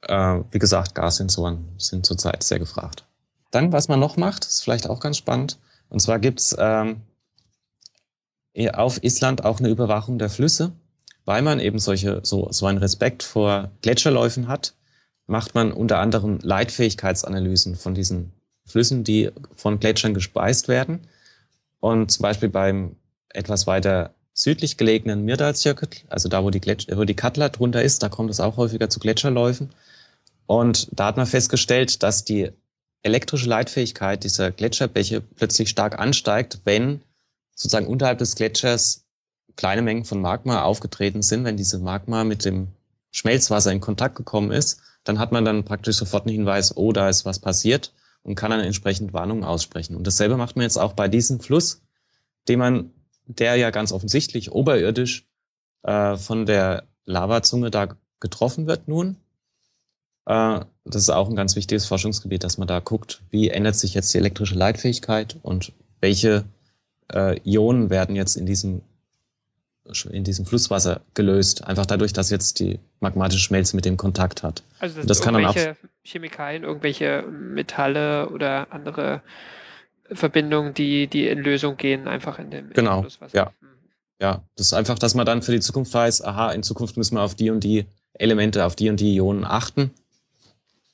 äh, 0.02 0.40
wie 0.52 0.60
gesagt, 0.60 0.96
Gassensoren 0.96 1.66
sind 1.78 2.06
zurzeit 2.06 2.44
sehr 2.44 2.60
gefragt. 2.60 3.06
Dann, 3.52 3.72
was 3.72 3.88
man 3.88 4.00
noch 4.00 4.18
macht, 4.18 4.46
ist 4.46 4.64
vielleicht 4.64 4.90
auch 4.90 5.00
ganz 5.00 5.18
spannend. 5.18 5.58
Und 5.90 6.00
zwar 6.00 6.20
gibt's 6.20 6.56
ähm, 6.60 7.02
auf 8.74 9.04
Island 9.04 9.46
auch 9.46 9.60
eine 9.60 9.70
Überwachung 9.70 10.20
der 10.20 10.30
Flüsse. 10.30 10.72
Weil 11.30 11.44
man 11.44 11.60
eben 11.60 11.78
solche, 11.78 12.22
so, 12.24 12.48
so 12.52 12.66
einen 12.66 12.80
Respekt 12.80 13.22
vor 13.22 13.70
Gletscherläufen 13.84 14.48
hat, 14.48 14.74
macht 15.28 15.54
man 15.54 15.72
unter 15.72 16.00
anderem 16.00 16.40
Leitfähigkeitsanalysen 16.42 17.76
von 17.76 17.94
diesen 17.94 18.32
Flüssen, 18.66 19.04
die 19.04 19.30
von 19.56 19.80
Gletschern 19.80 20.16
gespeist 20.16 20.70
werden. 20.70 21.02
Und 21.80 22.10
zum 22.10 22.24
Beispiel 22.24 22.50
beim 22.50 22.96
etwas 23.30 23.68
weiter 23.68 24.16
südlich 24.34 24.76
gelegenen 24.76 25.24
Myrdalsjökull, 25.24 25.90
also 26.08 26.30
da, 26.30 26.44
wo 26.44 26.50
die, 26.50 26.62
Gletsch 26.62 26.88
wo 26.92 27.04
die 27.04 27.14
Katla 27.14 27.50
drunter 27.50 27.84
ist, 27.84 28.02
da 28.02 28.10
kommt 28.10 28.32
es 28.32 28.40
auch 28.40 28.58
häufiger 28.58 28.90
zu 28.90 29.00
Gletscherläufen. 29.00 29.70
Und 30.48 30.88
da 30.92 31.06
hat 31.06 31.18
man 31.18 31.28
festgestellt, 31.28 32.02
dass 32.02 32.26
die 32.26 32.50
elektrische 33.04 33.48
Leitfähigkeit 33.48 34.24
dieser 34.24 34.50
Gletscherbäche 34.50 35.22
plötzlich 35.22 35.70
stark 35.70 36.00
ansteigt, 36.00 36.62
wenn 36.64 37.04
sozusagen 37.54 37.86
unterhalb 37.86 38.18
des 38.18 38.34
Gletschers 38.34 39.06
kleine 39.56 39.82
Mengen 39.82 40.06
von 40.06 40.22
Magma 40.22 40.64
aufgetreten 40.64 41.22
sind. 41.22 41.44
Wenn 41.44 41.58
diese 41.58 41.80
Magma 41.80 42.24
mit 42.24 42.46
dem 42.46 42.70
Schmelzwasser 43.12 43.72
in 43.72 43.80
Kontakt 43.80 44.16
gekommen 44.16 44.52
ist, 44.52 44.82
dann 45.04 45.20
hat 45.20 45.32
man 45.32 45.46
dann 45.46 45.66
praktisch 45.66 45.98
sofort 45.98 46.26
einen 46.26 46.36
Hinweis, 46.36 46.76
oh, 46.78 46.92
da 46.92 47.10
ist 47.10 47.26
was 47.26 47.40
passiert 47.40 47.94
und 48.24 48.36
kann 48.36 48.52
dann 48.52 48.60
entsprechend 48.60 49.14
Warnungen 49.14 49.44
aussprechen. 49.44 49.96
Und 49.96 50.06
dasselbe 50.06 50.38
macht 50.38 50.56
man 50.56 50.64
jetzt 50.64 50.78
auch 50.78 50.94
bei 50.94 51.08
diesem 51.08 51.40
Fluss, 51.40 51.82
den 52.48 52.60
man, 52.60 52.92
der 53.26 53.56
ja 53.56 53.70
ganz 53.70 53.92
offensichtlich 53.92 54.52
oberirdisch 54.52 55.26
äh, 55.84 56.18
von 56.18 56.46
der 56.46 56.84
Lavazunge 57.06 57.72
da 57.72 57.88
getroffen 58.20 58.68
wird 58.68 58.88
nun, 58.88 59.18
äh, 60.30 60.60
das 60.86 61.02
ist 61.02 61.10
auch 61.10 61.28
ein 61.28 61.36
ganz 61.36 61.56
wichtiges 61.56 61.88
Forschungsgebiet, 61.88 62.44
dass 62.44 62.58
man 62.58 62.68
da 62.68 62.80
guckt, 62.80 63.22
wie 63.32 63.50
ändert 63.50 63.76
sich 63.76 63.96
jetzt 63.96 64.14
die 64.14 64.20
elektrische 64.20 64.56
Leitfähigkeit 64.56 65.38
und 65.42 65.74
welche 66.02 66.46
äh, 67.12 67.40
Ionen 67.44 67.90
werden 67.90 68.16
jetzt 68.16 68.36
in 68.36 68.46
diesem 68.46 68.82
in 70.12 70.24
diesem 70.24 70.46
Flusswasser 70.46 71.02
gelöst, 71.14 71.64
einfach 71.66 71.86
dadurch, 71.86 72.14
dass 72.14 72.30
jetzt 72.30 72.60
die 72.60 72.80
magmatische 73.00 73.44
Schmelze 73.44 73.76
mit 73.76 73.86
dem 73.86 73.98
Kontakt 73.98 74.44
hat. 74.44 74.64
Also 74.80 74.98
das, 74.98 75.06
das 75.06 75.22
kann 75.22 75.34
dann 75.34 75.46
auch 75.46 75.56
Chemikalien, 76.04 76.64
irgendwelche 76.64 77.24
Metalle 77.24 78.30
oder 78.30 78.72
andere 78.72 79.22
Verbindungen, 80.12 80.74
die 80.74 81.08
die 81.08 81.28
in 81.28 81.40
Lösung 81.40 81.78
gehen, 81.78 82.08
einfach 82.08 82.40
in 82.40 82.52
dem, 82.52 82.68
in 82.68 82.74
genau, 82.74 82.98
dem 82.98 83.04
Flusswasser. 83.04 83.38
Ja. 83.38 83.54
Mhm. 83.62 83.68
ja, 84.22 84.44
das 84.56 84.68
ist 84.68 84.74
einfach, 84.74 85.00
dass 85.00 85.16
man 85.16 85.26
dann 85.26 85.42
für 85.42 85.52
die 85.52 85.60
Zukunft 85.60 85.94
weiß, 85.94 86.24
aha, 86.24 86.52
in 86.52 86.64
Zukunft 86.64 86.98
müssen 86.98 87.16
wir 87.16 87.22
auf 87.22 87.36
die 87.36 87.50
und 87.50 87.64
die 87.64 87.86
Elemente, 88.14 88.66
auf 88.66 88.76
die 88.76 88.90
und 88.90 89.00
die 89.00 89.16
Ionen 89.16 89.46
achten 89.46 89.92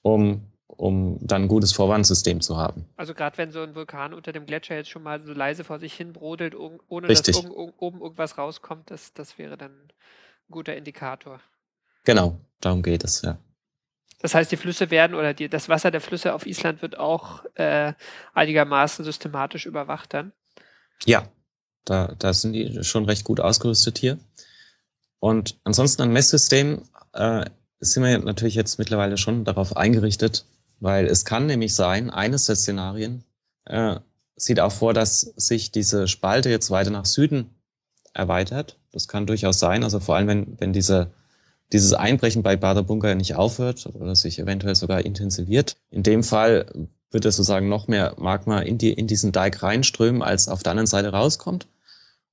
um, 0.06 0.42
um 0.78 1.18
dann 1.22 1.44
ein 1.44 1.48
gutes 1.48 1.74
Vorwarnsystem 1.74 2.42
zu 2.42 2.58
haben. 2.58 2.86
Also 2.98 3.14
gerade 3.14 3.38
wenn 3.38 3.52
so 3.52 3.62
ein 3.62 3.76
Vulkan 3.76 4.14
unter 4.14 4.32
dem 4.32 4.46
Gletscher 4.46 4.76
jetzt 4.76 4.90
schon 4.90 5.04
mal 5.04 5.24
so 5.24 5.34
leise 5.34 5.64
vor 5.64 5.80
sich 5.80 5.94
hin 5.94 6.14
brodelt, 6.14 6.56
ohne 6.56 7.10
Richtig. 7.10 7.36
dass 7.36 7.46
oben 7.46 8.02
irgendwas 8.02 8.38
rauskommt, 8.38 8.92
das, 8.92 9.14
das 9.14 9.38
wäre 9.38 9.58
dann 9.58 9.72
ein 9.72 10.52
guter 10.52 10.76
Indikator. 10.76 11.40
Genau, 12.04 12.38
darum 12.62 12.84
geht 12.84 13.04
es, 13.04 13.22
ja. 13.22 13.38
Das 14.22 14.34
heißt, 14.34 14.52
die 14.52 14.58
Flüsse 14.58 14.90
werden 14.90 15.16
oder 15.16 15.34
die, 15.34 15.50
das 15.50 15.70
Wasser 15.70 15.92
der 15.92 16.02
Flüsse 16.02 16.34
auf 16.34 16.48
Island 16.48 16.82
wird 16.82 16.98
auch 16.98 17.44
äh, 17.56 17.94
einigermaßen 18.34 19.06
systematisch 19.06 19.66
überwacht 19.66 20.14
dann? 20.14 20.32
Ja, 21.06 21.28
da, 21.84 22.16
da 22.18 22.34
sind 22.34 22.54
die 22.54 22.84
schon 22.84 23.06
recht 23.06 23.24
gut 23.24 23.40
ausgerüstet 23.40 23.98
hier. 23.98 24.18
Und 25.20 25.60
ansonsten 25.64 26.02
ein 26.02 26.12
Messsystem 26.12 26.84
äh, 27.14 27.46
sind 27.80 28.04
wir 28.04 28.18
natürlich 28.20 28.56
jetzt 28.56 28.80
mittlerweile 28.80 29.18
schon 29.18 29.44
darauf 29.44 29.78
eingerichtet, 29.78 30.46
weil 30.86 31.08
es 31.08 31.26
kann 31.26 31.48
nämlich 31.48 31.74
sein, 31.74 32.12
eines 32.12 32.46
der 32.46 32.56
Szenarien 32.56 33.24
äh, 33.66 33.96
sieht 34.36 34.60
auch 34.60 34.72
vor, 34.72 34.94
dass 34.94 35.22
sich 35.22 35.72
diese 35.72 36.08
Spalte 36.08 36.52
jetzt 36.52 36.70
weiter 36.70 36.92
nach 36.92 37.06
Süden 37.06 37.50
erweitert. 38.14 38.78
Das 38.92 39.08
kann 39.08 39.26
durchaus 39.26 39.58
sein, 39.60 39.84
also 39.84 40.00
vor 40.00 40.16
allem, 40.16 40.28
wenn, 40.28 40.60
wenn 40.60 40.74
diese, 40.74 41.12
dieses 41.74 41.94
Einbrechen 41.94 42.44
bei 42.44 42.56
Baderbunker 42.56 43.16
nicht 43.16 43.34
aufhört 43.34 43.88
oder 43.96 44.16
sich 44.16 44.38
eventuell 44.38 44.76
sogar 44.76 45.04
intensiviert. 45.04 45.76
In 45.90 46.04
dem 46.04 46.24
Fall 46.24 46.68
wird 47.10 47.26
es 47.26 47.38
sozusagen 47.38 47.68
noch 47.68 47.88
mehr 47.88 48.14
Magma 48.20 48.60
in, 48.60 48.78
die, 48.78 48.94
in 48.94 49.08
diesen 49.08 49.32
Dike 49.32 49.64
reinströmen, 49.64 50.22
als 50.22 50.48
auf 50.48 50.62
der 50.62 50.74
anderen 50.74 50.86
Seite 50.86 51.10
rauskommt. 51.10 51.68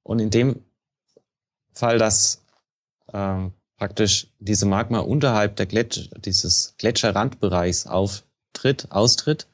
Und 0.02 0.18
in 0.18 0.28
dem 0.28 0.60
Fall, 1.72 1.96
dass 1.96 2.44
äh, 3.14 3.48
praktisch 3.78 4.26
diese 4.40 4.66
Magma 4.66 4.98
unterhalb 4.98 5.56
der 5.56 5.64
Gletscher, 5.64 6.10
dieses 6.18 6.74
Gletscherrandbereichs 6.76 7.86
auftritt, 8.52 8.86
austritt, 8.90 9.46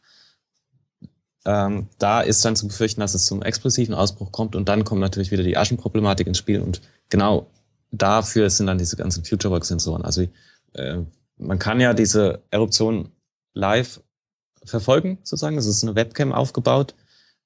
ähm, 1.45 1.89
da 1.99 2.21
ist 2.21 2.45
dann 2.45 2.57
zu 2.57 2.67
befürchten, 2.67 3.01
dass 3.01 3.15
es 3.15 3.27
zum 3.27 3.43
explosiven 3.43 3.95
Ausbruch 3.95 4.33
kommt 4.33 4.57
und 4.57 4.69
dann 4.69 4.83
kommt 4.85 5.01
natürlich 5.01 5.31
wieder 5.31 5.45
die 5.45 5.57
Aschenproblematik 5.57 6.27
ins 6.27 6.37
Spiel 6.39 6.61
und 6.61 6.83
genau 7.09 7.49
dafür 7.91 8.51
sind 8.51 8.67
dann 8.67 8.77
diese 8.79 8.97
ganzen 8.97 9.25
FutureWorks-Sensoren. 9.25 10.05
Also 10.05 10.27
äh, 10.75 10.99
man 11.37 11.59
kann 11.59 11.81
ja 11.81 11.95
diese 11.95 12.43
Eruption 12.51 13.13
live 13.55 14.03
verfolgen, 14.65 15.19
sozusagen. 15.23 15.57
Es 15.57 15.65
ist 15.67 15.85
eine 15.85 15.95
Webcam 15.95 16.33
aufgebaut, 16.33 16.97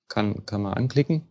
kann, 0.09 0.46
kann 0.46 0.62
man 0.62 0.72
anklicken 0.74 1.28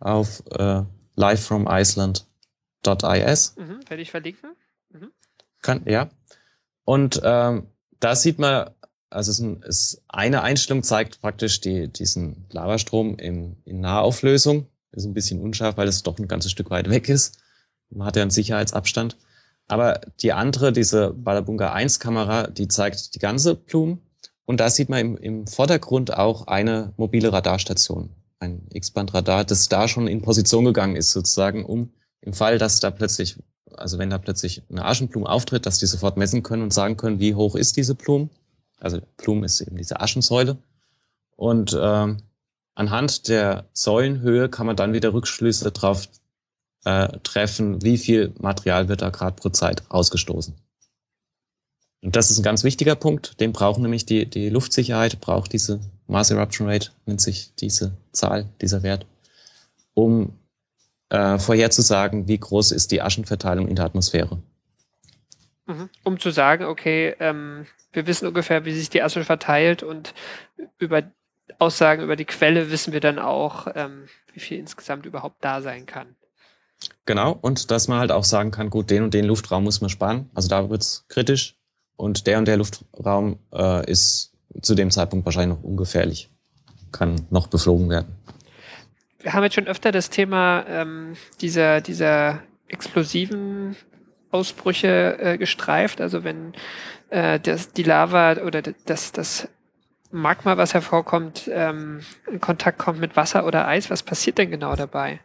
auf 0.00 0.42
äh, 0.50 0.82
livefromiceland.is. 1.14 3.56
Mhm, 3.56 3.80
werde 3.88 4.02
ich 4.02 4.10
verlinken. 4.10 4.50
Mhm. 4.90 5.12
Kann, 5.62 5.82
ja. 5.86 6.10
Und 6.84 7.20
ähm, 7.24 7.68
da 8.00 8.16
sieht 8.16 8.40
man, 8.40 8.70
also 9.12 9.30
es 9.30 9.38
ist, 9.38 9.44
ein, 9.44 9.62
ist 9.62 10.02
eine 10.08 10.42
Einstellung 10.42 10.82
zeigt 10.82 11.20
praktisch 11.20 11.60
die, 11.60 11.88
diesen 11.88 12.46
Lavastrom 12.50 13.16
in, 13.16 13.56
in 13.64 13.80
Nahauflösung. 13.80 14.66
Ist 14.92 15.06
ein 15.06 15.14
bisschen 15.14 15.40
unscharf, 15.40 15.76
weil 15.76 15.88
es 15.88 16.02
doch 16.02 16.18
ein 16.18 16.28
ganzes 16.28 16.50
Stück 16.50 16.70
weit 16.70 16.90
weg 16.90 17.08
ist. 17.08 17.38
Man 17.90 18.06
hat 18.06 18.16
ja 18.16 18.22
einen 18.22 18.30
Sicherheitsabstand. 18.30 19.16
Aber 19.68 20.00
die 20.20 20.32
andere, 20.32 20.72
diese 20.72 21.14
Ballabunga 21.14 21.72
1 21.72 22.00
Kamera, 22.00 22.46
die 22.48 22.68
zeigt 22.68 23.14
die 23.14 23.18
ganze 23.18 23.54
Blume. 23.54 23.98
Und 24.44 24.60
da 24.60 24.68
sieht 24.68 24.88
man 24.88 25.00
im, 25.00 25.16
im 25.16 25.46
Vordergrund 25.46 26.14
auch 26.14 26.46
eine 26.46 26.92
mobile 26.96 27.32
Radarstation, 27.32 28.10
ein 28.40 28.66
X-Band-Radar, 28.70 29.44
das 29.44 29.68
da 29.68 29.88
schon 29.88 30.08
in 30.08 30.20
Position 30.20 30.64
gegangen 30.64 30.96
ist, 30.96 31.12
sozusagen, 31.12 31.64
um 31.64 31.92
im 32.20 32.34
Fall, 32.34 32.58
dass 32.58 32.80
da 32.80 32.90
plötzlich 32.90 33.38
also 33.76 33.98
wenn 33.98 34.10
da 34.10 34.18
plötzlich 34.18 34.62
eine 34.70 34.84
Aschenblume 34.84 35.28
auftritt, 35.28 35.66
dass 35.66 35.78
die 35.78 35.86
sofort 35.86 36.16
messen 36.16 36.42
können 36.42 36.62
und 36.62 36.72
sagen 36.72 36.96
können, 36.96 37.20
wie 37.20 37.34
hoch 37.34 37.54
ist 37.54 37.76
diese 37.76 37.94
Blume. 37.94 38.28
Also 38.82 39.00
Blume 39.16 39.46
ist 39.46 39.60
eben 39.60 39.76
diese 39.76 40.00
Aschensäule. 40.00 40.58
Und 41.36 41.76
ähm, 41.80 42.18
anhand 42.74 43.28
der 43.28 43.66
Säulenhöhe 43.72 44.48
kann 44.48 44.66
man 44.66 44.76
dann 44.76 44.92
wieder 44.92 45.12
Rückschlüsse 45.12 45.70
darauf 45.70 46.08
äh, 46.84 47.08
treffen, 47.22 47.82
wie 47.82 47.98
viel 47.98 48.34
Material 48.38 48.88
wird 48.88 49.02
da 49.02 49.10
gerade 49.10 49.36
pro 49.36 49.50
Zeit 49.50 49.82
ausgestoßen. 49.88 50.54
Und 52.02 52.16
das 52.16 52.30
ist 52.30 52.38
ein 52.38 52.42
ganz 52.42 52.64
wichtiger 52.64 52.96
Punkt. 52.96 53.40
Den 53.40 53.52
brauchen 53.52 53.82
nämlich 53.82 54.04
die, 54.04 54.26
die 54.28 54.48
Luftsicherheit, 54.48 55.20
braucht 55.20 55.52
diese 55.52 55.80
Mass 56.08 56.30
Eruption 56.30 56.68
Rate, 56.68 56.90
nennt 57.06 57.20
sich 57.20 57.54
diese 57.54 57.92
Zahl, 58.10 58.48
dieser 58.60 58.82
Wert, 58.82 59.06
um 59.94 60.32
äh, 61.10 61.38
vorherzusagen, 61.38 62.26
wie 62.26 62.38
groß 62.38 62.72
ist 62.72 62.90
die 62.90 63.02
Aschenverteilung 63.02 63.68
in 63.68 63.76
der 63.76 63.84
Atmosphäre. 63.84 64.42
Mhm. 65.72 65.90
Um 66.04 66.20
zu 66.20 66.30
sagen, 66.30 66.64
okay, 66.64 67.14
ähm, 67.20 67.66
wir 67.92 68.06
wissen 68.06 68.26
ungefähr, 68.26 68.64
wie 68.64 68.72
sich 68.72 68.90
die 68.90 69.02
Asche 69.02 69.24
verteilt 69.24 69.82
und 69.82 70.14
über 70.78 71.02
Aussagen 71.58 72.02
über 72.02 72.16
die 72.16 72.24
Quelle 72.24 72.70
wissen 72.70 72.92
wir 72.92 73.00
dann 73.00 73.18
auch, 73.18 73.66
ähm, 73.74 74.06
wie 74.32 74.40
viel 74.40 74.58
insgesamt 74.58 75.06
überhaupt 75.06 75.44
da 75.44 75.60
sein 75.60 75.86
kann. 75.86 76.16
Genau, 77.06 77.38
und 77.40 77.70
dass 77.70 77.88
man 77.88 77.98
halt 77.98 78.10
auch 78.10 78.24
sagen 78.24 78.50
kann, 78.50 78.70
gut, 78.70 78.90
den 78.90 79.04
und 79.04 79.14
den 79.14 79.24
Luftraum 79.24 79.64
muss 79.64 79.80
man 79.80 79.90
sparen. 79.90 80.30
Also 80.34 80.48
da 80.48 80.68
wird's 80.70 81.04
kritisch. 81.08 81.56
Und 81.96 82.26
der 82.26 82.38
und 82.38 82.48
der 82.48 82.56
Luftraum 82.56 83.38
äh, 83.52 83.88
ist 83.88 84.32
zu 84.62 84.74
dem 84.74 84.90
Zeitpunkt 84.90 85.24
wahrscheinlich 85.24 85.58
noch 85.58 85.64
ungefährlich. 85.64 86.30
Kann 86.90 87.26
noch 87.30 87.46
beflogen 87.46 87.88
werden 87.88 88.16
wir 89.22 89.32
haben 89.32 89.42
jetzt 89.44 89.54
schon 89.54 89.66
öfter 89.66 89.92
das 89.92 90.10
Thema 90.10 90.64
ähm, 90.68 91.14
dieser, 91.40 91.80
dieser 91.80 92.42
explosiven 92.68 93.76
Ausbrüche 94.32 95.18
äh, 95.18 95.38
gestreift. 95.38 96.00
Also 96.00 96.24
wenn 96.24 96.54
äh, 97.10 97.38
das, 97.38 97.72
die 97.72 97.82
Lava 97.82 98.38
oder 98.38 98.62
das, 98.62 99.12
das 99.12 99.48
Magma, 100.10 100.56
was 100.56 100.74
hervorkommt, 100.74 101.48
ähm, 101.52 102.00
in 102.30 102.40
Kontakt 102.40 102.78
kommt 102.78 103.00
mit 103.00 103.16
Wasser 103.16 103.46
oder 103.46 103.66
Eis, 103.68 103.90
was 103.90 104.02
passiert 104.02 104.38
denn 104.38 104.50
genau 104.50 104.74
dabei? 104.76 105.20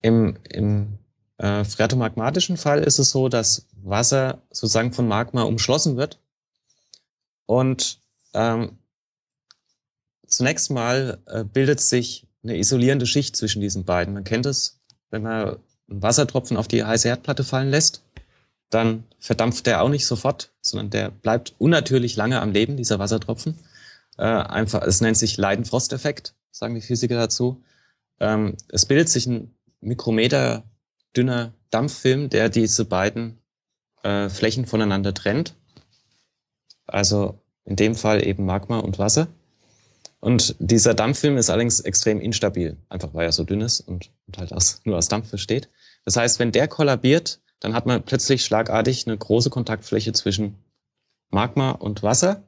Im, 0.00 0.38
im 0.48 0.98
äh, 1.38 1.64
phreatomagmatischen 1.64 2.56
Fall 2.56 2.82
ist 2.82 2.98
es 2.98 3.10
so, 3.10 3.28
dass 3.28 3.66
Wasser 3.82 4.42
sozusagen 4.50 4.92
von 4.92 5.08
Magma 5.08 5.42
umschlossen 5.42 5.96
wird. 5.96 6.20
Und 7.46 8.00
ähm, 8.34 8.78
zunächst 10.26 10.70
mal 10.70 11.22
äh, 11.26 11.44
bildet 11.44 11.80
sich 11.80 12.26
eine 12.42 12.58
isolierende 12.58 13.06
Schicht 13.06 13.36
zwischen 13.36 13.60
diesen 13.60 13.84
beiden. 13.84 14.14
Man 14.14 14.24
kennt 14.24 14.46
es, 14.46 14.80
wenn 15.10 15.22
man 15.22 15.58
einen 15.88 16.02
Wassertropfen 16.02 16.56
auf 16.56 16.68
die 16.68 16.84
heiße 16.84 17.08
Herdplatte 17.08 17.44
fallen 17.44 17.70
lässt, 17.70 18.04
dann 18.70 19.04
verdampft 19.18 19.66
der 19.66 19.82
auch 19.82 19.88
nicht 19.88 20.06
sofort, 20.06 20.52
sondern 20.60 20.90
der 20.90 21.10
bleibt 21.10 21.54
unnatürlich 21.58 22.16
lange 22.16 22.40
am 22.40 22.52
Leben, 22.52 22.76
dieser 22.76 22.98
Wassertropfen. 22.98 23.58
Äh, 24.18 24.24
einfach, 24.24 24.82
es 24.82 25.00
nennt 25.00 25.16
sich 25.16 25.36
Leidenfrost-Effekt, 25.36 26.34
sagen 26.50 26.74
die 26.74 26.80
Physiker 26.80 27.16
dazu. 27.16 27.62
Ähm, 28.20 28.56
es 28.68 28.86
bildet 28.86 29.08
sich 29.08 29.26
ein 29.26 29.54
Mikrometer 29.80 30.64
dünner 31.16 31.52
Dampffilm, 31.70 32.28
der 32.28 32.48
diese 32.48 32.84
beiden 32.84 33.38
äh, 34.02 34.28
Flächen 34.28 34.66
voneinander 34.66 35.14
trennt. 35.14 35.54
Also 36.86 37.40
in 37.64 37.76
dem 37.76 37.94
Fall 37.94 38.26
eben 38.26 38.44
Magma 38.44 38.78
und 38.78 38.98
Wasser. 38.98 39.28
Und 40.20 40.56
dieser 40.58 40.94
Dampffilm 40.94 41.36
ist 41.36 41.48
allerdings 41.48 41.80
extrem 41.80 42.20
instabil, 42.20 42.76
einfach 42.88 43.14
weil 43.14 43.26
er 43.26 43.32
so 43.32 43.44
dünn 43.44 43.60
ist 43.60 43.80
und, 43.80 44.10
und 44.26 44.38
halt 44.38 44.52
aus, 44.52 44.80
nur 44.84 44.96
aus 44.96 45.08
Dampf 45.08 45.30
besteht. 45.30 45.68
Das 46.04 46.16
heißt, 46.16 46.38
wenn 46.40 46.50
der 46.50 46.66
kollabiert, 46.66 47.40
dann 47.60 47.74
hat 47.74 47.86
man 47.86 48.04
plötzlich 48.04 48.44
schlagartig 48.44 49.06
eine 49.06 49.18
große 49.18 49.50
Kontaktfläche 49.50 50.12
zwischen 50.12 50.56
Magma 51.30 51.72
und 51.72 52.02
Wasser. 52.02 52.42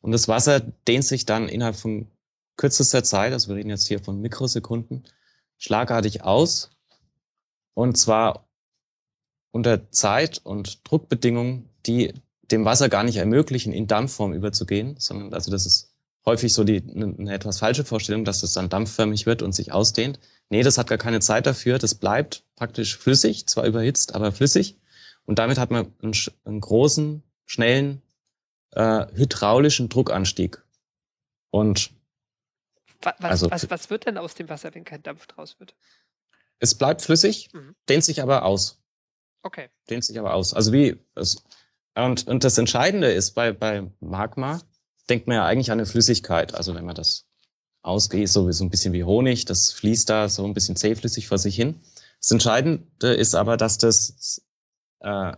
Und 0.00 0.12
das 0.12 0.28
Wasser 0.28 0.60
dehnt 0.60 1.04
sich 1.04 1.26
dann 1.26 1.48
innerhalb 1.48 1.76
von 1.76 2.08
kürzester 2.56 3.02
Zeit, 3.04 3.32
also 3.32 3.48
wir 3.48 3.56
reden 3.56 3.70
jetzt 3.70 3.86
hier 3.86 4.00
von 4.00 4.20
Mikrosekunden, 4.20 5.04
schlagartig 5.58 6.22
aus. 6.22 6.70
Und 7.74 7.96
zwar 7.96 8.48
unter 9.52 9.90
Zeit- 9.90 10.40
und 10.44 10.80
Druckbedingungen, 10.88 11.68
die 11.86 12.14
dem 12.50 12.64
Wasser 12.64 12.88
gar 12.88 13.04
nicht 13.04 13.16
ermöglichen, 13.16 13.72
in 13.72 13.86
Dampfform 13.86 14.32
überzugehen, 14.32 14.96
sondern 14.98 15.32
also 15.32 15.50
das 15.50 15.66
ist 15.66 15.91
häufig 16.24 16.52
so 16.52 16.64
die 16.64 16.82
eine, 16.82 17.14
eine 17.18 17.32
etwas 17.32 17.58
falsche 17.58 17.84
Vorstellung, 17.84 18.24
dass 18.24 18.42
es 18.42 18.52
dann 18.52 18.68
dampfförmig 18.68 19.26
wird 19.26 19.42
und 19.42 19.52
sich 19.52 19.72
ausdehnt. 19.72 20.20
Nee, 20.48 20.62
das 20.62 20.78
hat 20.78 20.88
gar 20.88 20.98
keine 20.98 21.20
Zeit 21.20 21.46
dafür. 21.46 21.78
Das 21.78 21.94
bleibt 21.94 22.44
praktisch 22.56 22.96
flüssig, 22.96 23.46
zwar 23.46 23.64
überhitzt, 23.66 24.14
aber 24.14 24.32
flüssig. 24.32 24.78
Und 25.24 25.38
damit 25.38 25.58
hat 25.58 25.70
man 25.70 25.92
einen, 26.02 26.14
einen 26.44 26.60
großen, 26.60 27.22
schnellen 27.46 28.02
äh, 28.72 29.06
hydraulischen 29.14 29.88
Druckanstieg. 29.88 30.62
Und 31.50 31.90
was, 33.02 33.20
also, 33.20 33.50
was, 33.50 33.68
was 33.70 33.90
wird 33.90 34.06
denn 34.06 34.16
aus 34.16 34.34
dem 34.34 34.48
Wasser, 34.48 34.74
wenn 34.74 34.84
kein 34.84 35.02
Dampf 35.02 35.26
draus 35.26 35.58
wird? 35.58 35.74
Es 36.58 36.76
bleibt 36.76 37.02
flüssig, 37.02 37.50
mhm. 37.52 37.74
dehnt 37.88 38.04
sich 38.04 38.22
aber 38.22 38.44
aus. 38.44 38.80
Okay. 39.42 39.68
Dehnt 39.90 40.04
sich 40.04 40.18
aber 40.18 40.34
aus. 40.34 40.54
Also 40.54 40.72
wie 40.72 40.96
es, 41.16 41.44
und, 41.94 42.26
und 42.28 42.44
das 42.44 42.56
Entscheidende 42.58 43.10
ist 43.10 43.32
bei, 43.32 43.52
bei 43.52 43.90
Magma, 44.00 44.60
denkt 45.08 45.26
man 45.26 45.36
ja 45.36 45.46
eigentlich 45.46 45.70
an 45.70 45.78
eine 45.78 45.86
Flüssigkeit. 45.86 46.54
Also 46.54 46.74
wenn 46.74 46.84
man 46.84 46.94
das 46.94 47.26
ausgeht, 47.82 48.28
so, 48.28 48.50
so 48.52 48.64
ein 48.64 48.70
bisschen 48.70 48.92
wie 48.92 49.04
Honig, 49.04 49.44
das 49.44 49.72
fließt 49.72 50.08
da 50.08 50.28
so 50.28 50.44
ein 50.44 50.54
bisschen 50.54 50.76
zähflüssig 50.76 51.28
vor 51.28 51.38
sich 51.38 51.56
hin. 51.56 51.80
Das 52.20 52.30
Entscheidende 52.30 53.12
ist 53.12 53.34
aber, 53.34 53.56
dass 53.56 53.78
das 53.78 54.42
äh, 55.00 55.32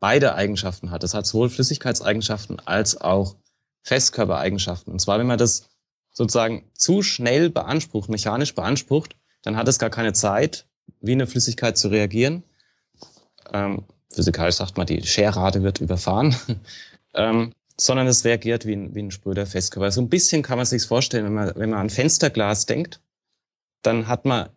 beide 0.00 0.34
Eigenschaften 0.34 0.90
hat. 0.90 1.02
Das 1.02 1.14
hat 1.14 1.26
sowohl 1.26 1.50
Flüssigkeitseigenschaften 1.50 2.60
als 2.60 3.00
auch 3.00 3.36
Festkörpereigenschaften. 3.82 4.92
Und 4.92 4.98
zwar, 4.98 5.18
wenn 5.18 5.26
man 5.26 5.38
das 5.38 5.70
sozusagen 6.10 6.70
zu 6.74 7.02
schnell 7.02 7.50
beansprucht, 7.50 8.08
mechanisch 8.08 8.54
beansprucht, 8.54 9.16
dann 9.42 9.56
hat 9.56 9.68
es 9.68 9.78
gar 9.78 9.90
keine 9.90 10.12
Zeit, 10.12 10.66
wie 11.00 11.12
eine 11.12 11.26
Flüssigkeit 11.26 11.78
zu 11.78 11.88
reagieren. 11.88 12.42
Ähm, 13.52 13.84
physikalisch 14.10 14.56
sagt 14.56 14.76
man, 14.76 14.86
die 14.86 15.02
Scherrate 15.06 15.62
wird 15.62 15.80
überfahren. 15.80 16.34
ähm, 17.14 17.52
sondern 17.76 18.06
es 18.06 18.24
reagiert 18.24 18.66
wie 18.66 18.74
ein, 18.74 18.94
wie 18.94 19.02
ein 19.02 19.10
spröder 19.10 19.46
Festkörper. 19.46 19.90
So 19.90 20.00
ein 20.00 20.08
bisschen 20.08 20.42
kann 20.42 20.58
man 20.58 20.66
sich 20.66 20.84
vorstellen, 20.84 21.24
wenn 21.24 21.34
man, 21.34 21.52
wenn 21.56 21.70
man 21.70 21.80
an 21.80 21.90
Fensterglas 21.90 22.66
denkt, 22.66 23.00
dann 23.82 24.06
hat 24.06 24.24
man 24.24 24.48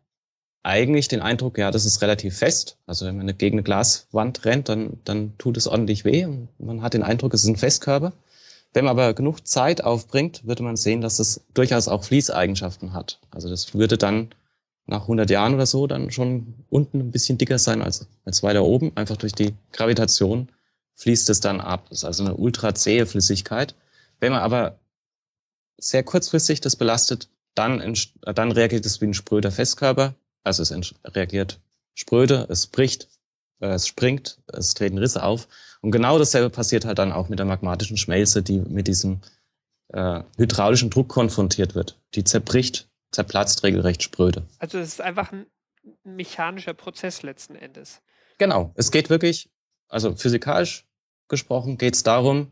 eigentlich 0.63 1.07
den 1.07 1.21
Eindruck, 1.21 1.57
ja, 1.57 1.71
das 1.71 1.85
ist 1.85 2.01
relativ 2.01 2.37
fest. 2.37 2.77
Also 2.85 3.05
wenn 3.05 3.17
man 3.17 3.37
gegen 3.37 3.55
eine 3.55 3.63
Glaswand 3.63 4.45
rennt, 4.45 4.69
dann, 4.69 4.99
dann 5.05 5.37
tut 5.37 5.57
es 5.57 5.67
ordentlich 5.67 6.03
weh 6.05 6.25
und 6.25 6.49
man 6.59 6.81
hat 6.81 6.93
den 6.93 7.03
Eindruck, 7.03 7.33
es 7.33 7.43
ist 7.43 7.49
ein 7.49 7.55
Festkörper. 7.55 8.13
Wenn 8.73 8.85
man 8.85 8.91
aber 8.91 9.13
genug 9.13 9.47
Zeit 9.47 9.83
aufbringt, 9.83 10.45
würde 10.45 10.63
man 10.63 10.75
sehen, 10.75 11.01
dass 11.01 11.19
es 11.19 11.41
durchaus 11.53 11.87
auch 11.87 12.03
Fließeigenschaften 12.03 12.93
hat. 12.93 13.19
Also 13.31 13.49
das 13.49 13.73
würde 13.73 13.97
dann 13.97 14.29
nach 14.85 15.03
100 15.03 15.29
Jahren 15.29 15.55
oder 15.55 15.65
so 15.65 15.87
dann 15.87 16.11
schon 16.11 16.53
unten 16.69 16.99
ein 16.99 17.11
bisschen 17.11 17.37
dicker 17.37 17.59
sein 17.59 17.81
als, 17.81 18.07
als 18.25 18.43
weiter 18.43 18.63
oben, 18.63 18.91
einfach 18.95 19.17
durch 19.17 19.33
die 19.33 19.53
Gravitation 19.71 20.49
fließt 20.97 21.29
es 21.29 21.39
dann 21.39 21.61
ab. 21.61 21.87
Das 21.89 21.99
ist 21.99 22.05
also 22.05 22.25
eine 22.25 22.35
ultra 22.35 22.75
zähe 22.75 23.05
Flüssigkeit. 23.05 23.75
Wenn 24.19 24.31
man 24.31 24.41
aber 24.41 24.79
sehr 25.77 26.03
kurzfristig 26.03 26.59
das 26.59 26.75
belastet, 26.75 27.29
dann, 27.55 27.95
dann 28.21 28.51
reagiert 28.51 28.85
es 28.85 28.99
wie 29.01 29.05
ein 29.05 29.13
spröder 29.13 29.51
Festkörper. 29.51 30.15
Also 30.43 30.63
es 30.63 30.93
reagiert 31.05 31.59
spröde, 31.93 32.45
es 32.49 32.67
bricht, 32.67 33.09
äh, 33.59 33.67
es 33.67 33.87
springt, 33.87 34.39
es 34.47 34.73
treten 34.73 34.97
Risse 34.97 35.23
auf. 35.23 35.47
Und 35.81 35.91
genau 35.91 36.17
dasselbe 36.17 36.49
passiert 36.49 36.85
halt 36.85 36.99
dann 36.99 37.11
auch 37.11 37.29
mit 37.29 37.39
der 37.39 37.45
magmatischen 37.45 37.97
Schmelze, 37.97 38.43
die 38.43 38.59
mit 38.59 38.87
diesem 38.87 39.21
äh, 39.89 40.21
hydraulischen 40.37 40.89
Druck 40.89 41.09
konfrontiert 41.09 41.75
wird. 41.75 41.99
Die 42.15 42.23
zerbricht, 42.23 42.89
zerplatzt 43.11 43.63
regelrecht 43.63 44.03
spröde. 44.03 44.45
Also 44.59 44.79
es 44.79 44.89
ist 44.89 45.01
einfach 45.01 45.31
ein 45.31 45.45
mechanischer 46.03 46.73
Prozess 46.73 47.21
letzten 47.21 47.55
Endes. 47.55 48.01
Genau. 48.37 48.71
Es 48.75 48.91
geht 48.91 49.09
wirklich, 49.09 49.49
also 49.87 50.15
physikalisch 50.15 50.86
gesprochen 51.27 51.77
geht 51.77 51.95
es 51.95 52.03
darum, 52.03 52.51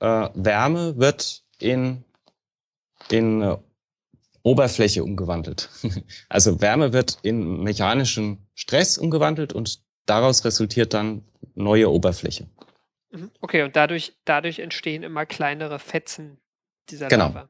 äh, 0.00 0.28
Wärme 0.34 0.96
wird 0.98 1.44
in, 1.58 2.04
in 3.10 3.42
äh, 3.42 3.56
Oberfläche 4.42 5.04
umgewandelt. 5.04 5.68
also 6.28 6.60
Wärme 6.60 6.92
wird 6.92 7.18
in 7.22 7.62
mechanischen 7.62 8.48
Stress 8.54 8.98
umgewandelt 8.98 9.52
und 9.52 9.82
daraus 10.06 10.44
resultiert 10.44 10.94
dann 10.94 11.24
neue 11.54 11.90
Oberfläche. 11.90 12.48
Mhm. 13.10 13.30
Okay, 13.40 13.62
und 13.62 13.76
dadurch, 13.76 14.16
dadurch 14.24 14.58
entstehen 14.58 15.02
immer 15.02 15.26
kleinere 15.26 15.78
Fetzen 15.78 16.38
dieser 16.90 17.08
genau. 17.08 17.28
Lava. 17.28 17.48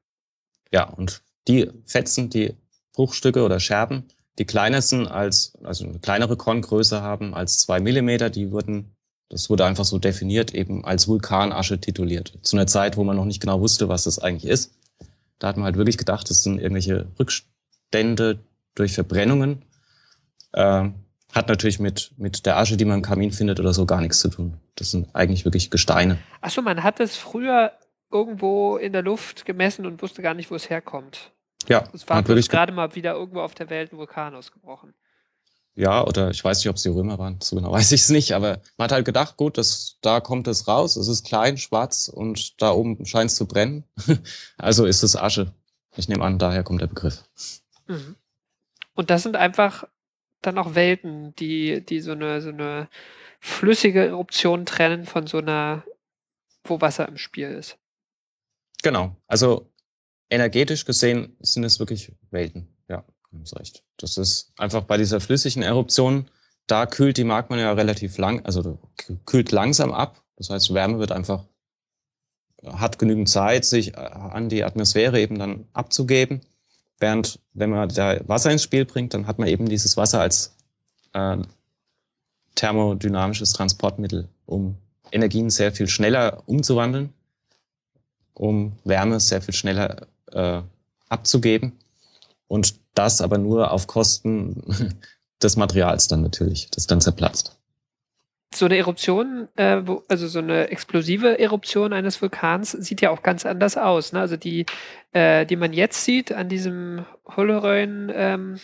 Ja, 0.73 0.85
und 0.85 1.23
die 1.47 1.71
Fetzen, 1.85 2.31
die 2.31 2.55
Bruchstücke 2.93 3.45
oder 3.45 3.61
Scherben, 3.61 4.09
die 4.39 4.45
kleiner 4.45 4.83
sind 4.83 5.07
als, 5.07 5.57
also 5.63 5.85
eine 5.85 5.99
kleinere 5.99 6.37
Korngröße 6.37 7.01
haben 7.01 7.35
als 7.35 7.59
zwei 7.61 7.81
Millimeter, 7.81 8.31
die 8.31 8.53
wurden 8.53 8.97
das 9.29 9.51
wurde 9.51 9.67
einfach 9.67 9.85
so 9.85 9.99
definiert, 9.99 10.55
eben 10.55 10.85
als 10.85 11.07
Vulkanasche 11.09 11.81
tituliert. 11.81 12.39
Zu 12.43 12.57
einer 12.57 12.67
Zeit, 12.67 12.97
wo 12.97 13.05
man 13.05 13.17
noch 13.17 13.27
nicht 13.27 13.41
genau 13.41 13.61
wusste, 13.61 13.89
was 13.89 14.05
das 14.05 14.19
eigentlich 14.19 14.51
ist. 14.51 14.75
Da 15.39 15.49
hat 15.49 15.57
man 15.57 15.65
halt 15.67 15.77
wirklich 15.77 15.99
gedacht, 15.99 16.29
das 16.31 16.43
sind 16.43 16.59
irgendwelche 16.59 17.07
Rückstände 17.19 18.41
durch 18.75 18.95
Verbrennungen. 18.95 19.65
Äh, 20.53 20.89
hat 21.35 21.49
natürlich 21.49 21.79
mit, 21.79 22.13
mit 22.17 22.47
der 22.47 22.57
Asche, 22.57 22.77
die 22.77 22.87
man 22.87 22.97
im 22.97 23.03
Kamin 23.03 23.33
findet 23.33 23.61
oder 23.61 23.75
so, 23.75 23.85
gar 23.85 24.01
nichts 24.01 24.19
zu 24.19 24.29
tun. 24.29 24.55
Das 24.77 24.91
sind 24.91 25.15
eigentlich 25.15 25.45
wirklich 25.45 25.71
Gesteine. 25.71 26.19
Achso, 26.41 26.63
man 26.63 26.83
hat 26.83 27.01
es 27.01 27.17
früher 27.17 27.73
irgendwo 28.11 28.79
in 28.79 28.93
der 28.93 29.03
Luft 29.03 29.45
gemessen 29.45 29.85
und 29.85 30.01
wusste 30.01 30.23
gar 30.23 30.33
nicht, 30.33 30.51
wo 30.51 30.55
es 30.55 30.71
herkommt. 30.71 31.33
Ja. 31.69 31.85
Es 31.93 32.09
war 32.09 32.23
gerade 32.23 32.73
mal 32.73 32.95
wieder 32.95 33.13
irgendwo 33.13 33.41
auf 33.41 33.55
der 33.55 33.69
Welt 33.69 33.93
ein 33.93 33.99
Vulkan 33.99 34.35
ausgebrochen. 34.35 34.95
Ja, 35.79 36.05
oder 36.05 36.31
ich 36.31 36.43
weiß 36.43 36.59
nicht, 36.59 36.69
ob 36.69 36.75
es 36.75 36.83
die 36.83 36.89
Römer 36.89 37.21
waren, 37.21 37.39
so 37.41 37.55
genau 37.55 37.71
weiß 37.73 37.93
ich 37.93 38.01
es 38.01 38.09
nicht, 38.11 38.33
aber 38.33 38.61
man 38.77 38.87
hat 38.87 38.93
halt 38.93 39.05
gedacht, 39.05 39.37
gut, 39.37 39.59
das, 39.59 39.97
da 40.01 40.19
kommt 40.19 40.49
es 40.49 40.67
raus, 40.67 40.97
es 40.97 41.07
ist 41.07 41.25
klein, 41.25 41.57
schwarz 41.57 42.09
und 42.09 42.61
da 42.61 42.73
oben 42.73 43.07
scheint 43.07 43.31
es 43.31 43.37
zu 43.37 43.47
brennen. 43.47 43.85
also 44.59 44.87
ist 44.87 45.05
es 45.05 45.15
Asche. 45.15 45.55
Ich 45.97 46.09
nehme 46.09 46.25
an, 46.25 46.39
daher 46.39 46.65
kommt 46.65 46.81
der 46.81 46.89
Begriff. 46.89 47.23
Mhm. 47.87 48.17
Und 48.95 49.11
das 49.11 49.23
sind 49.23 49.37
einfach 49.37 49.85
dann 50.43 50.59
auch 50.59 50.75
Welten, 50.75 51.37
die, 51.37 51.85
die 51.87 52.01
so 52.01 52.11
eine, 52.11 52.41
so 52.41 52.49
eine 52.49 52.89
flüssige 53.39 54.05
Eruption 54.05 54.67
trennen 54.67 55.07
von 55.07 55.29
so 55.29 55.39
einer, 55.39 55.85
wo 56.65 56.81
Wasser 56.81 57.07
im 57.07 57.19
Spiel 57.19 57.51
ist. 57.51 57.79
Genau. 58.83 59.17
Also 59.29 59.73
energetisch 60.29 60.85
gesehen 60.85 61.37
sind 61.39 61.63
es 61.63 61.79
wirklich 61.79 62.13
Welten. 62.31 62.78
Ganz 63.33 63.55
recht. 63.57 63.83
Das 63.99 64.17
ist 64.17 64.53
einfach 64.57 64.83
bei 64.85 64.97
dieser 64.97 65.21
flüssigen 65.21 65.63
Eruption, 65.63 66.31
da 66.69 66.87
kühlt 66.87 67.17
die 67.17 67.25
Magma 67.25 67.57
ja 67.57 67.73
relativ 67.73 68.19
lang, 68.19 68.45
also 68.45 68.79
kühlt 69.25 69.53
langsam 69.53 69.93
ab. 69.93 70.23
Das 70.37 70.51
heißt, 70.51 70.73
Wärme 70.75 70.99
wird 70.99 71.13
einfach, 71.13 71.45
hat 72.65 72.99
genügend 72.99 73.29
Zeit, 73.29 73.65
sich 73.65 73.95
äh, 73.95 74.01
an 74.01 74.49
die 74.49 74.65
Atmosphäre 74.65 75.21
eben 75.21 75.39
dann 75.39 75.67
abzugeben. 75.73 76.43
Während 77.01 77.41
wenn 77.55 77.71
man 77.71 77.89
da 77.89 78.19
Wasser 78.29 78.51
ins 78.51 78.63
Spiel 78.63 78.85
bringt, 78.85 79.15
dann 79.15 79.27
hat 79.27 79.39
man 79.39 79.49
eben 79.49 79.69
dieses 79.69 79.97
Wasser 79.97 80.21
als 80.21 80.55
äh, 81.15 81.39
thermodynamisches 82.55 83.53
Transportmittel, 83.53 84.29
um 84.45 84.77
Energien 85.11 85.49
sehr 85.49 85.73
viel 85.73 85.89
schneller 85.89 86.43
umzuwandeln, 86.47 87.15
um 88.35 88.77
Wärme 88.85 89.21
sehr 89.21 89.41
viel 89.41 89.55
schneller 89.55 90.07
äh, 90.33 90.61
abzugeben. 91.09 91.73
Und 92.47 92.75
das 92.99 93.21
aber 93.21 93.39
nur 93.39 93.71
auf 93.71 93.87
Kosten 93.87 94.63
des 95.43 95.57
Materials 95.57 96.09
dann 96.09 96.23
natürlich, 96.23 96.71
das 96.71 96.87
dann 96.87 97.01
zerplatzt. 97.01 97.57
So 98.55 98.65
eine 98.65 98.79
Eruption, 98.79 99.49
äh, 99.57 99.83
also 100.09 100.27
so 100.27 100.39
eine 100.39 100.71
explosive 100.71 101.39
Eruption 101.39 101.93
eines 101.93 102.21
Vulkans 102.21 102.73
sieht 102.73 103.03
ja 103.03 103.11
auch 103.11 103.23
ganz 103.23 103.45
anders 103.45 103.77
aus. 103.77 104.13
Ne? 104.13 104.21
Also 104.21 104.37
die, 104.37 104.65
äh, 105.13 105.45
die 105.45 105.57
man 105.57 105.73
jetzt 105.73 106.05
sieht 106.05 106.33
an 106.33 106.49
diesem 106.49 107.05
Holleröin 107.27 108.11
ähm. 108.15 108.59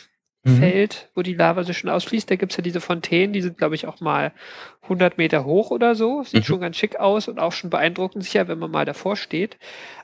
Feld, 0.47 1.11
wo 1.15 1.23
die 1.23 1.35
Lava 1.35 1.65
so 1.65 1.73
schön 1.73 1.89
ausfließt, 1.89 2.31
da 2.31 2.37
gibt's 2.37 2.57
ja 2.57 2.63
diese 2.63 2.81
Fontänen, 2.81 3.33
die 3.33 3.41
sind, 3.41 3.57
glaube 3.57 3.75
ich, 3.75 3.87
auch 3.87 4.01
mal 4.01 4.33
100 4.83 5.17
Meter 5.17 5.45
hoch 5.45 5.71
oder 5.71 5.95
so. 5.95 6.23
Sieht 6.23 6.41
mhm. 6.41 6.45
schon 6.45 6.61
ganz 6.61 6.77
schick 6.77 7.01
aus 7.01 7.29
und 7.29 7.39
auch 7.39 7.53
schon 7.53 7.71
beeindruckend 7.71 8.25
sicher, 8.25 8.47
wenn 8.47 8.59
man 8.59 8.71
mal 8.71 8.85
davor 8.85 9.17
steht. 9.17 9.57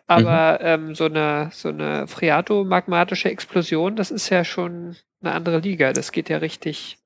Aber 0.06 0.58
mhm. 0.60 0.66
ähm, 0.66 0.94
so 0.94 1.04
eine, 1.04 1.50
so 1.52 1.68
eine 1.68 2.06
phreatomagmatische 2.06 3.30
Explosion, 3.30 3.96
das 3.96 4.10
ist 4.10 4.30
ja 4.30 4.44
schon 4.44 4.96
eine 5.20 5.32
andere 5.32 5.58
Liga. 5.58 5.92
Das 5.92 6.10
geht 6.10 6.28
ja 6.30 6.38
richtig 6.38 6.98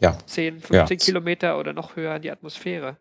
ja. 0.00 0.18
10, 0.26 0.60
15 0.60 0.74
ja. 0.74 1.04
Kilometer 1.04 1.58
oder 1.58 1.72
noch 1.72 1.96
höher 1.96 2.16
in 2.16 2.22
die 2.22 2.30
Atmosphäre. 2.30 2.96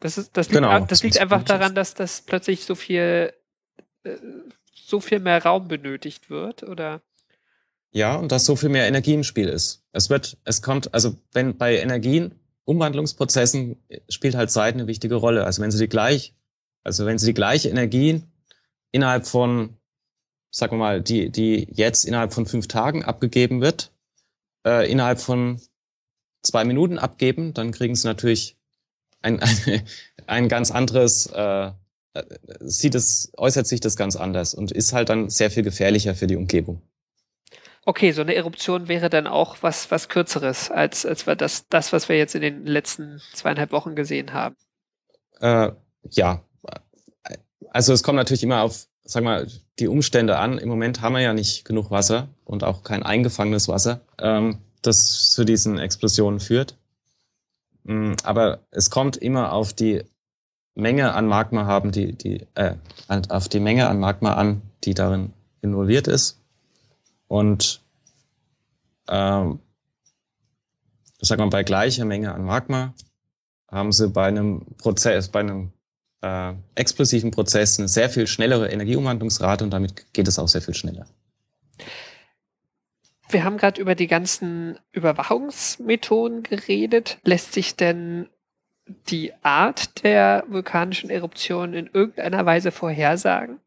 Das, 0.00 0.18
ist, 0.18 0.36
das 0.36 0.48
liegt, 0.48 0.62
genau, 0.62 0.80
das 0.80 1.02
liegt 1.02 1.20
einfach 1.20 1.44
daran, 1.44 1.74
dass 1.74 1.94
das 1.94 2.22
plötzlich 2.22 2.64
so 2.64 2.74
viel, 2.74 3.32
äh, 4.04 4.16
so 4.74 5.00
viel 5.00 5.20
mehr 5.20 5.42
Raum 5.42 5.68
benötigt 5.68 6.28
wird, 6.28 6.64
oder? 6.64 7.02
Ja, 7.92 8.16
und 8.16 8.32
dass 8.32 8.46
so 8.46 8.56
viel 8.56 8.70
mehr 8.70 8.88
Energie 8.88 9.14
im 9.14 9.22
Spiel 9.22 9.48
ist. 9.48 9.84
Es 9.92 10.08
wird, 10.08 10.38
es 10.44 10.62
kommt, 10.62 10.94
also 10.94 11.14
wenn 11.32 11.58
bei 11.58 11.78
Energien, 11.78 12.34
Umwandlungsprozessen 12.64 13.76
spielt 14.08 14.34
halt 14.34 14.50
Zeit 14.50 14.74
eine 14.74 14.86
wichtige 14.86 15.16
Rolle. 15.16 15.44
Also 15.44 15.62
wenn 15.62 15.70
sie 15.70 15.78
die 15.78 15.88
gleich, 15.88 16.34
also 16.84 17.06
wenn 17.06 17.18
sie 17.18 17.26
die 17.26 17.34
gleiche 17.34 17.68
Energie 17.68 18.22
innerhalb 18.92 19.26
von, 19.26 19.76
sagen 20.50 20.72
wir 20.72 20.78
mal, 20.78 21.02
die, 21.02 21.30
die 21.30 21.68
jetzt 21.72 22.04
innerhalb 22.04 22.32
von 22.32 22.46
fünf 22.46 22.66
Tagen 22.68 23.04
abgegeben 23.04 23.60
wird, 23.60 23.92
äh, 24.66 24.90
innerhalb 24.90 25.20
von 25.20 25.60
zwei 26.42 26.64
Minuten 26.64 26.98
abgeben, 26.98 27.52
dann 27.52 27.72
kriegen 27.72 27.94
sie 27.94 28.06
natürlich 28.06 28.56
ein, 29.20 29.40
ein, 29.66 29.82
ein 30.26 30.48
ganz 30.48 30.70
anderes, 30.70 31.26
äh, 31.26 31.72
sieht 32.60 32.94
es, 32.94 33.32
äußert 33.36 33.66
sich 33.66 33.80
das 33.80 33.96
ganz 33.96 34.16
anders 34.16 34.54
und 34.54 34.70
ist 34.70 34.92
halt 34.92 35.08
dann 35.08 35.30
sehr 35.30 35.50
viel 35.50 35.62
gefährlicher 35.62 36.14
für 36.14 36.26
die 36.26 36.36
Umgebung. 36.36 36.82
Okay, 37.84 38.12
so 38.12 38.22
eine 38.22 38.34
Eruption 38.34 38.86
wäre 38.86 39.10
dann 39.10 39.26
auch 39.26 39.56
was, 39.62 39.90
was 39.90 40.08
kürzeres, 40.08 40.70
als, 40.70 41.04
als 41.04 41.24
das, 41.24 41.68
das, 41.68 41.92
was 41.92 42.08
wir 42.08 42.16
jetzt 42.16 42.34
in 42.34 42.42
den 42.42 42.64
letzten 42.64 43.20
zweieinhalb 43.32 43.72
Wochen 43.72 43.96
gesehen 43.96 44.32
haben. 44.32 44.56
Äh, 45.40 45.72
ja. 46.10 46.44
Also 47.70 47.92
es 47.92 48.02
kommt 48.02 48.16
natürlich 48.16 48.44
immer 48.44 48.62
auf, 48.62 48.86
sag 49.02 49.24
mal, 49.24 49.48
die 49.78 49.88
Umstände 49.88 50.38
an. 50.38 50.58
Im 50.58 50.68
Moment 50.68 51.00
haben 51.00 51.14
wir 51.14 51.22
ja 51.22 51.32
nicht 51.32 51.64
genug 51.64 51.90
Wasser 51.90 52.28
und 52.44 52.62
auch 52.62 52.84
kein 52.84 53.02
eingefangenes 53.02 53.66
Wasser. 53.66 54.00
Ähm, 54.18 54.58
das 54.82 55.30
zu 55.30 55.44
diesen 55.44 55.78
Explosionen 55.78 56.38
führt. 56.38 56.76
Mm, 57.84 58.12
aber 58.22 58.60
es 58.70 58.90
kommt 58.90 59.16
immer 59.16 59.52
auf 59.52 59.72
die 59.72 60.02
Menge 60.74 61.14
an 61.14 61.26
Magma 61.26 61.66
haben, 61.66 61.92
die, 61.92 62.12
die, 62.12 62.46
äh, 62.54 62.74
auf 63.28 63.48
die 63.48 63.60
Menge 63.60 63.88
an 63.88 63.98
Magma 63.98 64.34
an, 64.34 64.62
die 64.84 64.94
darin 64.94 65.32
involviert 65.60 66.08
ist. 66.08 66.41
Und 67.32 67.80
ähm, 69.08 69.58
sag 71.18 71.38
mal, 71.38 71.48
bei 71.48 71.62
gleicher 71.62 72.04
Menge 72.04 72.34
an 72.34 72.44
Magma 72.44 72.92
haben 73.68 73.90
sie 73.90 74.10
bei 74.10 74.26
einem 74.26 74.66
Prozess, 74.76 75.28
bei 75.28 75.40
einem 75.40 75.72
äh, 76.20 76.52
explosiven 76.74 77.30
Prozess 77.30 77.78
eine 77.78 77.88
sehr 77.88 78.10
viel 78.10 78.26
schnellere 78.26 78.70
Energieumwandlungsrate 78.70 79.64
und 79.64 79.70
damit 79.70 80.12
geht 80.12 80.28
es 80.28 80.38
auch 80.38 80.46
sehr 80.46 80.60
viel 80.60 80.74
schneller. 80.74 81.06
Wir 83.30 83.44
haben 83.44 83.56
gerade 83.56 83.80
über 83.80 83.94
die 83.94 84.08
ganzen 84.08 84.78
Überwachungsmethoden 84.92 86.42
geredet. 86.42 87.16
Lässt 87.24 87.54
sich 87.54 87.76
denn 87.76 88.28
die 89.08 89.32
Art 89.42 90.04
der 90.04 90.44
vulkanischen 90.48 91.08
Eruption 91.08 91.72
in 91.72 91.86
irgendeiner 91.86 92.44
Weise 92.44 92.72
vorhersagen? 92.72 93.58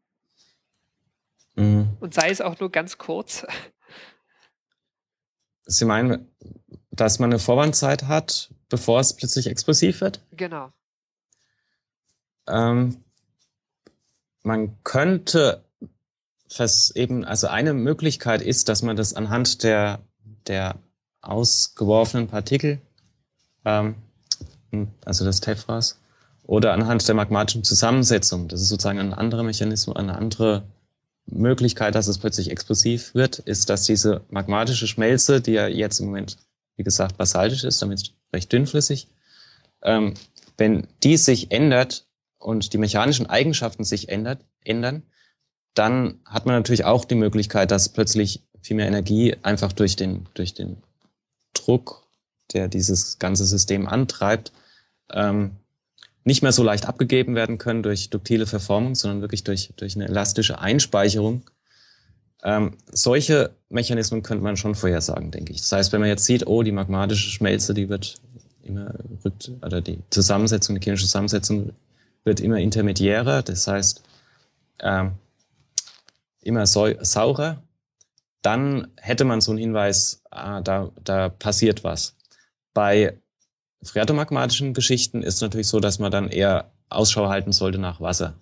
Mhm. 1.56 1.96
Und 2.00 2.14
sei 2.14 2.30
es 2.30 2.40
auch 2.40 2.58
nur 2.60 2.70
ganz 2.70 2.98
kurz. 2.98 3.46
Sie 5.64 5.84
meinen, 5.84 6.30
dass 6.90 7.18
man 7.18 7.30
eine 7.30 7.38
Vorwandzeit 7.38 8.04
hat, 8.04 8.54
bevor 8.68 9.00
es 9.00 9.14
plötzlich 9.14 9.48
explosiv 9.48 10.00
wird? 10.00 10.20
Genau. 10.30 10.72
Ähm, 12.46 13.04
man 14.44 14.82
könnte 14.84 15.66
was 16.58 16.90
eben, 16.94 17.24
also 17.24 17.48
eine 17.48 17.74
Möglichkeit 17.74 18.42
ist, 18.42 18.68
dass 18.68 18.82
man 18.82 18.96
das 18.96 19.14
anhand 19.14 19.62
der, 19.62 20.00
der 20.46 20.76
ausgeworfenen 21.20 22.28
Partikel, 22.28 22.80
ähm, 23.64 23.96
also 25.04 25.24
des 25.24 25.40
Tephras, 25.40 26.00
oder 26.44 26.72
anhand 26.72 27.06
der 27.08 27.14
magmatischen 27.14 27.64
Zusammensetzung, 27.64 28.48
das 28.48 28.60
ist 28.60 28.68
sozusagen 28.68 29.00
ein 29.00 29.14
anderer 29.14 29.42
Mechanismus, 29.42 29.96
eine 29.96 30.16
andere 30.16 30.62
Möglichkeit, 31.26 31.94
dass 31.94 32.06
es 32.06 32.18
plötzlich 32.18 32.50
explosiv 32.50 33.14
wird, 33.14 33.40
ist, 33.40 33.68
dass 33.68 33.84
diese 33.84 34.24
magmatische 34.30 34.86
Schmelze, 34.86 35.40
die 35.40 35.52
ja 35.52 35.66
jetzt 35.66 35.98
im 36.00 36.06
Moment, 36.06 36.38
wie 36.76 36.84
gesagt, 36.84 37.16
basaltisch 37.16 37.64
ist, 37.64 37.82
damit 37.82 38.14
recht 38.32 38.52
dünnflüssig, 38.52 39.08
ähm, 39.82 40.14
wenn 40.56 40.86
die 41.02 41.16
sich 41.16 41.50
ändert 41.50 42.06
und 42.38 42.72
die 42.72 42.78
mechanischen 42.78 43.26
Eigenschaften 43.26 43.84
sich 43.84 44.08
ändert, 44.08 44.44
ändern, 44.64 45.02
dann 45.74 46.20
hat 46.24 46.46
man 46.46 46.54
natürlich 46.54 46.84
auch 46.84 47.04
die 47.04 47.14
Möglichkeit, 47.14 47.70
dass 47.70 47.90
plötzlich 47.90 48.42
viel 48.62 48.76
mehr 48.76 48.86
Energie 48.86 49.36
einfach 49.42 49.72
durch 49.72 49.96
den, 49.96 50.26
durch 50.34 50.54
den 50.54 50.82
Druck, 51.52 52.06
der 52.52 52.68
dieses 52.68 53.18
ganze 53.18 53.44
System 53.44 53.86
antreibt, 53.86 54.52
ähm, 55.10 55.56
nicht 56.26 56.42
mehr 56.42 56.50
so 56.50 56.64
leicht 56.64 56.86
abgegeben 56.86 57.36
werden 57.36 57.56
können 57.56 57.84
durch 57.84 58.10
duktile 58.10 58.46
Verformung, 58.46 58.96
sondern 58.96 59.20
wirklich 59.20 59.44
durch, 59.44 59.72
durch 59.76 59.94
eine 59.94 60.08
elastische 60.08 60.58
Einspeicherung. 60.58 61.48
Ähm, 62.42 62.76
solche 62.90 63.54
Mechanismen 63.68 64.24
könnte 64.24 64.42
man 64.42 64.56
schon 64.56 64.74
vorhersagen, 64.74 65.30
denke 65.30 65.52
ich. 65.52 65.60
Das 65.60 65.70
heißt, 65.70 65.92
wenn 65.92 66.00
man 66.00 66.08
jetzt 66.08 66.24
sieht, 66.24 66.48
oh, 66.48 66.64
die 66.64 66.72
magmatische 66.72 67.30
Schmelze, 67.30 67.74
die 67.74 67.88
wird 67.88 68.16
immer 68.64 68.92
rückt, 69.24 69.52
oder 69.62 69.80
die 69.80 70.00
Zusammensetzung, 70.10 70.74
die 70.74 70.84
chemische 70.84 71.06
Zusammensetzung 71.06 71.70
wird 72.24 72.40
immer 72.40 72.58
intermediärer. 72.58 73.42
Das 73.42 73.68
heißt, 73.68 74.02
ähm, 74.80 75.12
immer 76.42 76.66
saurer, 76.66 77.62
dann 78.42 78.88
hätte 78.96 79.24
man 79.24 79.40
so 79.40 79.52
einen 79.52 79.60
Hinweis, 79.60 80.22
ah, 80.32 80.60
da, 80.60 80.90
da 81.04 81.28
passiert 81.28 81.84
was. 81.84 82.16
Bei 82.74 83.16
phreatomagmatischen 83.82 84.74
Geschichten 84.74 85.22
ist 85.22 85.36
es 85.36 85.40
natürlich 85.40 85.68
so, 85.68 85.80
dass 85.80 85.98
man 85.98 86.10
dann 86.10 86.28
eher 86.28 86.70
Ausschau 86.88 87.28
halten 87.28 87.52
sollte 87.52 87.78
nach 87.78 88.00
Wasser. 88.00 88.34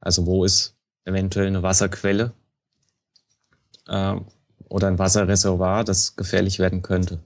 Also 0.00 0.26
wo 0.26 0.44
ist 0.44 0.76
eventuell 1.04 1.46
eine 1.46 1.62
Wasserquelle 1.62 2.32
äh, 3.88 4.16
oder 4.68 4.88
ein 4.88 4.98
Wasserreservoir, 4.98 5.84
das 5.84 6.16
gefährlich 6.16 6.58
werden 6.58 6.82
könnte. 6.82 7.20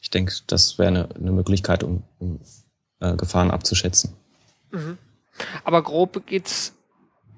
Ich 0.00 0.10
denke, 0.10 0.34
das 0.46 0.78
wäre 0.78 0.88
eine, 0.88 1.08
eine 1.14 1.32
Möglichkeit, 1.32 1.82
um, 1.82 2.02
um 2.18 2.40
äh, 3.00 3.16
Gefahren 3.16 3.50
abzuschätzen. 3.50 4.14
Mhm. 4.70 4.98
Aber 5.64 5.82
grob 5.82 6.26
geht's 6.26 6.74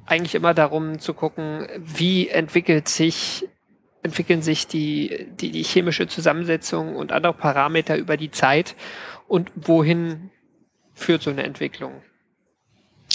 eigentlich 0.04 0.34
immer 0.34 0.54
darum 0.54 0.98
zu 0.98 1.14
gucken, 1.14 1.66
wie 1.78 2.28
entwickelt 2.28 2.88
sich 2.88 3.48
entwickeln 4.02 4.40
sich 4.40 4.68
die, 4.68 5.26
die, 5.40 5.50
die 5.50 5.64
chemische 5.64 6.06
Zusammensetzung 6.06 6.94
und 6.94 7.10
andere 7.10 7.32
Parameter 7.32 7.96
über 7.96 8.16
die 8.16 8.30
Zeit 8.30 8.76
und 9.28 9.50
wohin 9.54 10.30
führt 10.94 11.22
so 11.22 11.30
eine 11.30 11.44
Entwicklung. 11.44 12.02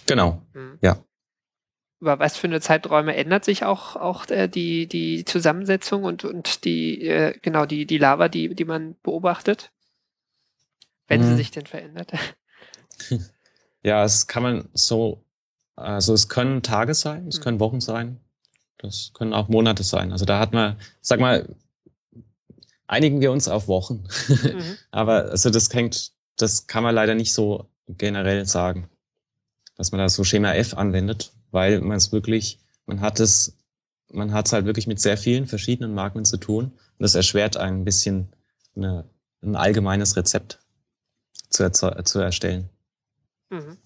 Genau, 0.08 0.42
mhm. 0.54 0.78
ja. 0.82 1.04
Über 2.00 2.20
was 2.20 2.36
für 2.36 2.48
eine 2.48 2.62
Zeiträume 2.62 3.16
ändert 3.16 3.46
sich 3.46 3.64
auch, 3.64 3.96
auch 3.96 4.26
die, 4.26 4.88
die 4.88 5.24
Zusammensetzung 5.26 6.04
und, 6.04 6.26
und 6.26 6.66
die, 6.66 7.02
äh, 7.08 7.38
genau, 7.42 7.66
die, 7.66 7.86
die 7.86 8.00
Lava, 8.00 8.28
die, 8.28 8.56
die 8.56 8.66
man 8.66 8.96
beobachtet? 9.04 9.72
Wenn 11.08 11.22
mhm. 11.22 11.26
sie 11.26 11.36
sich 11.36 11.52
denn 11.52 11.66
verändert. 11.66 12.12
Ja, 13.84 14.04
es 14.04 14.28
kann 14.28 14.44
man 14.44 14.70
so 14.74 15.26
also 15.82 16.14
es 16.14 16.30
können 16.30 16.62
Tage 16.62 16.94
sein, 16.94 17.28
es 17.28 17.38
hm. 17.38 17.44
können 17.44 17.60
Wochen 17.60 17.82
sein, 17.82 18.20
das 18.78 19.12
können 19.14 19.34
auch 19.34 19.50
Monate 19.50 19.84
sein. 19.84 20.12
Also 20.12 20.26
da 20.26 20.40
hat 20.40 20.54
man, 20.54 20.78
sag 21.02 21.20
mal, 21.20 21.56
einigen 22.92 23.22
wir 23.22 23.32
uns 23.32 23.48
auf 23.48 23.68
Wochen. 23.68 24.04
Mhm. 24.28 24.78
Aber 24.92 25.32
also 25.32 25.50
das 25.50 25.74
hängt, 25.74 26.12
das 26.36 26.68
kann 26.68 26.84
man 26.84 26.94
leider 26.94 27.16
nicht 27.16 27.34
so 27.34 27.70
generell 27.88 28.46
sagen, 28.46 28.90
dass 29.78 29.92
man 29.92 30.00
da 30.00 30.10
so 30.10 30.24
Schema 30.24 30.54
F 30.54 30.76
anwendet, 30.76 31.32
weil 31.52 31.80
man 31.80 31.98
es 31.98 32.12
wirklich, 32.12 32.60
man 32.86 33.00
hat 33.00 33.20
es, 33.20 33.58
man 34.12 34.34
hat 34.34 34.48
es 34.48 34.54
halt 34.54 34.66
wirklich 34.66 34.88
mit 34.88 35.00
sehr 35.00 35.18
vielen 35.18 35.48
verschiedenen 35.48 35.94
Magmen 35.94 36.26
zu 36.26 36.38
tun. 36.38 36.66
Und 36.66 37.00
das 37.00 37.16
erschwert 37.16 37.56
ein 37.56 37.86
bisschen 37.86 38.34
eine, 38.76 39.06
ein 39.42 39.56
allgemeines 39.56 40.18
Rezept 40.18 40.60
zu, 41.50 41.72
zu 41.72 42.20
erstellen. 42.20 42.70
Mhm. 43.50 43.78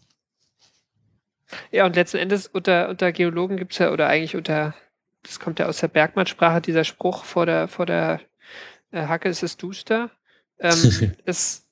Ja, 1.71 1.85
und 1.85 1.95
letzten 1.95 2.17
Endes 2.17 2.47
unter, 2.47 2.89
unter 2.89 3.11
Geologen 3.11 3.57
gibt's 3.57 3.77
ja, 3.77 3.91
oder 3.91 4.07
eigentlich 4.07 4.35
unter, 4.35 4.73
das 5.21 5.39
kommt 5.39 5.59
ja 5.59 5.67
aus 5.67 5.79
der 5.79 5.89
Bergmannsprache, 5.89 6.59
dieser 6.59 6.83
Spruch 6.83 7.23
vor 7.23 7.45
der, 7.45 7.67
vor 7.67 7.85
der 7.85 8.19
Hacke 8.95 9.29
ist 9.29 9.43
es 9.43 9.57
duster. 9.57 10.11
Ähm, 10.59 11.15
ist, 11.25 11.67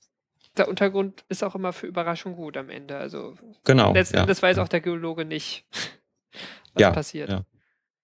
der 0.58 0.68
Untergrund 0.68 1.24
ist 1.30 1.44
auch 1.44 1.56
immer 1.56 1.74
für 1.74 1.88
Überraschung 1.88 2.36
gut 2.36 2.58
am 2.58 2.70
Ende. 2.70 2.98
Also 2.98 3.36
genau, 3.64 3.94
letzten 3.94 4.18
ja. 4.18 4.22
Endes 4.22 4.42
weiß 4.42 4.58
auch 4.60 4.68
der 4.68 4.82
Geologe 4.82 5.26
nicht, 5.26 5.66
was 6.74 6.82
ja, 6.82 6.92
passiert. 6.92 7.30
Ja. 7.30 7.46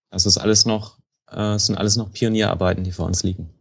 Also 0.09 0.27
es 0.27 0.37
ist 0.37 0.41
alles 0.41 0.65
noch, 0.65 0.99
äh, 1.29 1.53
es 1.53 1.67
sind 1.67 1.77
alles 1.77 1.95
noch 1.97 2.11
Pionierarbeiten, 2.11 2.83
die 2.83 2.91
vor 2.91 3.05
uns 3.05 3.23
liegen. 3.23 3.53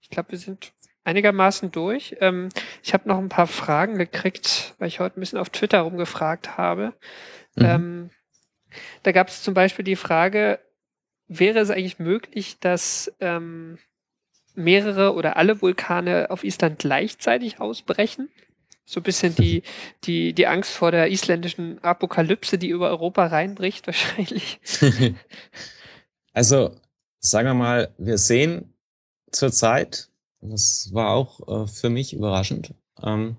Ich 0.00 0.10
glaube, 0.10 0.32
wir 0.32 0.38
sind 0.38 0.72
einigermaßen 1.04 1.70
durch. 1.70 2.16
Ähm, 2.20 2.48
ich 2.82 2.94
habe 2.94 3.08
noch 3.08 3.18
ein 3.18 3.28
paar 3.28 3.46
Fragen 3.46 3.98
gekriegt, 3.98 4.74
weil 4.78 4.88
ich 4.88 5.00
heute 5.00 5.18
ein 5.18 5.20
bisschen 5.20 5.38
auf 5.38 5.50
Twitter 5.50 5.80
rumgefragt 5.80 6.56
habe. 6.56 6.94
Mhm. 7.54 7.64
Ähm, 7.64 8.10
da 9.02 9.12
gab 9.12 9.28
es 9.28 9.42
zum 9.42 9.54
Beispiel 9.54 9.84
die 9.84 9.96
Frage, 9.96 10.58
wäre 11.28 11.58
es 11.58 11.70
eigentlich 11.70 11.98
möglich, 11.98 12.58
dass 12.60 13.12
ähm, 13.20 13.78
mehrere 14.54 15.14
oder 15.14 15.36
alle 15.36 15.60
Vulkane 15.60 16.30
auf 16.30 16.44
Island 16.44 16.78
gleichzeitig 16.78 17.60
ausbrechen? 17.60 18.28
So 18.86 19.00
ein 19.00 19.04
bisschen 19.04 19.34
die, 19.34 19.62
die, 20.04 20.34
die 20.34 20.46
Angst 20.46 20.72
vor 20.72 20.90
der 20.90 21.10
isländischen 21.10 21.82
Apokalypse, 21.82 22.58
die 22.58 22.68
über 22.68 22.88
Europa 22.88 23.26
reinbricht, 23.26 23.86
wahrscheinlich. 23.86 24.60
Also, 26.36 26.74
sagen 27.20 27.46
wir 27.46 27.54
mal, 27.54 27.94
wir 27.96 28.18
sehen 28.18 28.74
zurzeit 29.30 30.10
das 30.44 30.90
war 30.92 31.10
auch 31.10 31.40
äh, 31.48 31.66
für 31.66 31.90
mich 31.90 32.12
überraschend. 32.12 32.74
Ähm, 33.02 33.36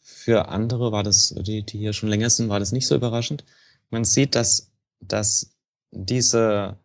für 0.00 0.48
andere 0.48 0.92
war 0.92 1.02
das, 1.02 1.34
die, 1.36 1.64
die 1.64 1.78
hier 1.78 1.92
schon 1.92 2.08
länger 2.08 2.30
sind, 2.30 2.48
war 2.48 2.60
das 2.60 2.72
nicht 2.72 2.86
so 2.86 2.94
überraschend. 2.94 3.44
Man 3.90 4.04
sieht, 4.04 4.34
dass, 4.34 4.70
dass 5.00 5.56
diese, 5.90 6.78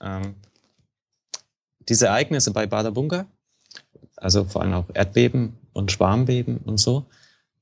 ähm, 0.00 0.34
diese 1.88 2.06
Ereignisse 2.06 2.52
bei 2.52 2.66
Badabunga, 2.66 3.26
also 4.16 4.44
vor 4.44 4.62
allem 4.62 4.74
auch 4.74 4.86
Erdbeben 4.92 5.56
und 5.72 5.92
Schwarmbeben 5.92 6.58
und 6.58 6.78
so, 6.78 7.06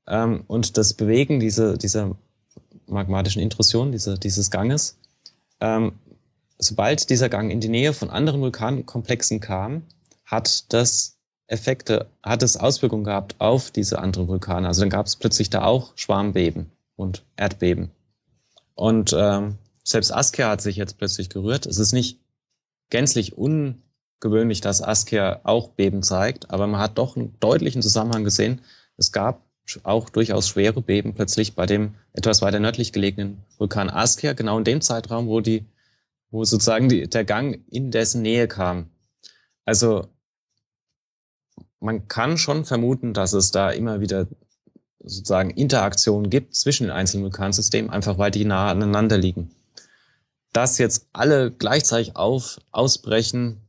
ähm, 0.07 0.45
und 0.47 0.77
das 0.77 0.95
Bewegen 0.95 1.41
dieser, 1.41 1.77
dieser 1.77 2.17
magmatischen 2.87 3.43
Intrusion, 3.43 3.93
diese, 3.93 4.19
dieses 4.19 4.51
Ganges, 4.51 4.99
ähm, 5.61 5.93
sobald 6.59 7.11
dieser 7.11 7.29
Gang 7.29 7.51
in 7.51 7.61
die 7.61 7.69
Nähe 7.69 7.93
von 7.93 8.11
anderen 8.11 8.41
Vulkankomplexen 8.41 9.41
kam, 9.41 9.83
hat 10.25 10.73
das 10.73 11.17
Effekte, 11.49 12.07
hat 12.23 12.43
es 12.43 12.57
Auswirkungen 12.57 13.05
gehabt 13.05 13.37
auf 13.39 13.71
diese 13.71 13.99
anderen 13.99 14.29
Vulkane. 14.29 14.67
Also 14.67 14.81
dann 14.81 14.91
gab 14.91 15.07
es 15.07 15.17
plötzlich 15.17 15.51
da 15.51 15.65
auch 15.65 15.93
Schwarmbeben 15.97 16.71
und 16.97 17.25
Erdbeben. 17.37 17.91
Und 18.75 19.15
ähm, 19.17 19.57
selbst 19.85 20.13
Askja 20.13 20.49
hat 20.51 20.61
sich 20.61 20.77
jetzt 20.77 20.99
plötzlich 20.99 21.29
gerührt. 21.29 21.67
Es 21.67 21.79
ist 21.79 21.93
nicht 21.93 22.19
gänzlich 22.91 23.37
ungewöhnlich, 23.37 24.61
dass 24.61 24.83
Askja 24.83 25.41
auch 25.45 25.71
Beben 25.71 26.03
zeigt, 26.03 26.51
aber 26.51 26.67
man 26.67 26.81
hat 26.81 26.99
doch 26.99 27.17
einen 27.17 27.39
deutlichen 27.41 27.83
Zusammenhang 27.83 28.25
gesehen. 28.25 28.61
Es 28.97 29.13
gab 29.13 29.45
auch 29.83 30.09
durchaus 30.11 30.49
schwere 30.49 30.81
Beben 30.81 31.15
plötzlich 31.15 31.55
bei 31.55 31.67
dem 31.67 31.95
etwas 32.13 32.43
weiter 32.43 32.61
nördlich 32.61 32.93
gelegenen 32.93 33.43
Vulkan 33.59 33.91
Askja, 33.91 34.33
genau 34.33 34.59
in 34.59 34.65
dem 34.65 34.81
Zeitraum, 34.81 35.27
wo 35.27 35.41
die, 35.41 35.67
wo 36.31 36.45
sozusagen 36.45 36.89
die, 36.89 37.09
der 37.09 37.25
Gang 37.25 37.65
in 37.71 37.91
dessen 37.91 38.23
Nähe 38.23 38.47
kam. 38.49 38.91
Also 39.65 40.09
man 41.81 42.09
kann 42.09 42.39
schon 42.39 42.65
vermuten, 42.65 43.13
dass 43.13 43.33
es 43.33 43.51
da 43.51 43.71
immer 43.71 44.01
wieder 44.01 44.27
sozusagen 45.01 45.51
Interaktionen 45.51 46.31
gibt 46.31 46.55
zwischen 46.55 46.85
den 46.85 46.93
einzelnen 46.93 47.25
Vulkansystemen, 47.25 47.91
einfach 47.91 48.19
weil 48.19 48.31
die 48.31 48.45
nah 48.45 48.71
aneinander 48.71 49.19
liegen. 49.19 49.51
Dass 50.57 50.79
jetzt 50.79 51.11
alle 51.13 51.51
gleichzeitig 51.51 52.17
auf, 52.17 52.59
ausbrechen, 52.71 53.61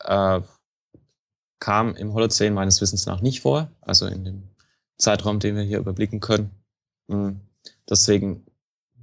äh, 0.00 0.40
kam 1.60 1.94
im 1.94 2.14
Holozän 2.14 2.54
meines 2.54 2.80
Wissens 2.80 3.04
nach 3.04 3.20
nicht 3.20 3.42
vor, 3.42 3.70
also 3.82 4.06
in 4.06 4.24
dem 4.24 4.48
Zeitraum, 4.96 5.40
den 5.40 5.56
wir 5.56 5.62
hier 5.62 5.78
überblicken 5.78 6.20
können. 6.20 6.52
Hm. 7.10 7.42
Deswegen 7.86 8.46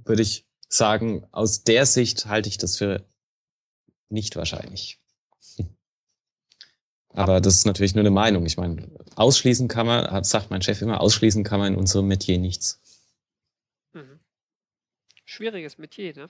würde 0.04 0.22
ich 0.22 0.44
sagen, 0.68 1.24
aus 1.30 1.62
der 1.62 1.86
Sicht 1.86 2.26
halte 2.26 2.48
ich 2.48 2.58
das 2.58 2.78
für 2.78 3.04
nicht 4.08 4.34
wahrscheinlich. 4.34 5.00
Aber 7.10 7.40
das 7.40 7.54
ist 7.54 7.66
natürlich 7.66 7.94
nur 7.94 8.02
eine 8.02 8.10
Meinung. 8.10 8.44
Ich 8.44 8.56
meine, 8.56 8.90
ausschließen 9.14 9.68
kann 9.68 9.86
man, 9.86 10.24
sagt 10.24 10.50
mein 10.50 10.62
Chef 10.62 10.82
immer, 10.82 11.00
ausschließen 11.00 11.44
kann 11.44 11.60
man 11.60 11.74
in 11.74 11.78
unserem 11.78 12.08
Metier 12.08 12.38
nichts. 12.38 12.80
Mhm. 13.92 14.18
Schwieriges 15.24 15.78
Metier, 15.78 16.12
ne? 16.16 16.28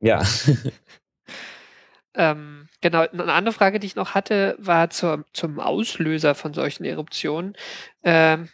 Ja. 0.00 0.22
ähm, 2.14 2.68
genau, 2.80 3.00
eine 3.00 3.32
andere 3.32 3.54
Frage, 3.54 3.78
die 3.80 3.86
ich 3.86 3.96
noch 3.96 4.14
hatte, 4.14 4.56
war 4.58 4.90
zur, 4.90 5.24
zum 5.32 5.60
Auslöser 5.60 6.34
von 6.34 6.54
solchen 6.54 6.84
Eruptionen. 6.84 7.56
Ähm, 8.02 8.48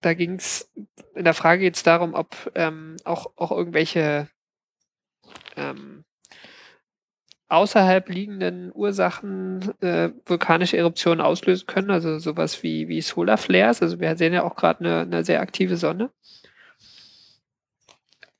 da 0.00 0.14
ging 0.14 0.34
es, 0.34 0.72
in 1.14 1.24
der 1.24 1.34
Frage 1.34 1.62
geht 1.62 1.76
es 1.76 1.82
darum, 1.82 2.14
ob 2.14 2.50
ähm, 2.54 2.96
auch, 3.04 3.32
auch 3.36 3.50
irgendwelche 3.50 4.28
ähm, 5.56 6.04
außerhalb 7.48 8.08
liegenden 8.08 8.72
Ursachen 8.74 9.72
äh, 9.80 10.10
vulkanische 10.24 10.76
Eruptionen 10.76 11.20
auslösen 11.20 11.66
können, 11.66 11.90
also 11.90 12.18
sowas 12.18 12.62
wie, 12.62 12.88
wie 12.88 13.00
Solar 13.00 13.38
Flares. 13.38 13.82
Also 13.82 14.00
wir 14.00 14.16
sehen 14.16 14.32
ja 14.32 14.42
auch 14.42 14.56
gerade 14.56 14.80
eine, 14.80 15.00
eine 15.00 15.24
sehr 15.24 15.40
aktive 15.40 15.76
Sonne. 15.76 16.10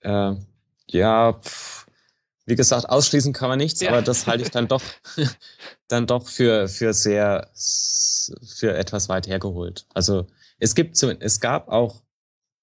Äh, 0.01 0.35
ja, 0.89 1.33
pff, 1.33 1.76
wie 2.47 2.55
gesagt, 2.55 2.89
ausschließen 2.89 3.33
kann 3.33 3.49
man 3.49 3.59
nichts, 3.59 3.81
ja. 3.81 3.91
aber 3.91 4.03
das 4.03 4.27
halte 4.27 4.45
ich 4.45 4.51
dann 4.51 4.69
doch, 4.69 4.83
dann 5.89 6.07
doch 6.07 6.29
für, 6.29 6.69
für 6.69 6.95
sehr, 6.95 7.51
für 7.55 8.75
etwas 8.75 9.09
weit 9.09 9.27
hergeholt. 9.27 9.87
Also 9.93 10.27
es 10.59 10.75
gibt, 10.75 11.01
es 11.03 11.41
gab 11.41 11.69
auch 11.69 12.03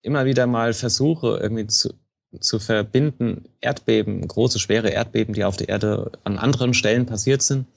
immer 0.02 0.26
wieder 0.26 0.48
mal 0.48 0.74
Versuche, 0.74 1.38
irgendwie 1.42 1.68
zu, 1.68 1.94
zu 2.40 2.60
verbinden, 2.60 3.46
Erdbeben, 3.60 4.26
große, 4.26 4.58
schwere 4.58 4.90
Erdbeben, 4.90 5.34
die 5.34 5.44
auf 5.44 5.58
der 5.58 5.70
Erde 5.70 6.12
an 6.24 6.40
anderen 6.40 6.74
Stellen 6.74 7.06
passiert 7.06 7.42
sind, 7.42 7.68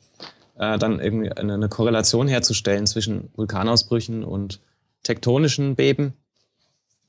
äh, 0.57 0.79
dann 0.79 1.01
irgendwie 1.01 1.33
eine, 1.33 1.55
eine, 1.55 1.69
Korrelation 1.69 2.29
herzustellen 2.29 2.87
zwischen 2.87 3.31
Vulkanausbrüchen 3.35 4.25
und 4.25 4.61
tektonischen 5.03 5.75
Beben, 5.75 6.15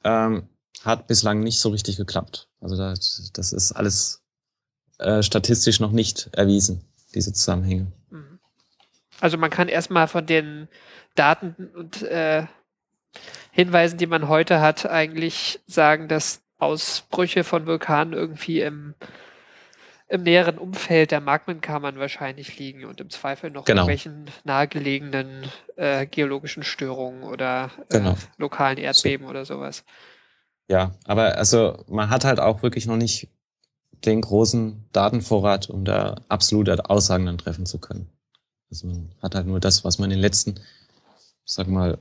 ähm, 0.04 0.50
hat 0.84 1.08
bislang 1.08 1.40
nicht 1.42 1.60
so 1.60 1.70
richtig 1.70 1.98
geklappt. 1.98 2.48
Also 2.62 2.78
das, 2.78 3.32
das 3.34 3.54
ist 3.54 3.72
alles 3.72 4.22
äh, 5.00 5.22
statistisch 5.24 5.80
noch 5.80 5.92
nicht 5.92 6.30
erwiesen, 6.34 6.82
diese 7.14 7.34
Zusammenhänge. 7.34 7.88
Mhm. 8.10 8.40
Also 9.20 9.38
man 9.38 9.50
kann 9.50 9.68
erstmal 9.68 10.08
von 10.08 10.26
den 10.26 10.68
Daten 11.16 11.70
und 11.76 12.04
äh, 12.04 12.46
Hinweisen, 13.52 13.98
die 13.98 14.08
man 14.08 14.28
heute 14.28 14.62
hat, 14.62 14.86
eigentlich 14.86 15.60
sagen, 15.66 16.08
dass 16.08 16.42
Ausbrüche 16.60 17.44
von 17.44 17.66
Vulkanen 17.66 18.14
irgendwie 18.14 18.62
im, 18.62 18.94
im 20.08 20.24
näheren 20.24 20.58
Umfeld 20.58 21.12
der 21.12 21.22
Magmenkammern 21.22 22.00
wahrscheinlich 22.00 22.58
liegen 22.60 22.86
und 22.86 23.02
im 23.02 23.10
Zweifel 23.10 23.50
noch 23.50 23.66
genau. 23.66 23.88
irgendwelchen 23.88 24.30
nahegelegenen 24.44 25.44
äh, 25.76 26.06
geologischen 26.06 26.64
Störungen 26.64 27.24
oder 27.24 27.72
äh, 27.90 27.98
genau. 27.98 28.16
lokalen 28.38 28.78
Erdbeben 28.78 29.26
so. 29.26 29.32
oder 29.32 29.46
sowas. 29.46 29.84
Ja, 30.68 30.92
aber 31.06 31.38
also 31.38 31.84
man 31.88 32.10
hat 32.10 32.26
halt 32.26 32.40
auch 32.40 32.62
wirklich 32.62 32.86
noch 32.88 32.98
nicht 32.98 33.30
den 34.06 34.22
großen 34.22 34.86
Datenvorrat, 34.92 35.70
um 35.70 35.86
da 35.86 36.16
absolute 36.30 36.90
Aussagen 36.90 37.26
dann 37.26 37.38
treffen 37.38 37.66
zu 37.66 37.80
können. 37.80 38.08
Also 38.70 38.88
man 38.88 39.10
hat 39.22 39.36
halt 39.36 39.48
nur 39.48 39.60
das, 39.60 39.84
was 39.84 40.00
man 40.00 40.12
in 40.12 40.18
den 40.18 40.22
letzten, 40.22 40.56
sag 41.46 41.68
mal, 41.68 41.98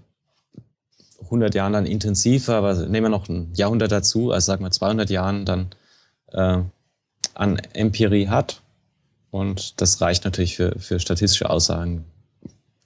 100 1.23 1.55
Jahren 1.55 1.73
dann 1.73 1.87
intensiver, 1.87 2.57
aber 2.57 2.75
nehmen 2.75 3.07
wir 3.07 3.09
noch 3.09 3.29
ein 3.29 3.53
Jahrhundert 3.55 3.93
dazu, 3.93 4.33
also 4.33 4.47
sagen 4.47 4.65
wir 4.65 4.71
200 4.71 5.11
Jahren 5.11 5.45
dann 5.45 5.71
äh, 6.33 6.63
an 7.35 7.57
Empirie 7.73 8.29
hat. 8.29 8.63
Und 9.31 9.81
das 9.81 10.01
reicht 10.01 10.25
natürlich 10.25 10.57
für, 10.57 10.79
für 10.79 11.01
statistische 11.01 11.51
Aussagen, 11.51 12.05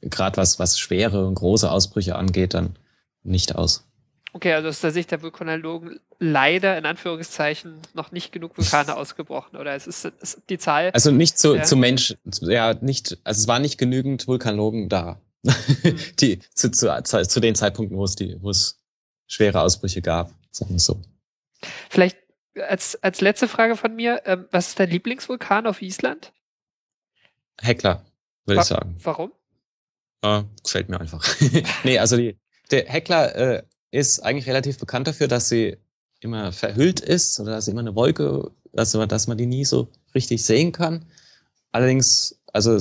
gerade 0.00 0.36
was, 0.36 0.58
was 0.58 0.78
schwere 0.78 1.26
und 1.26 1.34
große 1.34 1.70
Ausbrüche 1.70 2.16
angeht, 2.16 2.54
dann 2.54 2.76
nicht 3.22 3.54
aus. 3.54 3.84
Okay, 4.32 4.52
also 4.52 4.68
aus 4.68 4.80
der 4.80 4.92
Sicht 4.92 5.10
der 5.10 5.22
Vulkanologen 5.22 5.98
leider 6.18 6.78
in 6.78 6.86
Anführungszeichen 6.86 7.80
noch 7.94 8.12
nicht 8.12 8.32
genug 8.32 8.56
Vulkane 8.56 8.96
ausgebrochen, 8.96 9.56
oder 9.56 9.74
es 9.74 9.86
ist, 9.86 10.04
ist 10.04 10.42
die 10.48 10.58
Zahl. 10.58 10.90
Also 10.92 11.10
nicht 11.10 11.38
zu, 11.38 11.56
ja. 11.56 11.62
zu 11.64 11.76
Mensch, 11.76 12.14
ja, 12.42 12.74
nicht, 12.74 13.18
also 13.24 13.40
es 13.40 13.48
waren 13.48 13.62
nicht 13.62 13.78
genügend 13.78 14.28
Vulkanologen 14.28 14.88
da. 14.88 15.20
die, 16.20 16.38
zu, 16.54 16.70
zu, 16.70 17.02
zu 17.02 17.40
den 17.40 17.54
Zeitpunkten, 17.54 17.96
wo 17.96 18.04
es 18.04 18.14
die, 18.14 18.36
wo 18.40 18.50
es 18.50 18.78
schwere 19.26 19.62
Ausbrüche 19.62 20.02
gab, 20.02 20.32
sagen 20.50 20.72
wir 20.72 20.80
so. 20.80 21.00
Vielleicht 21.88 22.18
als, 22.54 23.02
als 23.02 23.20
letzte 23.20 23.48
Frage 23.48 23.76
von 23.76 23.94
mir, 23.94 24.22
ähm, 24.26 24.46
was 24.50 24.68
ist 24.68 24.80
dein 24.80 24.90
Lieblingsvulkan 24.90 25.66
auf 25.66 25.82
Island? 25.82 26.32
Heckler, 27.60 28.04
würde 28.44 28.58
Wa- 28.58 28.62
ich 28.62 28.68
sagen. 28.68 28.96
Warum? 29.02 29.32
Äh, 30.22 30.42
gefällt 30.62 30.88
mir 30.88 31.00
einfach. 31.00 31.24
nee, 31.84 31.98
also 31.98 32.16
die, 32.16 32.38
der 32.70 32.86
Heckler 32.86 33.34
äh, 33.34 33.62
ist 33.90 34.20
eigentlich 34.20 34.48
relativ 34.48 34.78
bekannt 34.78 35.08
dafür, 35.08 35.28
dass 35.28 35.48
sie 35.48 35.76
immer 36.20 36.52
verhüllt 36.52 37.00
ist 37.00 37.40
oder 37.40 37.52
dass 37.52 37.68
immer 37.68 37.80
eine 37.80 37.94
Wolke, 37.94 38.50
also 38.76 39.04
dass 39.06 39.26
man 39.26 39.38
die 39.38 39.46
nie 39.46 39.64
so 39.64 39.88
richtig 40.14 40.44
sehen 40.44 40.72
kann. 40.72 41.04
Allerdings, 41.72 42.38
also 42.52 42.78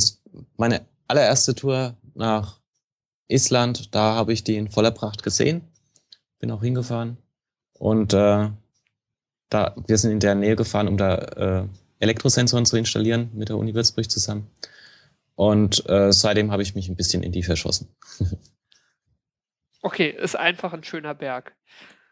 meine 0.58 0.86
allererste 1.08 1.56
Tour 1.56 1.96
nach 2.16 2.60
Island, 3.28 3.94
da 3.96 4.16
habe 4.16 4.34
ich 4.34 4.44
die 4.44 4.58
in 4.58 4.70
voller 4.70 4.92
Pracht 4.92 5.24
gesehen. 5.24 5.62
Bin 6.40 6.52
auch 6.52 6.62
hingefahren. 6.62 7.18
Und 7.74 8.14
äh, 8.14 8.50
da, 9.50 9.76
wir 9.88 9.98
sind 9.98 10.12
in 10.12 10.20
der 10.20 10.36
Nähe 10.36 10.56
gefahren, 10.56 10.88
um 10.88 10.98
da 10.98 11.16
äh, 11.16 11.68
Elektrosensoren 12.00 12.66
zu 12.66 12.78
installieren 12.78 13.30
mit 13.34 13.50
der 13.50 13.58
Uni 13.58 13.74
Würzburg 13.74 14.10
zusammen. 14.10 14.48
Und 15.36 15.88
äh, 15.90 16.12
seitdem 16.12 16.52
habe 16.52 16.64
ich 16.64 16.76
mich 16.76 16.90
ein 16.90 16.96
bisschen 16.96 17.24
in 17.24 17.32
die 17.32 17.44
verschossen. 17.44 17.88
Okay, 19.82 20.10
ist 20.10 20.36
einfach 20.36 20.74
ein 20.74 20.84
schöner 20.84 21.14
Berg. 21.16 21.56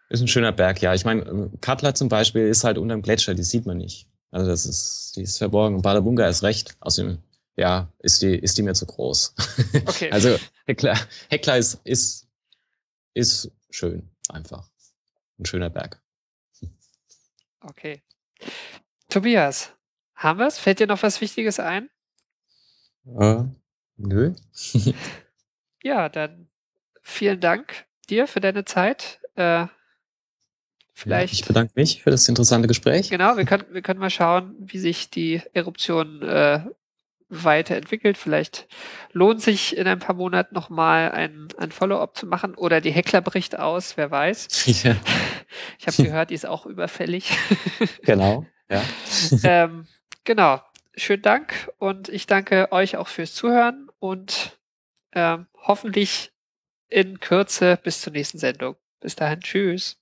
Ist 0.09 0.22
ein 0.22 0.28
schöner 0.28 0.53
Berg, 0.53 0.82
ja. 0.82 0.93
Ich 0.93 1.03
meine, 1.03 1.51
Katla 1.59 1.93
zum 1.93 2.07
Beispiel 2.07 2.47
ist 2.47 2.63
halt 2.63 2.78
unterm 2.78 3.01
Gletscher, 3.01 3.34
die 3.34 3.43
sieht 3.43 3.65
man 3.65 3.78
nicht. 3.78 4.07
Also 4.32 4.49
das 4.49 4.65
ist, 4.65 5.13
die 5.15 5.24
ist 5.24 5.38
verborgen. 5.38 5.82
Badabunga 5.82 6.28
ist 6.28 6.43
recht. 6.43 6.78
Außerdem, 6.80 7.22
ja, 7.57 7.91
ist 7.99 8.22
die, 8.22 8.36
ist 8.36 8.57
die 8.57 8.61
mir 8.61 8.74
zu 8.74 8.86
groß. 8.86 9.36
Okay. 9.86 10.09
also 10.11 10.38
Heckler, 10.65 10.97
Heckler 11.30 11.57
ist, 11.57 11.82
ist, 11.84 12.28
ist 13.13 13.51
schön, 13.70 14.09
einfach. 14.30 14.70
Ein 15.39 15.45
schöner 15.45 15.70
Berg. 15.70 16.01
Okay. 17.61 18.01
Tobias, 19.09 19.74
haben 20.15 20.39
wir 20.39 20.47
es? 20.47 20.57
Fällt 20.57 20.80
dir 20.80 20.88
noch 20.88 21.03
was 21.03 21.20
Wichtiges 21.20 21.59
ein? 21.59 21.89
Äh, 23.20 23.43
nö. 23.97 24.34
Ja, 25.84 26.09
dann 26.09 26.47
vielen 27.08 27.39
Dank 27.39 27.86
dir 28.10 28.28
für 28.28 28.39
deine 28.41 28.66
Zeit. 28.66 29.20
Äh, 29.36 29.68
vielleicht. 30.93 31.34
Ich 31.34 31.45
bedanke 31.45 31.74
mich 31.76 32.03
für 32.03 32.12
das 32.12 32.28
interessante 32.28 32.68
Gespräch. 32.68 33.10
Genau, 33.10 33.38
wir 33.38 33.45
können, 33.45 33.66
wir 33.72 33.82
können 33.82 33.99
mal 33.99 34.10
schauen, 34.10 34.55
wie 34.60 34.78
sich 34.78 35.10
die 35.10 35.41
Eruption 35.53 36.22
äh, 36.22 36.62
weiterentwickelt. 37.30 38.18
Vielleicht 38.18 38.68
lohnt 39.12 39.41
sich 39.41 39.76
in 39.76 39.88
ein 39.88 39.99
paar 39.99 40.16
Monaten 40.16 40.53
nochmal 40.53 41.12
ein, 41.12 41.47
ein 41.58 41.72
Follow-up 41.72 42.16
zu 42.16 42.26
machen 42.26 42.55
oder 42.55 42.82
die 42.82 42.91
Heckler 42.91 43.22
bricht 43.22 43.58
aus, 43.58 43.97
wer 43.97 44.12
weiß. 44.12 44.47
ja, 44.84 44.95
Ich 45.80 45.88
habe 45.88 46.03
gehört, 46.03 46.30
die 46.30 46.36
ist 46.36 46.45
auch 46.45 46.66
überfällig. 46.66 47.32
genau. 48.03 48.45
Ja. 48.70 48.84
ähm, 49.43 49.88
genau. 50.24 50.62
Schönen 50.95 51.22
Dank 51.22 51.72
und 51.78 52.10
ich 52.10 52.26
danke 52.26 52.72
euch 52.72 52.97
auch 52.97 53.08
fürs 53.08 53.34
Zuhören 53.34 53.88
und 53.99 54.58
ähm, 55.14 55.45
hoffentlich 55.55 56.32
in 56.89 57.19
Kürze 57.19 57.77
bis 57.83 58.01
zur 58.01 58.13
nächsten 58.13 58.38
Sendung. 58.39 58.75
Bis 59.01 59.15
dahin, 59.15 59.41
tschüss. 59.41 59.97